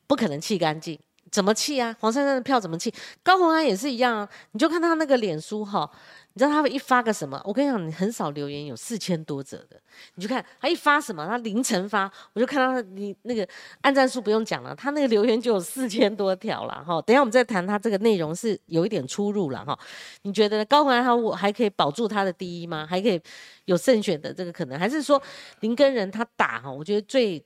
[0.07, 0.97] 不可能弃干净，
[1.31, 1.95] 怎么弃啊？
[1.99, 2.93] 黄珊珊的票怎么弃？
[3.23, 5.89] 高鸿安也是一样啊，你就看他那个脸书哈。
[6.33, 7.41] 你知道他一发个什么？
[7.43, 9.81] 我跟你讲，你很少留言有四千多则的。
[10.15, 13.45] 你就看他一发什么，他凌晨发，我就看到你那个
[13.81, 17.01] 按赞数不用讲了，他那个留言就有四千多条了哈。
[17.01, 19.77] 等下我们再谈他这个内容是有一点出入了哈。
[20.21, 22.85] 你觉得高安他我还可以保住他的第一吗？
[22.87, 23.19] 还可以
[23.65, 24.79] 有胜选的这个可能？
[24.79, 25.21] 还是说
[25.61, 26.71] 林根人他打哈？
[26.71, 27.43] 我觉得最。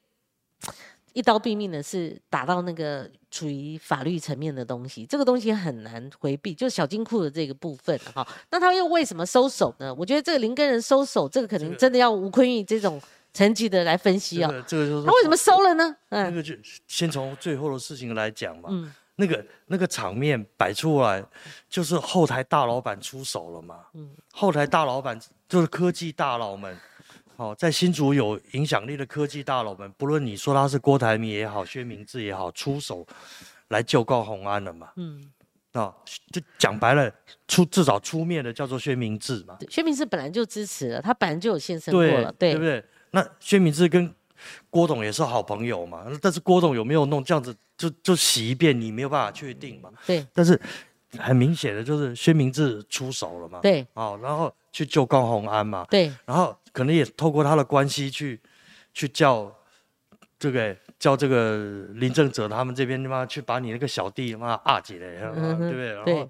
[1.14, 8.28] 一刀毙命的是打到那个处于法律层面的东西，这个东西很难回避，就是小金库的这个部分哈。
[8.50, 9.94] 那他又为什么收手呢？
[9.94, 13.00] 我觉得这个林根人收手，这个可能真的要吴坤玉这种
[13.32, 14.48] 层级的来分析哦。
[14.68, 15.96] 这个就是他为什么收了呢？
[16.10, 16.54] 嗯，那个就
[16.88, 18.70] 先从最后的事情来讲嘛。
[18.72, 21.24] 嗯，那个那个场面摆出来，
[21.70, 23.82] 就是后台大老板出手了嘛。
[23.94, 26.76] 嗯，后台大老板就是科技大佬们。
[27.44, 33.06] 好，在新竹有影响力的科技大佬们，不论你说他是郭台铭也好，薛明志也好，出手
[33.68, 34.92] 来救高鸿安了嘛？
[34.96, 35.30] 嗯，
[35.74, 35.94] 啊，
[36.32, 37.12] 就讲白了，
[37.46, 39.58] 出至少出面的叫做薛明志嘛。
[39.70, 42.82] 薛明志本来就支持了，他本来就有现身过了，对不对？
[43.12, 44.10] 那薛明志跟
[44.70, 49.90] 郭董也是好朋友嘛，但是郭董有没有弄这样子，就就洗一遍，你没有办法确定嘛。
[50.08, 50.58] 对，但是
[51.18, 53.60] 很明显的就是薛明志出手了嘛。
[53.62, 55.86] 对，哦，然后去救高鸿安嘛。
[55.90, 56.58] 对，然后。
[56.74, 58.38] 可能也透过他的关系去，
[58.94, 59.50] 去叫
[60.38, 65.94] 这个叫这个林正哲他们这边他妈去把你那个小弟他妈二姐嘞，对不对？
[65.94, 66.30] 然后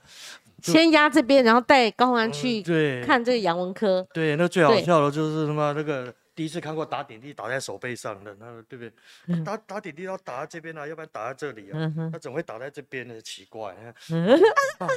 [0.61, 2.61] 先压这边，然后带高宏安去
[3.05, 4.05] 看这个杨文科。
[4.13, 9.43] 对，那最好笑的就是他妈那个第一次看过打点滴打在手背上的，那对不对？
[9.43, 11.79] 打打点滴要打在这边啊，要不然打在这里啊，
[12.11, 13.19] 那怎么会打在这边呢？
[13.21, 13.75] 奇怪。
[14.79, 14.87] 啊，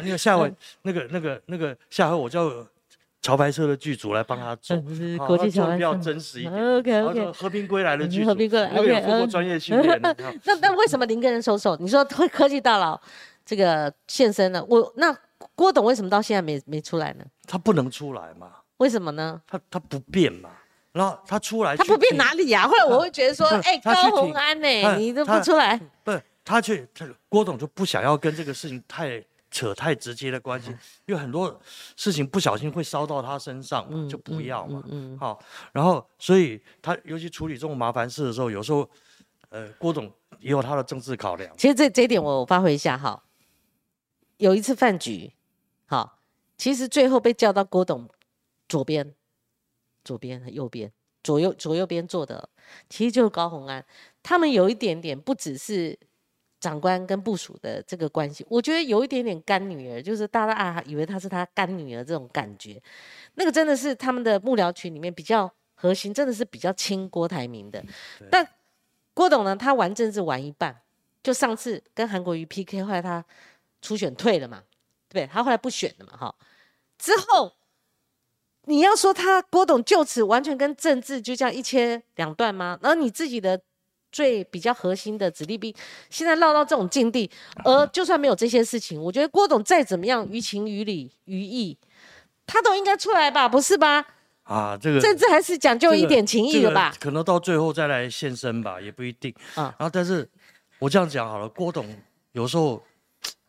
[0.00, 2.48] 那个下回那个那个那个下回我叫
[3.22, 4.76] 桥牌社的剧组来帮他做，
[5.26, 6.76] 国际桥牌比较真实一点。
[6.76, 7.32] OK OK。
[7.32, 9.98] 和平归来的剧组，和平归来有受过专业训练。
[10.44, 11.76] 那那为什么林根人收手？
[11.76, 13.00] 你说会科技大佬
[13.46, 15.16] 这个现身了，我那
[15.54, 17.24] 郭董为什么到现在没没出来呢？
[17.46, 18.48] 他不能出来嘛？
[18.78, 19.40] 为什么呢？
[19.46, 20.50] 他他不变嘛？
[20.92, 22.66] 然后他出来，他不变哪里呀？
[22.66, 26.12] 后来我会觉得说，哎，高红安呢，你都不出来，不，
[26.44, 30.70] 他去，他郭董就不想要跟这个事情太扯太直接的关系，
[31.06, 31.60] 因为很多
[31.96, 34.82] 事情不小心会烧到他身上嘛，就不要嘛。
[34.88, 35.40] 嗯，好，
[35.72, 38.88] 然后所以他尤其处理这种麻烦事的时候，有时候，
[39.50, 41.54] 呃，郭总也有他的政治考量。
[41.56, 43.22] 其实这这一点我发挥一下哈，
[44.38, 45.32] 有一次饭局，
[45.86, 46.18] 好，
[46.58, 48.08] 其实最后被叫到郭董
[48.68, 49.14] 左边。
[50.04, 50.92] 左边和右边，
[51.22, 52.48] 左右左右边坐的，
[52.88, 53.86] 其实就是高红安。
[54.20, 55.96] 他们有一点点不只是
[56.62, 62.80] 长官跟部署的这个关系，我觉得有一点点干女儿，就是大家啊以为她是他干女儿这种感觉。
[63.34, 67.84] 那个真的是他们的幕僚群里面比较核心，真的是比较亲郭台铭的。
[68.30, 68.46] 但
[69.12, 70.80] 郭董呢，他玩政治玩一半，
[71.22, 73.24] 就上次跟韩国瑜 PK，后来他
[73.80, 74.62] 初选退了嘛，
[75.08, 76.34] 对他后来不选了嘛，哈，
[76.96, 77.52] 之后。
[78.66, 82.78] 你要说他郭董就此完全跟政治就这样一切两断吗？
[82.80, 83.60] 然后你自己的
[84.12, 85.74] 最比较核心的子弟兵，
[86.10, 87.28] 现在落到这种境地，
[87.64, 91.76] 而就算没有这些事情，我觉得郭董再怎么样于情于理于义，
[92.46, 94.06] 他都应该出来吧，不是吧？
[94.44, 96.94] 啊，这个政治还是讲究一点情义的吧？
[97.00, 99.34] 可能到最后再来现身吧，也不一定。
[99.54, 100.28] 啊，然后但是
[100.78, 101.86] 我这样讲好了，郭董
[102.32, 102.82] 有时候，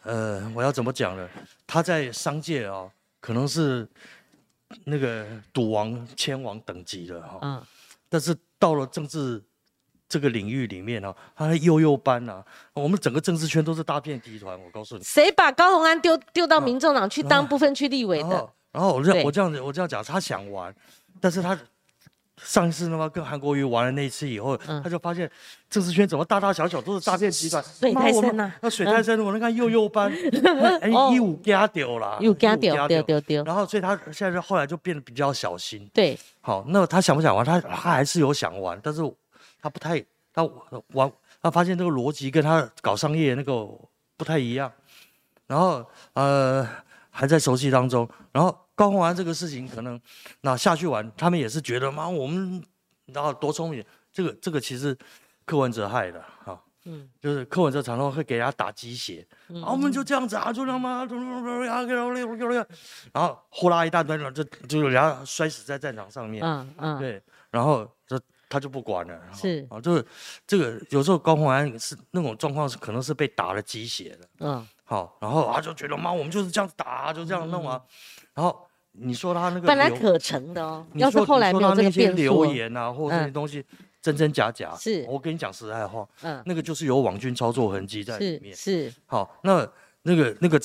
[0.03, 1.29] 呃，我要怎么讲呢？
[1.67, 2.89] 他在商界啊，
[3.19, 3.87] 可能是。
[4.85, 7.63] 那个赌王、千王等级的哈，嗯，
[8.09, 9.39] 但是到了政治
[10.13, 12.43] 这个领域里面呢，他的幼幼班呐，
[12.73, 14.55] 我们整个政治圈都是大片集团。
[14.63, 18.47] 我告诉你，谁把高鸿安丢丢到民众党去当部分区立委的？
[18.71, 20.71] 然后我这样我这样子我这样讲，他想玩，
[21.19, 21.57] 但是他。
[22.43, 25.29] 上一次他妈跟韩国瑜玩了那一次以后，他就发现
[25.69, 30.11] 政治圈怎么大大小小都是诈骗集团，水太深呐，那水太深，我那看幼幼班，
[30.81, 35.87] 哎，一五加丢了，又加丢丢丢丢，然后所以他现在后来就变得比较小心。
[35.93, 37.45] 对，好，那他想不想玩？
[37.45, 39.01] 他他还是有想玩，但是
[39.63, 39.99] 他不太
[40.31, 40.43] 他
[40.89, 41.11] 玩，
[41.41, 43.67] 他发现这个逻辑跟他搞商业那个
[44.15, 44.71] 不太一样，
[45.47, 45.83] 然后
[46.13, 46.67] 呃
[47.09, 48.55] 还在熟悉当中，然后。
[48.75, 50.01] 高洪安这个事情，可能
[50.41, 52.59] 那下去玩，他们也是觉得妈，我们
[53.05, 53.85] 然后多聪明。
[54.11, 54.97] 这个这个其实
[55.45, 59.23] 柯文哲害的哈，嗯，就是柯文哲常常会给人家打鸡血，
[59.63, 61.05] 啊，我们就这样子啊，就那么，
[63.13, 68.19] 然后呼啦一大堆，就就人家摔死在战场上面，嗯嗯，对，然后就
[68.53, 69.65] 他就不管了，是。
[69.67, 70.05] 啊，就是
[70.45, 77.81] 这个有时候高洪安是那种状况是可能是被打了鸡血的，嗯，好，然后他就觉得妈，我们就是这样打，就这样弄啊。
[78.35, 78.55] 然后
[78.91, 83.65] 你说他那个本来可成的哦，要是后来没有这个变留言啊，或者这些东西
[83.99, 85.03] 真真假假，是。
[85.09, 89.67] 我跟你讲实在话，嗯，那个就是有网军操作痕迹在里面，是好，那
[90.03, 90.61] 那个那个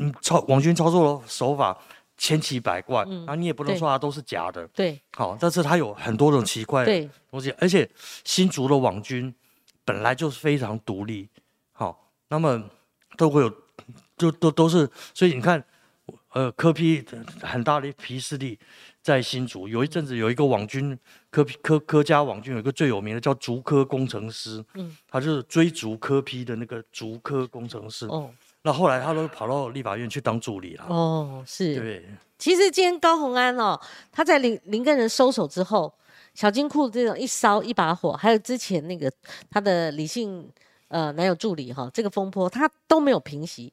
[0.00, 1.78] 嗯操网军操作的手法
[2.18, 7.88] 千奇百怪，然后你也不能说它都是假的，对，好，但是它有很多种奇怪的东西，而且
[8.24, 9.34] 新竹的网军
[9.84, 11.28] 本来就是非常独立，
[11.72, 12.62] 好，那么
[13.16, 13.50] 都会有，
[14.18, 15.64] 就都都是，所以你看。
[16.32, 17.02] 呃，科批
[17.40, 18.56] 很大的批势力
[19.02, 20.96] 在新竹，有一阵子有一个网军
[21.30, 28.06] 科批科科家网军有一个最有名的叫竹科工程师，嗯，他就是追逐科批的那个竹科工程师。
[28.06, 28.30] 哦，
[28.68, 30.84] 那后来他都跑到立法院去当助理了。
[30.90, 31.74] 哦，是。
[31.76, 32.04] 对。
[32.38, 33.80] 其实今天高鸿安哦，
[34.12, 35.90] 他在林林根人收手之后，
[36.34, 39.10] 小金库这种一烧一把火，还有之前那个
[39.50, 40.46] 他的理性
[40.88, 43.72] 呃男友助理哈，这个风波他都没有平息。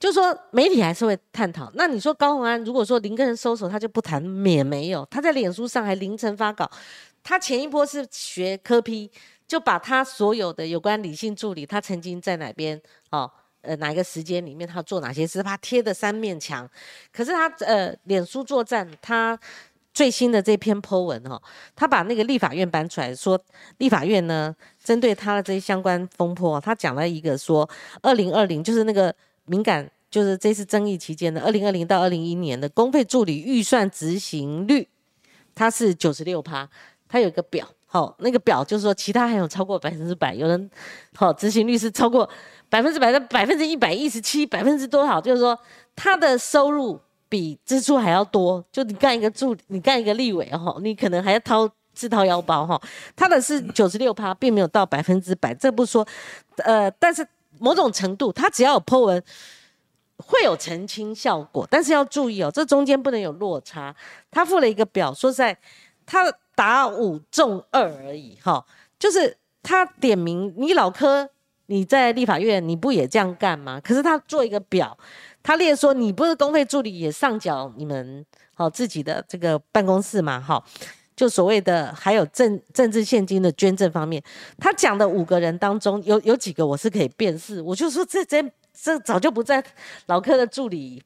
[0.00, 1.70] 就说媒体还是会探讨。
[1.74, 5.06] 那你说高鸿安如果说林根人收手，他就不谈，免没有。
[5.10, 6.68] 他在脸书上还凌晨发稿。
[7.22, 9.10] 他前一波是学科批，
[9.46, 13.30] 就把他所有的有关理性助理，他曾经在哪边，哦，
[13.64, 16.68] 呃，哪一个时间里面他做哪些事，他贴的三面墙。
[17.12, 19.38] 可是他呃，脸书作战，他
[19.92, 21.40] 最新的这篇 po 文哈，
[21.74, 23.40] 他把那个立法院搬出来，说
[23.78, 27.68] 立法院呢，针对他的这些相关风波，他讲了一个说，
[28.02, 29.14] 二零二零就是那个
[29.46, 29.90] 敏感。
[30.10, 34.86] 就是这次争议期间的二零二零到二零一年的公费助理预算执行率，
[35.56, 36.70] 它是九十六趴，
[37.08, 40.70] 它有一个表，好，那个表就是说其他还有超过百分之百，有人
[41.16, 42.28] 好执行率是超过
[42.68, 45.18] 百分之百的百分之一百一十七，百分之多少？
[45.18, 45.58] 就是说
[45.96, 47.00] 他的收入。
[47.26, 48.64] 比支出还要多。
[48.70, 52.80] 就你干一个助，你干一个立委哈，你可能还要掏自掏腰包哈。
[53.16, 56.06] 他的是九十六趴，并没有到百分之百，这不说，
[56.58, 57.26] 呃，但是
[57.58, 59.20] 某种程度，他只要有 po 文。
[60.18, 63.92] 会有澄清效果，但是要注意哦，这中间不能有落差。
[64.30, 65.58] 他附了一个表，说在
[66.06, 68.64] 他打五中二而已，哈，
[68.98, 71.28] 就是他点名你老柯，
[71.66, 73.80] 你在立法院你不也这样干吗？
[73.80, 74.96] 可是他做一个表，
[75.42, 78.24] 他列说你不是公费助理也上缴你们
[78.54, 80.62] 好自己的这个办公室嘛，哈，
[81.16, 84.22] 就所谓的还有政政治现金的捐赠方面，
[84.58, 88.44] 他讲的五个人当中有有几个我是可以辨识，我就说这这。
[88.76, 89.62] 这早就不在
[90.06, 91.00] 老柯的助理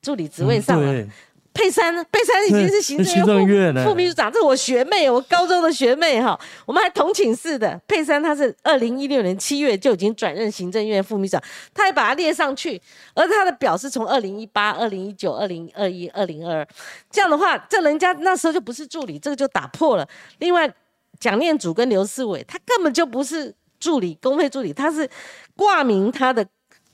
[0.00, 1.04] 助理职位上了。
[1.52, 6.38] 佩珊，佩珊已经是行政院副秘书长，这是我学妹，我高中的学妹哈。
[6.64, 7.78] 我们还同寝室的。
[7.86, 11.42] 佩珊，她是二零一六年七月就已经转任行政院副秘书长，
[11.74, 12.80] 她还把它列上去。
[13.14, 16.68] 而她的表是从二零一八、二零一九、二零二一、二零二二，
[17.10, 20.08] 这样的话，这人家那时候就不是助理，这个就打破了。
[20.38, 20.72] 另外，
[21.18, 25.08] 蒋念祖跟刘思伟，他根本就不是助理，公费助理，他是
[25.56, 26.46] 挂名他的。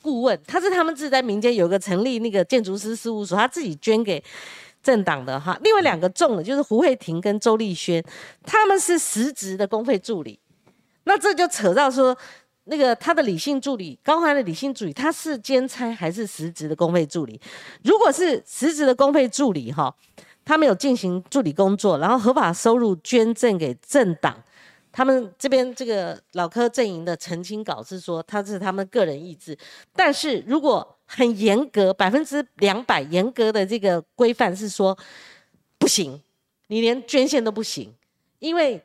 [0.06, 4.22] 顾问，他是他们自己在民间有个成立那个建筑师事务所，他自己捐给
[4.80, 5.58] 政党的哈。
[5.64, 8.00] 另外两个中的就是胡慧婷跟周丽轩，
[8.44, 10.38] 他们是实职的公费助理。
[11.02, 12.16] 那这就扯到说，
[12.66, 17.40] 那个他的理性助理高寒的理性助理，他是兼差还是实职的公费助理？
[17.82, 19.92] 如果是实职的公费助理哈，
[20.44, 24.40] 他没有进行助理工作，然后合法收入捐赠给政党。
[24.96, 29.54] 他们这边这个老科阵营的澄清稿是说，他是他们个人意志，
[29.94, 34.96] 但是如果很严格百分之两百严格的这个规范是说
[35.76, 36.18] 不行，
[36.68, 37.94] 你连捐献都不行，
[38.38, 38.82] 因为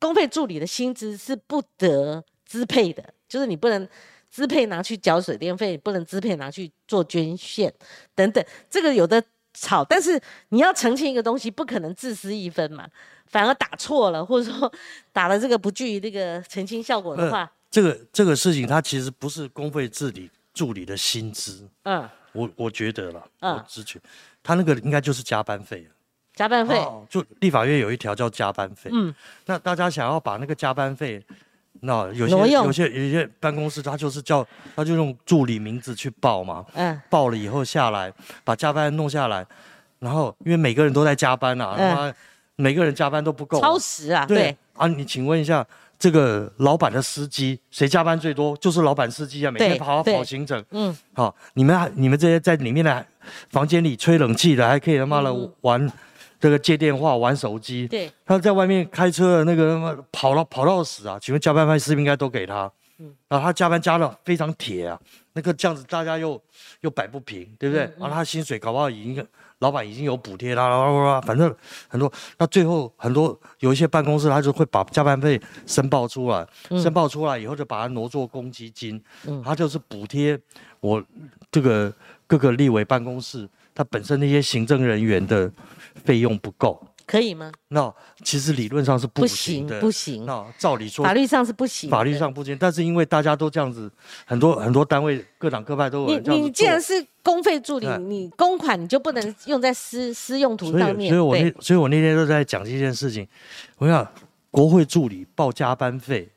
[0.00, 3.88] 公费助理的薪资是不得支配的，就是你不能
[4.28, 7.72] 支配拿去缴水电费，不能支配拿去做捐献
[8.16, 12.88] 等等，这个有的吵，但是你要澄清一个东西，不可能自私一分嘛。
[13.26, 14.72] 反而打错了，或者说
[15.12, 24.00] 打了这个不具于这个澄清效果的话，这个这个事情它其实不是公费治理助理的薪资，嗯，我我觉得了，我之前，
[24.42, 25.84] 他那个应该就是加班费
[26.34, 29.12] 加班费，就立法院有一条叫加班费，嗯，
[29.46, 31.20] 那大家想要把那个加班费，
[31.80, 34.46] 那有些有些有些办公室他就是叫
[34.76, 38.12] 他就用助理名字去报嘛，嗯，报了以后下来
[38.44, 39.44] 把加班弄下来，
[39.98, 42.14] 然后因为每个人都在加班呐，嗯。
[42.56, 44.24] 每个人加班都不够，超时啊！
[44.26, 45.66] 对啊，你请问一下，
[45.98, 48.56] 这个老板的司机谁加班最多？
[48.58, 50.64] 就是老板司机啊，每天跑跑行程。
[50.70, 53.06] 嗯，好，你们你们这些在里面的
[53.50, 55.92] 房间里吹冷气的，还可以他妈的玩
[56.38, 57.88] 这个接电话、玩手机。
[57.88, 61.18] 对，他在外面开车的那个他妈跑到跑到死啊！
[61.20, 62.70] 请问加班费是不是应该都给他？
[62.98, 65.00] 嗯，然后他加班加的非常铁啊，
[65.32, 66.40] 那个这样子大家又
[66.80, 67.82] 又摆不平，对不对？
[67.98, 69.26] 然后他薪水搞不好已经。
[69.60, 71.54] 老板已经有补贴啦，反正
[71.88, 72.12] 很多。
[72.36, 79.02] 那最后很多有一些办公室，他就会把加班费申报出来，申报出来以后就把它挪作公积金，
[79.42, 80.38] 他就是补贴
[80.80, 81.02] 我
[81.50, 81.90] 这个
[82.26, 85.50] 各个立委办公室，他本身那些行政人员的
[86.04, 86.86] 费用不够。
[87.06, 87.52] 可以吗？
[87.68, 87.92] 那
[88.24, 90.24] 其实理论上是不行的，不行。
[90.24, 92.56] 那照理说，法律上是不行，法律上不行。
[92.58, 93.90] 但是因为大家都这样子，
[94.26, 101.08] 很多很多单位各党各派都有你你既然是公费助理，你公款你就不能用在私私用途上面。
[101.08, 103.26] 所以，所以我那所以我那天都在讲这件事情。
[103.78, 104.06] 我想，
[104.50, 106.28] 国会助理报加班费，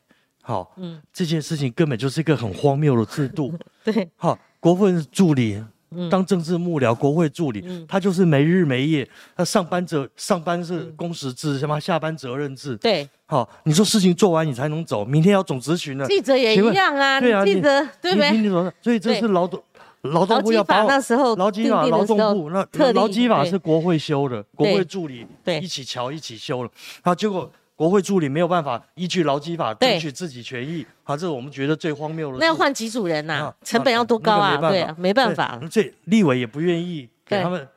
[0.42, 3.52] 好，嗯，这件事情根本就是一个很荒谬的制度。
[3.84, 5.64] 对，好，国会助理。
[6.10, 9.08] 当政治幕僚、国会助理，他就是没日没夜。
[9.36, 12.76] 他上班责上班是工时制，什么下班责任制。
[12.76, 16.06] 对，好，你说事情做完你才能走，明天要总执行了。
[16.06, 18.72] 记者也一样啊，对啊，记者对不对？
[18.82, 19.62] 所以这是劳动
[20.02, 25.26] 劳动部要把那时候劳基法劳动部那劳基法是国会修的，国会助理
[25.60, 26.70] 一起瞧一起修了，
[27.02, 27.50] 然后结果。
[27.78, 32.38] 国会助理没有办法依据劳基法争取自己权益，啊，这是我们觉得最荒谬的。
[32.38, 33.54] 那要换几组人呐？
[33.62, 34.56] 成本要多高啊？
[34.68, 35.60] 对啊，没办法。
[35.70, 37.68] 这立委也不愿意给他们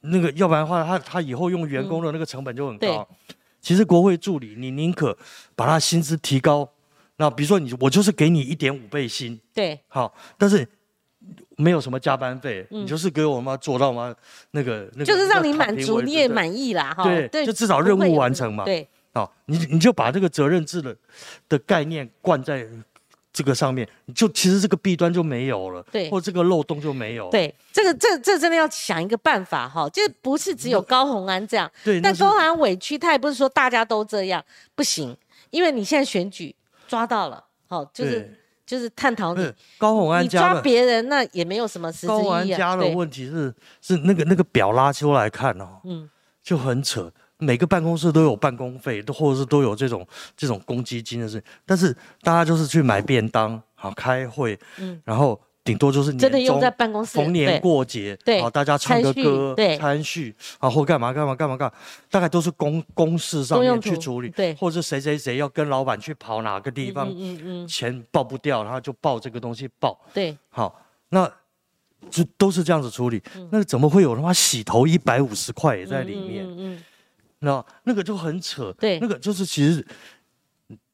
[0.00, 3.06] 那个，要不然的话，他他以后用员工的那个成本就很高。
[3.60, 5.16] 其实国会助理，你宁可
[5.54, 6.68] 把他薪资提高，
[7.18, 9.38] 那比如说你，我就是给你一点五倍薪。
[9.54, 9.78] 对。
[9.86, 10.66] 好，但是
[11.56, 14.12] 没有什么加班费，你就是给我妈做到吗？
[14.50, 17.04] 那个那个，就是让你满足，你也满意啦，哈。
[17.04, 18.64] 对，就至少任务完成嘛。
[18.64, 18.88] 对。
[19.14, 20.96] 哦，你你就把这个责任制的
[21.48, 22.66] 的概念灌在
[23.32, 27.28] 这个上面，你就其实这个弊端就没有了，对，或这个漏洞就没有。
[27.30, 34.44] 对，这个这这真的要想一个办法哈，就不是只有高红安这样，对，但高红安委屈，他也不是说大家都这样，
[34.74, 35.16] 不行，
[35.50, 36.54] 因为你现在选举
[36.88, 38.36] 抓到了，好，就是。
[38.66, 42.56] 就是探讨你，高鸿安你抓别人，那也没有什么实质高鸿安意义啊。
[42.58, 46.08] 家的，问题是是那个那个表拉出来看哦，嗯
[46.40, 47.12] 就很扯。
[47.40, 55.00] 每个办公室都有办公费，都或者是都有这种这种公积金的事，但是大家就是去买便当，好开会，嗯。
[55.04, 59.76] 然后顶多就是真的用在办公室，逢年对过节，对好大家唱个歌，对。
[59.76, 61.74] 餐叙啊，或干嘛干嘛干嘛干嘛，
[62.10, 64.54] 大概都是公公事上面去处理，对。
[64.54, 70.80] 或者是谁谁谁要跟老板去跑哪个地方，嗯嗯嗯，钱报不掉，然后就报这个东西报，对，好，
[71.10, 71.30] 那
[72.10, 73.48] 就都是这样子处理，嗯。
[73.52, 76.44] 那怎么会有他妈洗头一百五十块也在里面？
[76.44, 76.82] 嗯嗯嗯
[77.40, 78.98] 那那个就很扯，对。
[79.00, 79.84] 那个就是其实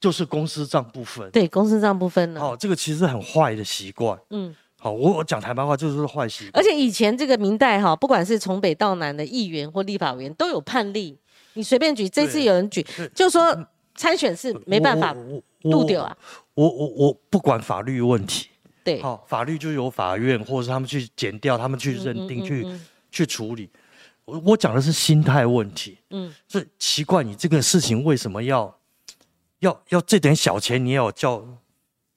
[0.01, 2.41] 就是公司账不分，对，公司账不分了。
[2.41, 6.53] 好，这个其实很坏的习惯，嗯，好，我我讲台湾话就是坏习惯。
[6.55, 6.63] 而。
[6.63, 11.19] 且以前这个明代哈，不管是从北到南的议员或立法委员都有判例，
[11.55, 13.57] 你随便举，这次有人举，就说
[13.95, 16.17] 参选是没办法我我度掉啊。
[16.55, 18.49] 我我我不管法律问题，
[18.85, 22.81] 对，好，法律就由法院或者是他们去检调，他们去认定，去嗯。
[23.13, 23.71] 去处理。
[24.27, 28.79] 我我讲的是心态问题，嗯，所以奇怪，你这个事情为什么要
[29.61, 31.39] 要要这点小钱，你也要叫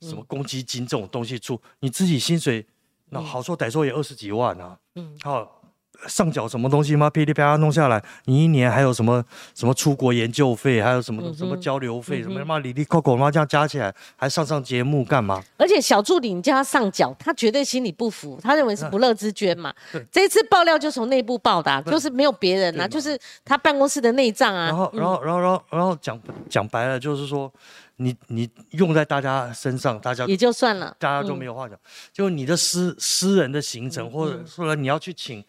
[0.02, 1.60] 什么公积金这种东西出？
[1.80, 2.66] 你自己薪水
[3.10, 5.59] 那好说歹说也二十几万啊，嗯嗯，好
[6.08, 7.10] 上缴什么东西吗？
[7.10, 9.24] 噼里啪啦弄下来，你一年还有什么
[9.54, 15.44] 什么出国研究费，还有什么、嗯什么交流费，什么他妈里里扣扣妈这样加起来，还上上节目干嘛？
[15.58, 20.06] 而且小助理你叫他上缴，他绝对心里不服，他认为是不乐之捐嘛对。
[20.12, 24.68] 这次爆料就从内部报的啊，就是没有别人啊，就是他办公室的内账啊。
[24.68, 26.20] 然后，然后，然后，然后，然后讲
[26.50, 27.52] 讲白了，就是说，
[27.98, 31.78] 你你用在大家身上，大家也就算了，大家都没有话讲。
[32.14, 35.44] 就你的私私人的行嗯程，或者说你要去请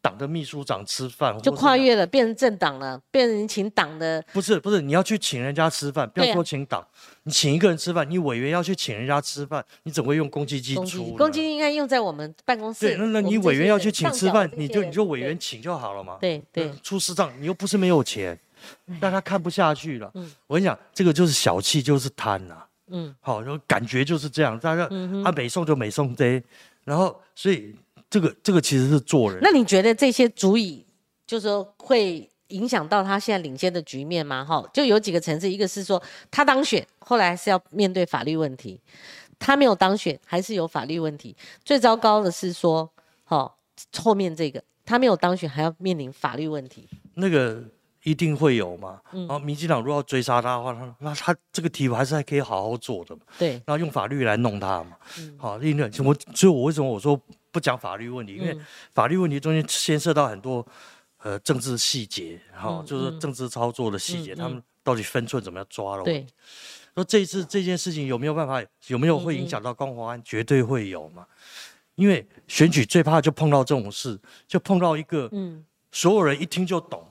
[0.00, 4.22] 党的秘书长吃饭，就跨越了，变成政党了，变成请党的。
[4.32, 6.86] 不是不是，你要去请人家吃饭，不要说请党，
[7.24, 11.16] 你请一个人吃饭，你委员要去请人家吃饭，你怎么会用公积金出？
[11.16, 12.86] 公积金应该用在我们办公室。
[12.86, 16.16] 对，那那你委员要去请吃饭你就你就委员请就好了嘛。
[16.20, 18.38] 对对出事账，你又不是没有钱，
[19.00, 20.10] 但他看不下去了。
[20.14, 26.42] 嗯我跟你讲，这个就是小气，就是贪呐、嗯好，就感觉就是这样，大家嗯啊美送就美送这，
[26.84, 27.74] 然后所以
[28.10, 29.38] 这个这个其实是做人。
[29.42, 30.84] 那你觉得这些足以，
[31.26, 34.44] 就是说会影响到他现在领先的局面吗？
[34.44, 38.80] 哈，就有几个层次，一个是说他当选，后来是要面对法律问题；
[39.38, 41.36] 他没有当选，还是有法律问题。
[41.62, 42.90] 最糟糕的是说，
[43.24, 43.54] 哈，
[43.98, 46.88] 后面这个他没有当选，还要面临法律问题。
[47.14, 47.62] 那个
[48.04, 49.00] 一定会有嘛。
[49.12, 54.96] 嗯然后民进党如果要追杀他的话，他那他这个题还是还可以好好做的嘛，对，然后用法律来弄他嘛。
[55.18, 57.20] 嗯好，因为我所以我为什么我说
[57.58, 58.36] 不讲法律问题？
[58.36, 60.64] 因为嗯法律问题中间牵涉到很多
[61.18, 66.04] 呃政治细节，哈、嗯就是政治操作的细节，他们到底分寸怎么样抓了？
[66.04, 66.24] 对，
[66.94, 70.22] 说这一次这件事情有没有办法，有没有会影响到光华安？
[70.22, 71.26] 绝对会有嘛。
[71.96, 77.04] 因为选举最怕就碰到这种事，就碰到一个嗯，所有人一听就懂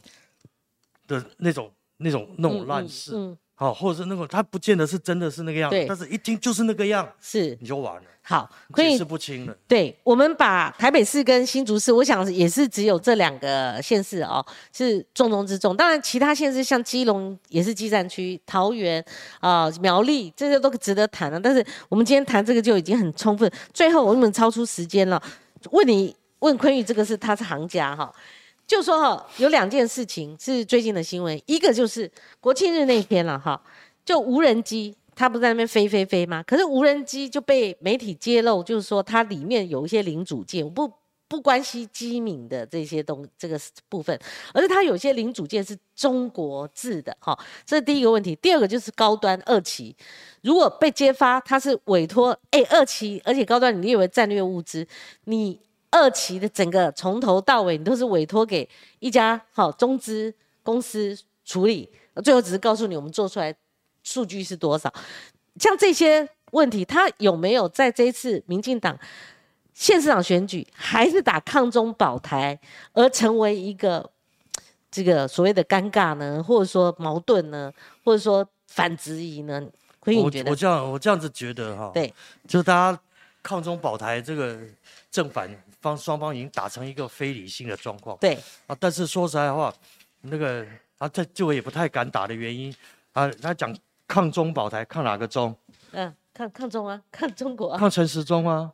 [1.08, 9.58] 的那种、那种、那种嗯烂事，嗯，好、或者是那个他不见得是真的是那个样子，但是一听就是那个样，是你就完了，好，解释不清了。
[9.68, 15.76] 对，我们把台北市跟新竹市，我想也是只有这两个县市哦，是重中之重。
[15.76, 19.04] 当然，其他县市像基隆也是基站区，桃园
[19.40, 21.40] 啊、苗栗这些都值得谈的。
[21.40, 23.52] 但是我们今天谈这个就已经很充分。
[23.74, 25.20] 最后我们超出时间了，
[25.72, 28.14] 问你问坤宇，这个是他是行家哈。
[28.68, 32.12] 就说哈，有两件事情是最近的新闻，一个就是
[32.42, 33.60] 国庆日那天了哈，
[34.04, 36.44] 就无人机，它不在那边飞飞飞吗？
[36.44, 40.92] 可是无人机就被媒体揭露，就是说它里面有一些零组件，不
[41.30, 43.58] 不关系机敏的这些东这个
[43.88, 44.20] 部分，
[44.54, 48.36] 而是它有些零组件是中国制的哈，这是第一个问题。
[48.36, 49.96] 第二个就是高端二期，
[50.42, 54.86] 如果被揭发它是委托，哎，二期而且高端你列为战略物资，
[55.24, 55.58] 你
[55.92, 58.68] 二期的整个从头到尾你都是委托给
[59.00, 60.34] 一家好中资
[60.64, 61.90] 公司处理，
[62.24, 63.56] 最后只是告诉你我们做出来
[64.04, 64.94] 数据是多少。
[65.60, 68.98] 像这些问题，他有没有在这一次民进党
[69.74, 72.60] 县市长选举还是打抗中保台，
[72.94, 74.10] 而成为一个
[74.92, 77.72] 这个所谓的尴尬呢，或者说矛盾呢，
[78.04, 79.66] 或者说反质疑呢？
[80.00, 80.56] 坤宇我觉得我？
[80.56, 82.14] 这样我这样子觉得哈，对，
[82.48, 83.00] 就是大家
[83.42, 84.58] 抗中保台这个
[85.10, 85.50] 正反
[85.88, 88.38] 方双方已经打成一个非理性的状况对，
[88.68, 88.76] 啊。
[88.80, 89.74] 但是说实在话，
[90.22, 90.66] 那个
[90.98, 92.74] 啊，这就我也不太敢打的原因
[93.14, 93.76] 啊，他讲
[94.08, 95.56] 抗中保台，抗哪个中？
[95.92, 98.72] 嗯，抗抗中啊， 抗中国啊，抗陈时中啊。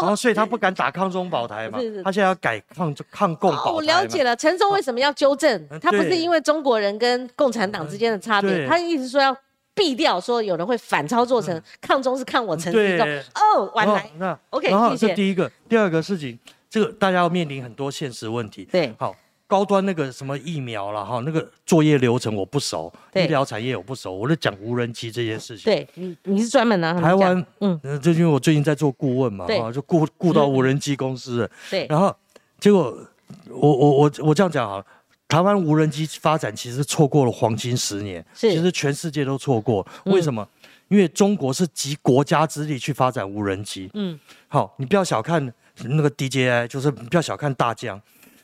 [0.00, 5.66] 然 后，所以他不敢打抗中保台嘛是是，他现在要改抗抗共保台我了解了，陈忠为什么要纠正？
[5.70, 9.34] 嗯他不是因为中国人跟共产党之间的差别，对他一直说要
[9.74, 14.10] 避掉说有人会反操作成抗中是看我陈时中哦，晚来。
[14.18, 15.08] 那 OK，谢谢。
[15.08, 16.38] 这第一个，第二个事情，
[16.68, 18.68] 这个大家要面临很多现实问题。
[18.70, 18.92] 对。
[18.98, 19.14] 好，
[19.46, 23.24] 高端那个什么疫苗了哈，那个作业流程我不熟，对。
[23.24, 25.72] 医疗产业我不熟，我就讲无人机这些事情。
[25.72, 29.58] 对你你是专门拿台湾，嗯嗯，这因为我最近在做顾问嘛，对。
[29.60, 31.42] 哈，就顾顾到 无人机公司。
[31.42, 31.86] 了，对。
[31.88, 32.14] 然后
[32.58, 32.96] 结果
[33.48, 34.84] 我我我我这样讲好了。
[35.30, 39.86] 台湾无人机发展其实错过了黄金十年，其实全世界都错过。
[40.04, 40.46] 嗯为什么？
[40.88, 43.88] 因为中国是集国家之力去发展无人机。
[43.94, 45.40] 嗯好，你不要小看
[45.84, 48.00] 那个 DJI，就是你不要小看大疆，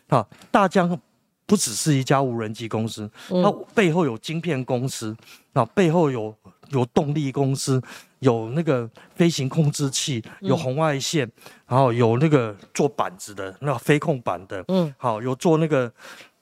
[0.08, 0.96] 好，大疆
[1.44, 5.16] 不只是一家无人机公司，嗯它背后有晶片公司，
[5.54, 6.32] 啊，背后有
[6.68, 7.82] 有动力公司，
[8.20, 11.28] 有那个飞行控制器，嗯有红外线，
[11.66, 15.92] 然后有那个做板子的，那个飞控板的，嗯好，有做那个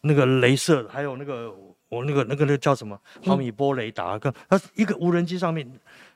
[0.04, 1.50] 那个镭射，还有那个
[1.88, 5.68] 我那个那个那个叫什么毫米波雷达，跟它一个无人机上面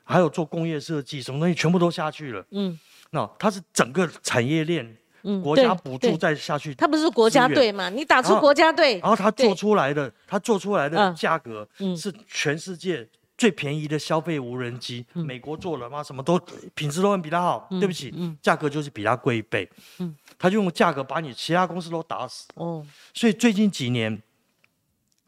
[0.03, 2.45] 还有做工业设计，什么东西全部都下去了。
[2.51, 2.77] 嗯。
[3.11, 7.89] 那它是整个产业链，嗯，国家补助再下去，它不是国家队嘛？
[7.89, 11.15] 你打出国家队然，后它做出来的，它做出来的嗯。
[11.15, 11.97] 价格嗯。
[11.97, 13.07] 是全世界
[13.39, 15.03] 最便宜的消费无人机。
[15.13, 16.03] 美国做了吗？
[16.03, 16.37] 什么都
[16.75, 17.67] 品质都很比它好。
[17.79, 19.67] 对不起，价格就是比它贵一倍。
[19.99, 22.45] 嗯它就用价格把你其他公司都打死。
[22.55, 24.21] 哦，所以最近几年，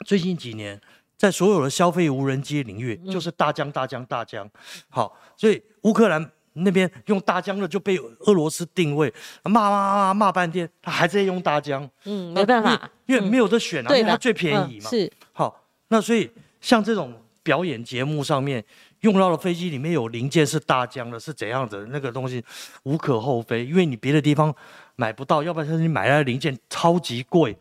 [0.06, 0.80] 最近几年，
[1.16, 4.48] 在所有的消费无人机领域，嗯就是大疆、大疆、大疆。
[4.88, 9.12] 好，所以乌克兰那边用大疆的就被俄罗斯定位，
[9.44, 11.88] 骂骂骂骂骂半天，他还在用大疆。
[12.04, 14.88] 嗯，没办法，因为，没有得选啊，因为它最便宜嘛。
[14.88, 16.30] 嗯是，好，那所以
[16.60, 18.64] 像这种表演节目上面
[19.00, 22.44] 用到的飞机里面有零件是大疆的，是怎样的那个东西
[22.84, 24.54] 无可厚非，因为你别的地方
[24.96, 27.56] 买不到，要不然是你买来的零件超级贵。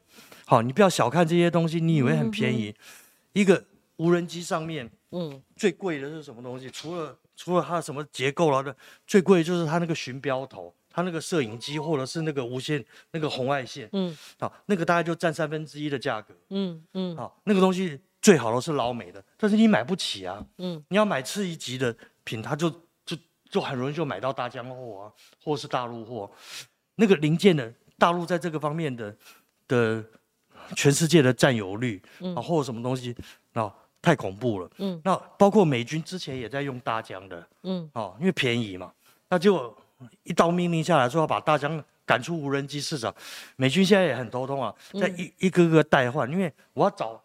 [0.45, 2.75] 好，你不要小看这些东西，你以为很便宜，
[3.33, 3.63] 一个
[3.97, 6.69] 无人机上面嗯最贵的是什么东西？
[6.69, 8.75] 除了除了它的什么结构了的，
[9.07, 16.35] 最贵的就是它那个巡标头，它那个摄影机或者是那个无线那个红外线，嗯好，那个大概就占三分之一的价格。
[16.49, 20.45] 嗯嗯好，那个东西最好的是老美的，但是你买不起啊。
[20.59, 22.69] 嗯，你要买次一级的品，它就
[23.05, 23.17] 就
[23.49, 25.11] 就很容易就买到大疆货啊，
[25.43, 26.31] 或是大陆货。
[26.95, 29.15] 那个零件的大陆在这个方面的
[29.67, 30.03] 的
[30.75, 32.01] 全世界的占有率
[32.35, 33.15] 啊，或者什么东西
[33.53, 34.69] 啊，太恐怖了。
[34.77, 38.93] 嗯，那包括美军之前也在用大疆的，嗯，哦，因为便宜嘛，
[39.29, 39.75] 那就
[40.23, 43.13] 一刀命令下来说要把大疆赶出无人机市场，
[43.55, 47.19] 美军现在也很头痛啊，在一、一个个代换，因为我要找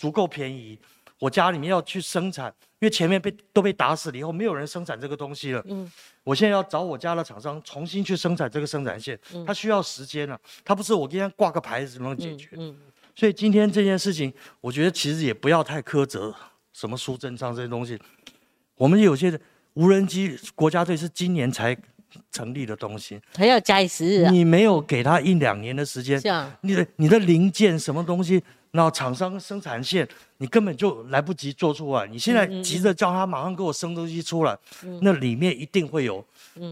[0.00, 0.78] 足够便宜，
[1.18, 2.46] 我家里面要去生产，
[2.78, 5.92] 因为前面被都被打死了以后，没有人生产这个东西了，嗯，
[6.24, 12.74] 我现在要找我家的厂商重新去生产这个生产线，它需要时间啊，它不是我今天挂个牌子就能解决，嗯
[13.14, 14.32] 所以今天这件事情，
[14.62, 16.34] 我觉得其实也不要太苛责
[16.72, 18.00] 什么苏贞昌这些东西。
[18.76, 19.38] 我们有些
[19.74, 21.76] 无人机国家队是今年才
[22.32, 26.18] 成立的东西，还要加以时日啊，你没有给他一两年的时间
[26.62, 32.06] 你的你的零件什么东西，然后厂商生产线，你根本就来不及做出来。
[32.06, 34.56] 你现在急着叫他马上给我生东西出来，
[35.02, 36.24] 那里面一定会有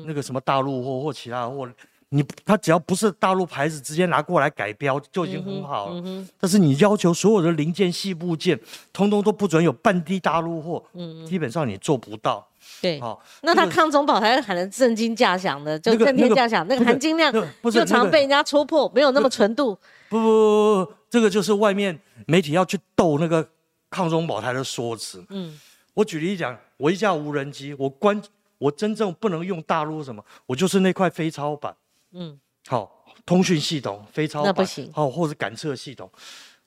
[0.07, 1.69] 那个什么大陆货或其他的货。
[2.11, 6.25] 你他只要不是大陆牌子，直接拿过来改标就已经很好了。
[6.41, 8.59] 但是你要求所有的零件细部件，
[8.95, 10.83] 通通都不准有半滴大陆货，
[11.27, 12.48] 基本上你做不到。
[12.81, 13.01] 对。
[13.01, 17.33] 好，那他这个抗中保台喊的震惊价响的，就震天价响，那个含金量
[17.73, 19.75] 就常被人家戳破，没有那么纯度。
[20.09, 23.47] 不不不不不，这个就是外面媒体要去斗那个
[23.91, 25.25] 抗中保台的说辞。
[25.31, 25.59] 嗯
[25.95, 28.23] 我举例讲，我一架无人机，我关
[28.59, 31.75] 我真正不能用大陆什么，我就是那块飞超板，
[32.13, 32.39] 嗯
[32.69, 36.09] 好，通讯系统飞超板，那不行好，或者感测系统。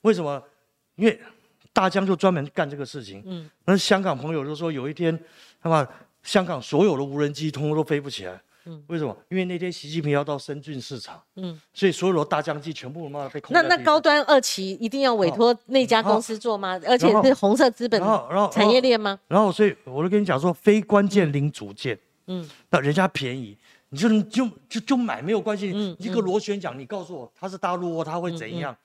[0.01, 0.41] 为什么？
[0.95, 1.17] 因为
[1.71, 3.23] 大疆就专门干这个事情。
[3.25, 5.17] 嗯，那香港朋友就说，有一天
[5.61, 5.87] 他妈
[6.23, 8.41] 香港所有的无人机通通都飞不起来。
[8.65, 9.17] 嗯，为什么？
[9.29, 16.79] 因为那天习近平要到深圳市场，嗯，所以所有的大疆机全部他妈被控那那高端二期一定要委托那家公司做吗？
[16.85, 17.99] 而且是红色资本
[18.51, 19.19] 产业链吗？
[19.27, 21.97] 然后，所以我就跟你讲说，非关键零组件，
[22.27, 23.57] 嗯，那人家便宜，
[23.89, 25.71] 你就你就就就买没有关系。
[25.73, 28.77] 嗯一个螺旋桨，你告诉我它是大陆货，它会怎样？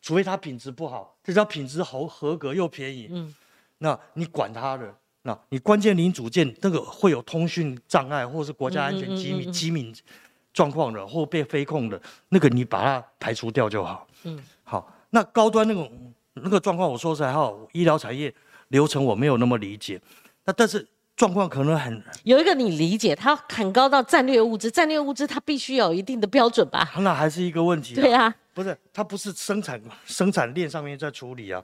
[0.00, 3.32] 除非它品质不好，这叫品质好合格又便宜，嗯
[3.78, 4.92] 那你管它的？
[5.22, 9.92] 那你关键零组件那个会有通讯障碍，或是国家安全机密、机密
[10.52, 12.00] 状况的，或被飞控的，
[12.30, 14.06] 那个你把它排除掉就好。
[14.24, 15.90] 嗯，好，那高端那种
[16.34, 18.34] 那个状况，我说实在话，医疗产业
[18.68, 20.00] 流程我没有那么理解。
[20.44, 20.84] 那但是
[21.14, 26.90] 状况可能很，有一个你理解，它很高到战略物资，战略物资它必须有一定的标准吧？
[26.98, 31.62] 那还是一个问题、对啊，不是它不是生产生产链上面在处理啊，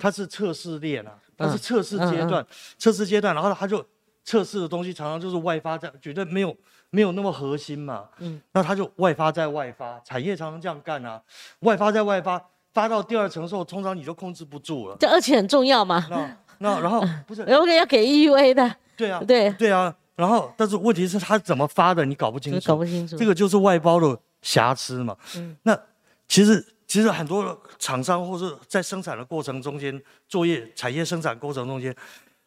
[0.00, 2.44] 它是测试链啊，它是测试阶段，
[2.78, 3.84] 测试阶段，然后它就
[4.24, 6.56] 测试的东西常常就是外发在，绝对没有
[6.88, 11.20] 没有那么核心嘛，嗯，那它就外发在外发，产业常常这样干啊，
[11.60, 14.96] 外发在外发，发到第二层的时候，通常你就控制不住了。
[14.98, 19.50] 这而且很重要嘛，那那然后 不是，然后要给 EUA 的，对啊，对。
[19.52, 25.78] 对啊，然后但是问题是它怎么发的，你搞不清楚，搞不清楚，这个就是外包的瑕疵嘛，嗯，那
[26.26, 26.64] 其实。
[26.90, 31.94] 其实很多厂商或是在生产的过程中间，作业产业生产过程中间，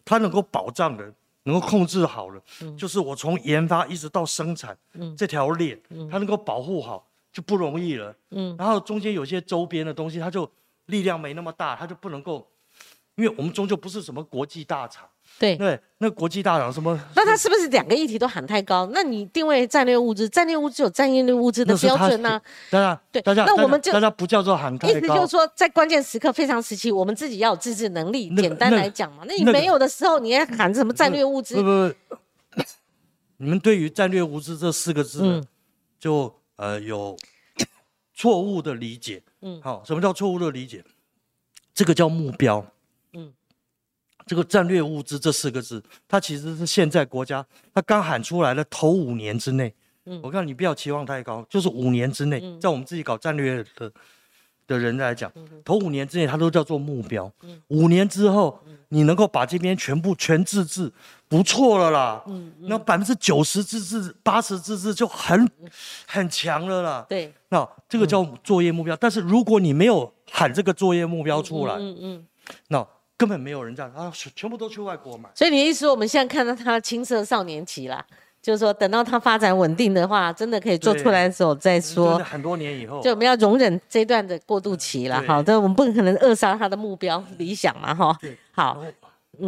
[0.04, 1.14] 它能够保障的、
[1.44, 2.44] 能够控制好了，
[2.78, 4.78] 就是我从研发一直到生产
[5.18, 8.14] 这条链，它能够保护好就不容易了。
[8.32, 10.52] 嗯，然后中间有些周边的东西，它就
[10.88, 12.46] 力量没那么大，它就不能够，
[13.16, 15.08] 因为我们终究不是什么国际大厂。
[15.40, 16.98] 对对，那国际大厂什么？
[17.16, 18.90] 那他是不是两个议题都喊太高？
[18.94, 22.40] 那你定位战略物资，战略物资有战略物资的标准呢？
[22.70, 24.98] 当然，对，大家那我们就大家不叫做喊太高。
[24.98, 28.30] 意思就是说，在关键时刻、非常时期，我们自己要有自制能力。
[28.36, 31.56] 简单来讲嘛，那你没有的时候，你还喊什么战略物资？
[31.56, 31.68] 不不
[32.56, 32.64] 不，
[33.38, 35.44] 你们对于战略物资这四个字，
[36.00, 37.18] 就呃有
[38.14, 39.22] 错误的理解。
[39.42, 40.84] 嗯，好，什么叫错误的理解？
[41.74, 42.66] 这个叫目标。
[44.26, 49.74] 这个战略物资这四个字，它其实是现在国家它刚喊出来的头五年之内，
[50.06, 53.92] 嗯，我看你不要期望太高，就是五年之内，在我们自己搞战略的
[54.66, 55.32] 的人来讲，
[55.66, 57.32] 头五年之内它都叫做目标，
[57.68, 58.58] 五年之后
[58.90, 60.92] 你能够把这边全部全自治，
[61.28, 65.50] 不错了啦，嗯，那百分之九十自治、八十自治就很
[66.08, 72.28] 很强了啦，对，那这个叫作业目标，但是如果你没有喊这个作业目标出来，嗯嗯，
[72.70, 72.88] 那。
[73.18, 75.30] 根本没有人这样啊，全部都去外国买。
[75.34, 78.06] 所以你的意思，我们现在看到他青涩少年期啦，
[78.42, 82.18] 就是说等到他发展稳定的话，真的可以做出来的时候再说。
[82.20, 85.24] 很多年以后，就我们要容忍这段的过渡期了。
[85.28, 88.18] 好的，我们不可能扼杀他的目标理想嘛，哈。
[88.52, 88.84] 好，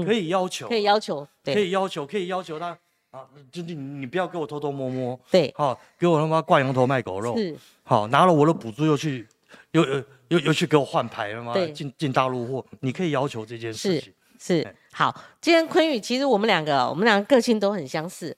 [0.06, 2.78] 可以要求，可以要求，可以要求，可以要求他
[3.12, 9.28] 啊，就你你不要给我偷偷摸摸，对，好，给我他妈挂羊头卖狗肉，是，好，拿了我的补助又去
[9.72, 11.54] 又又又又去给我换牌了吗？
[11.74, 14.14] 进进大陆货，你可以要求这件事情。
[14.38, 18.36] 是好，今天坤宇其实我们两个，我们两个个性都很相似，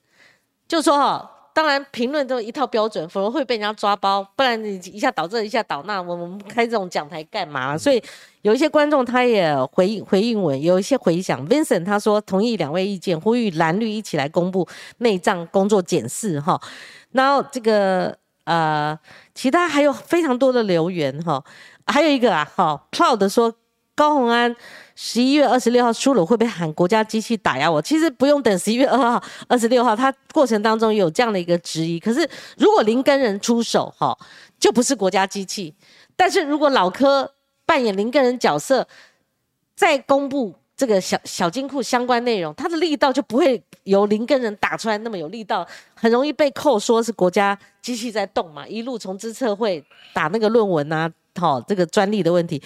[0.68, 7.78] 就说哈，当然评论都有一套标准，否则会被人家抓包，不然你一下倒这一下倒那，我们开这种讲台干嘛？
[7.78, 8.02] 所以
[8.44, 14.66] 有一些观众他也回应回应我，有一些回想，Vincent 他说同意两位意见，呼吁蓝绿一起来公布
[15.00, 16.62] 内脏工作检视哈，
[17.12, 18.98] 然后这个呃，
[19.34, 21.44] 其他还有非常多的留言哈，
[21.88, 23.54] 还有一个啊，好，Cloud 说
[23.96, 24.56] 高宏安。
[25.00, 27.80] 十一月二十六号输了，会不会喊国家机器打压我？
[27.80, 32.00] 其实不用等十一月二号、二十六号，他过程当中有这样的一个质疑。
[32.00, 32.28] 可是
[32.58, 34.18] 如果林根人出手，哈，
[34.60, 35.72] 就不是国家机器。
[36.16, 37.32] 但是如果老柯
[37.64, 38.88] 扮演林根人角色，
[39.76, 48.68] 再公布这个小小金库相关内容，他的力道就不会由林根人打出来那么有力道，很容易被扣说是国家机器在动嘛。
[48.68, 51.08] 一路从资策会打那个论文啊，
[51.38, 52.62] 好，这个专利的问题，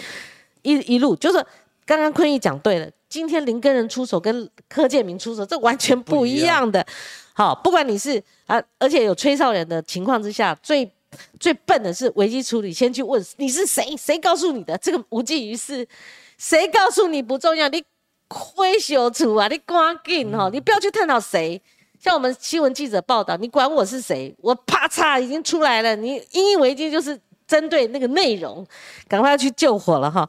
[0.63, 1.45] 一一路就是。
[1.83, 6.85] 刚刚坤义讲对了，今天林根人出手跟柯建明出手，这完全不一样的。
[7.33, 10.89] 好，不管你是啊，而且有吹哨人的情况之下，最
[11.37, 14.77] 最笨的是危机处理，先去问你是谁，谁告诉你的？
[14.77, 15.85] 这个无济于事。
[16.37, 17.67] 谁告诉你不重要？
[17.67, 17.83] 你
[18.29, 21.61] 亏小处啊，你赶紧哈，你不要去探讨谁。
[21.99, 24.33] 像我们新闻记者报道，你管我是谁？
[24.39, 25.95] 我啪嚓已经出来了。
[25.95, 27.19] 你因危机就是
[27.51, 28.65] 针对那个内容，
[29.09, 30.25] 赶快要去救火了哈。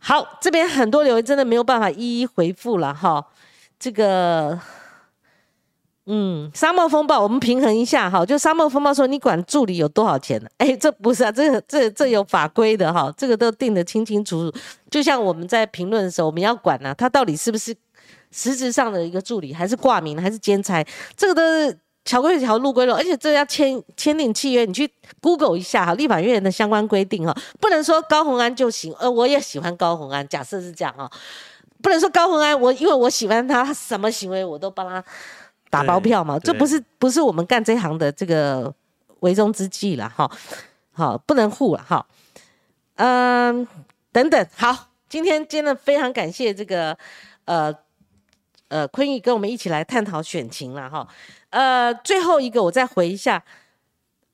[0.00, 3.24] 好，这边很多留言真的没有办法一一回复了哈。
[3.78, 4.58] 这个，
[6.06, 8.26] 嗯，沙漠风暴，我们平衡一下哈。
[8.26, 10.50] 就沙漠风暴说，你管助理有多少钱呢？
[10.58, 14.58] 哎，这不是啊，这这这有法规的哈，这个都定得清清楚楚。
[14.90, 17.72] 就像我们在评论的时候，我们要管呢，他到底是不是
[18.32, 20.84] 实质上的一个助理，还是挂名，还是兼差，
[21.16, 21.78] 这个都是。
[22.02, 24.90] 桥规条，路规路，而且这要签签订契约，你去
[25.20, 31.08] Google 一下哈，立法院的相关规定哈，不能说高红安就行，呃，我也喜欢高红安，假设是这样哈，
[31.82, 35.04] 不能说高红安，我因为我喜欢他，他什么行为我都帮他
[35.68, 38.74] 打包票嘛，这不是不是我们干这行的这个
[39.20, 40.28] 为中之计了哈，
[40.92, 42.04] 好，不能护了哈，
[42.96, 43.68] 嗯，
[44.10, 46.96] 等等，好，今天真的非常感谢这个
[47.44, 47.72] 呃
[48.68, 51.06] 呃坤玉跟我们一起来探讨选情了哈。
[51.50, 53.42] 呃，最后一个我再回一下，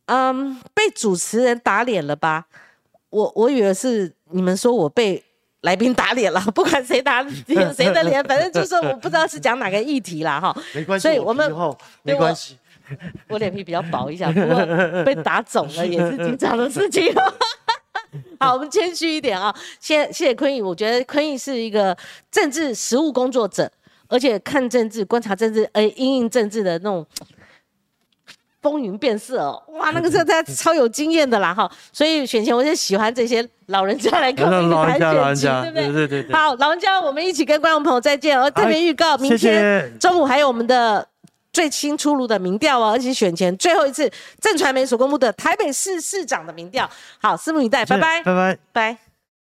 [0.07, 2.47] 嗯，被主持人打脸了吧？
[3.11, 5.23] 我我以为是你们说我被
[5.63, 7.25] 来宾打脸了， 不管谁打
[7.75, 10.55] 谁的脸，反正就是我不知道是讲哪个议题啦，哈。
[10.75, 11.51] 没关系，所以我们
[12.03, 12.59] 没关系，
[13.29, 14.57] 我脸皮比较薄一下，不过
[15.05, 17.15] 被打肿了也是经常的事情。
[18.39, 19.55] 好，我们谦虚一点啊。
[19.81, 21.97] 谢谢谢坤义，我觉得坤义是一个
[22.31, 23.71] 政治实务工作者，
[24.09, 27.07] 而且看政治、观察政治、呃，应应政治的那种
[28.63, 29.63] 风云变色哦。
[29.69, 31.71] 哇，那个是他超有经验的啦哈。
[31.93, 35.93] 所以选前我就喜欢这些老人家来跟我们谈选情，对不对？
[35.93, 36.35] 对对对。
[36.35, 38.41] 好，老人家，我们一起跟观众朋友再见。
[38.41, 41.07] 我特别预告，明天中午还有我们的。
[41.53, 44.11] 最新出炉的民调哦，而且选前最后一次
[44.43, 46.87] 正传媒所公布的台北市市长的民调，
[47.19, 49.06] 好，拭目以待，拜拜，拜拜，拜。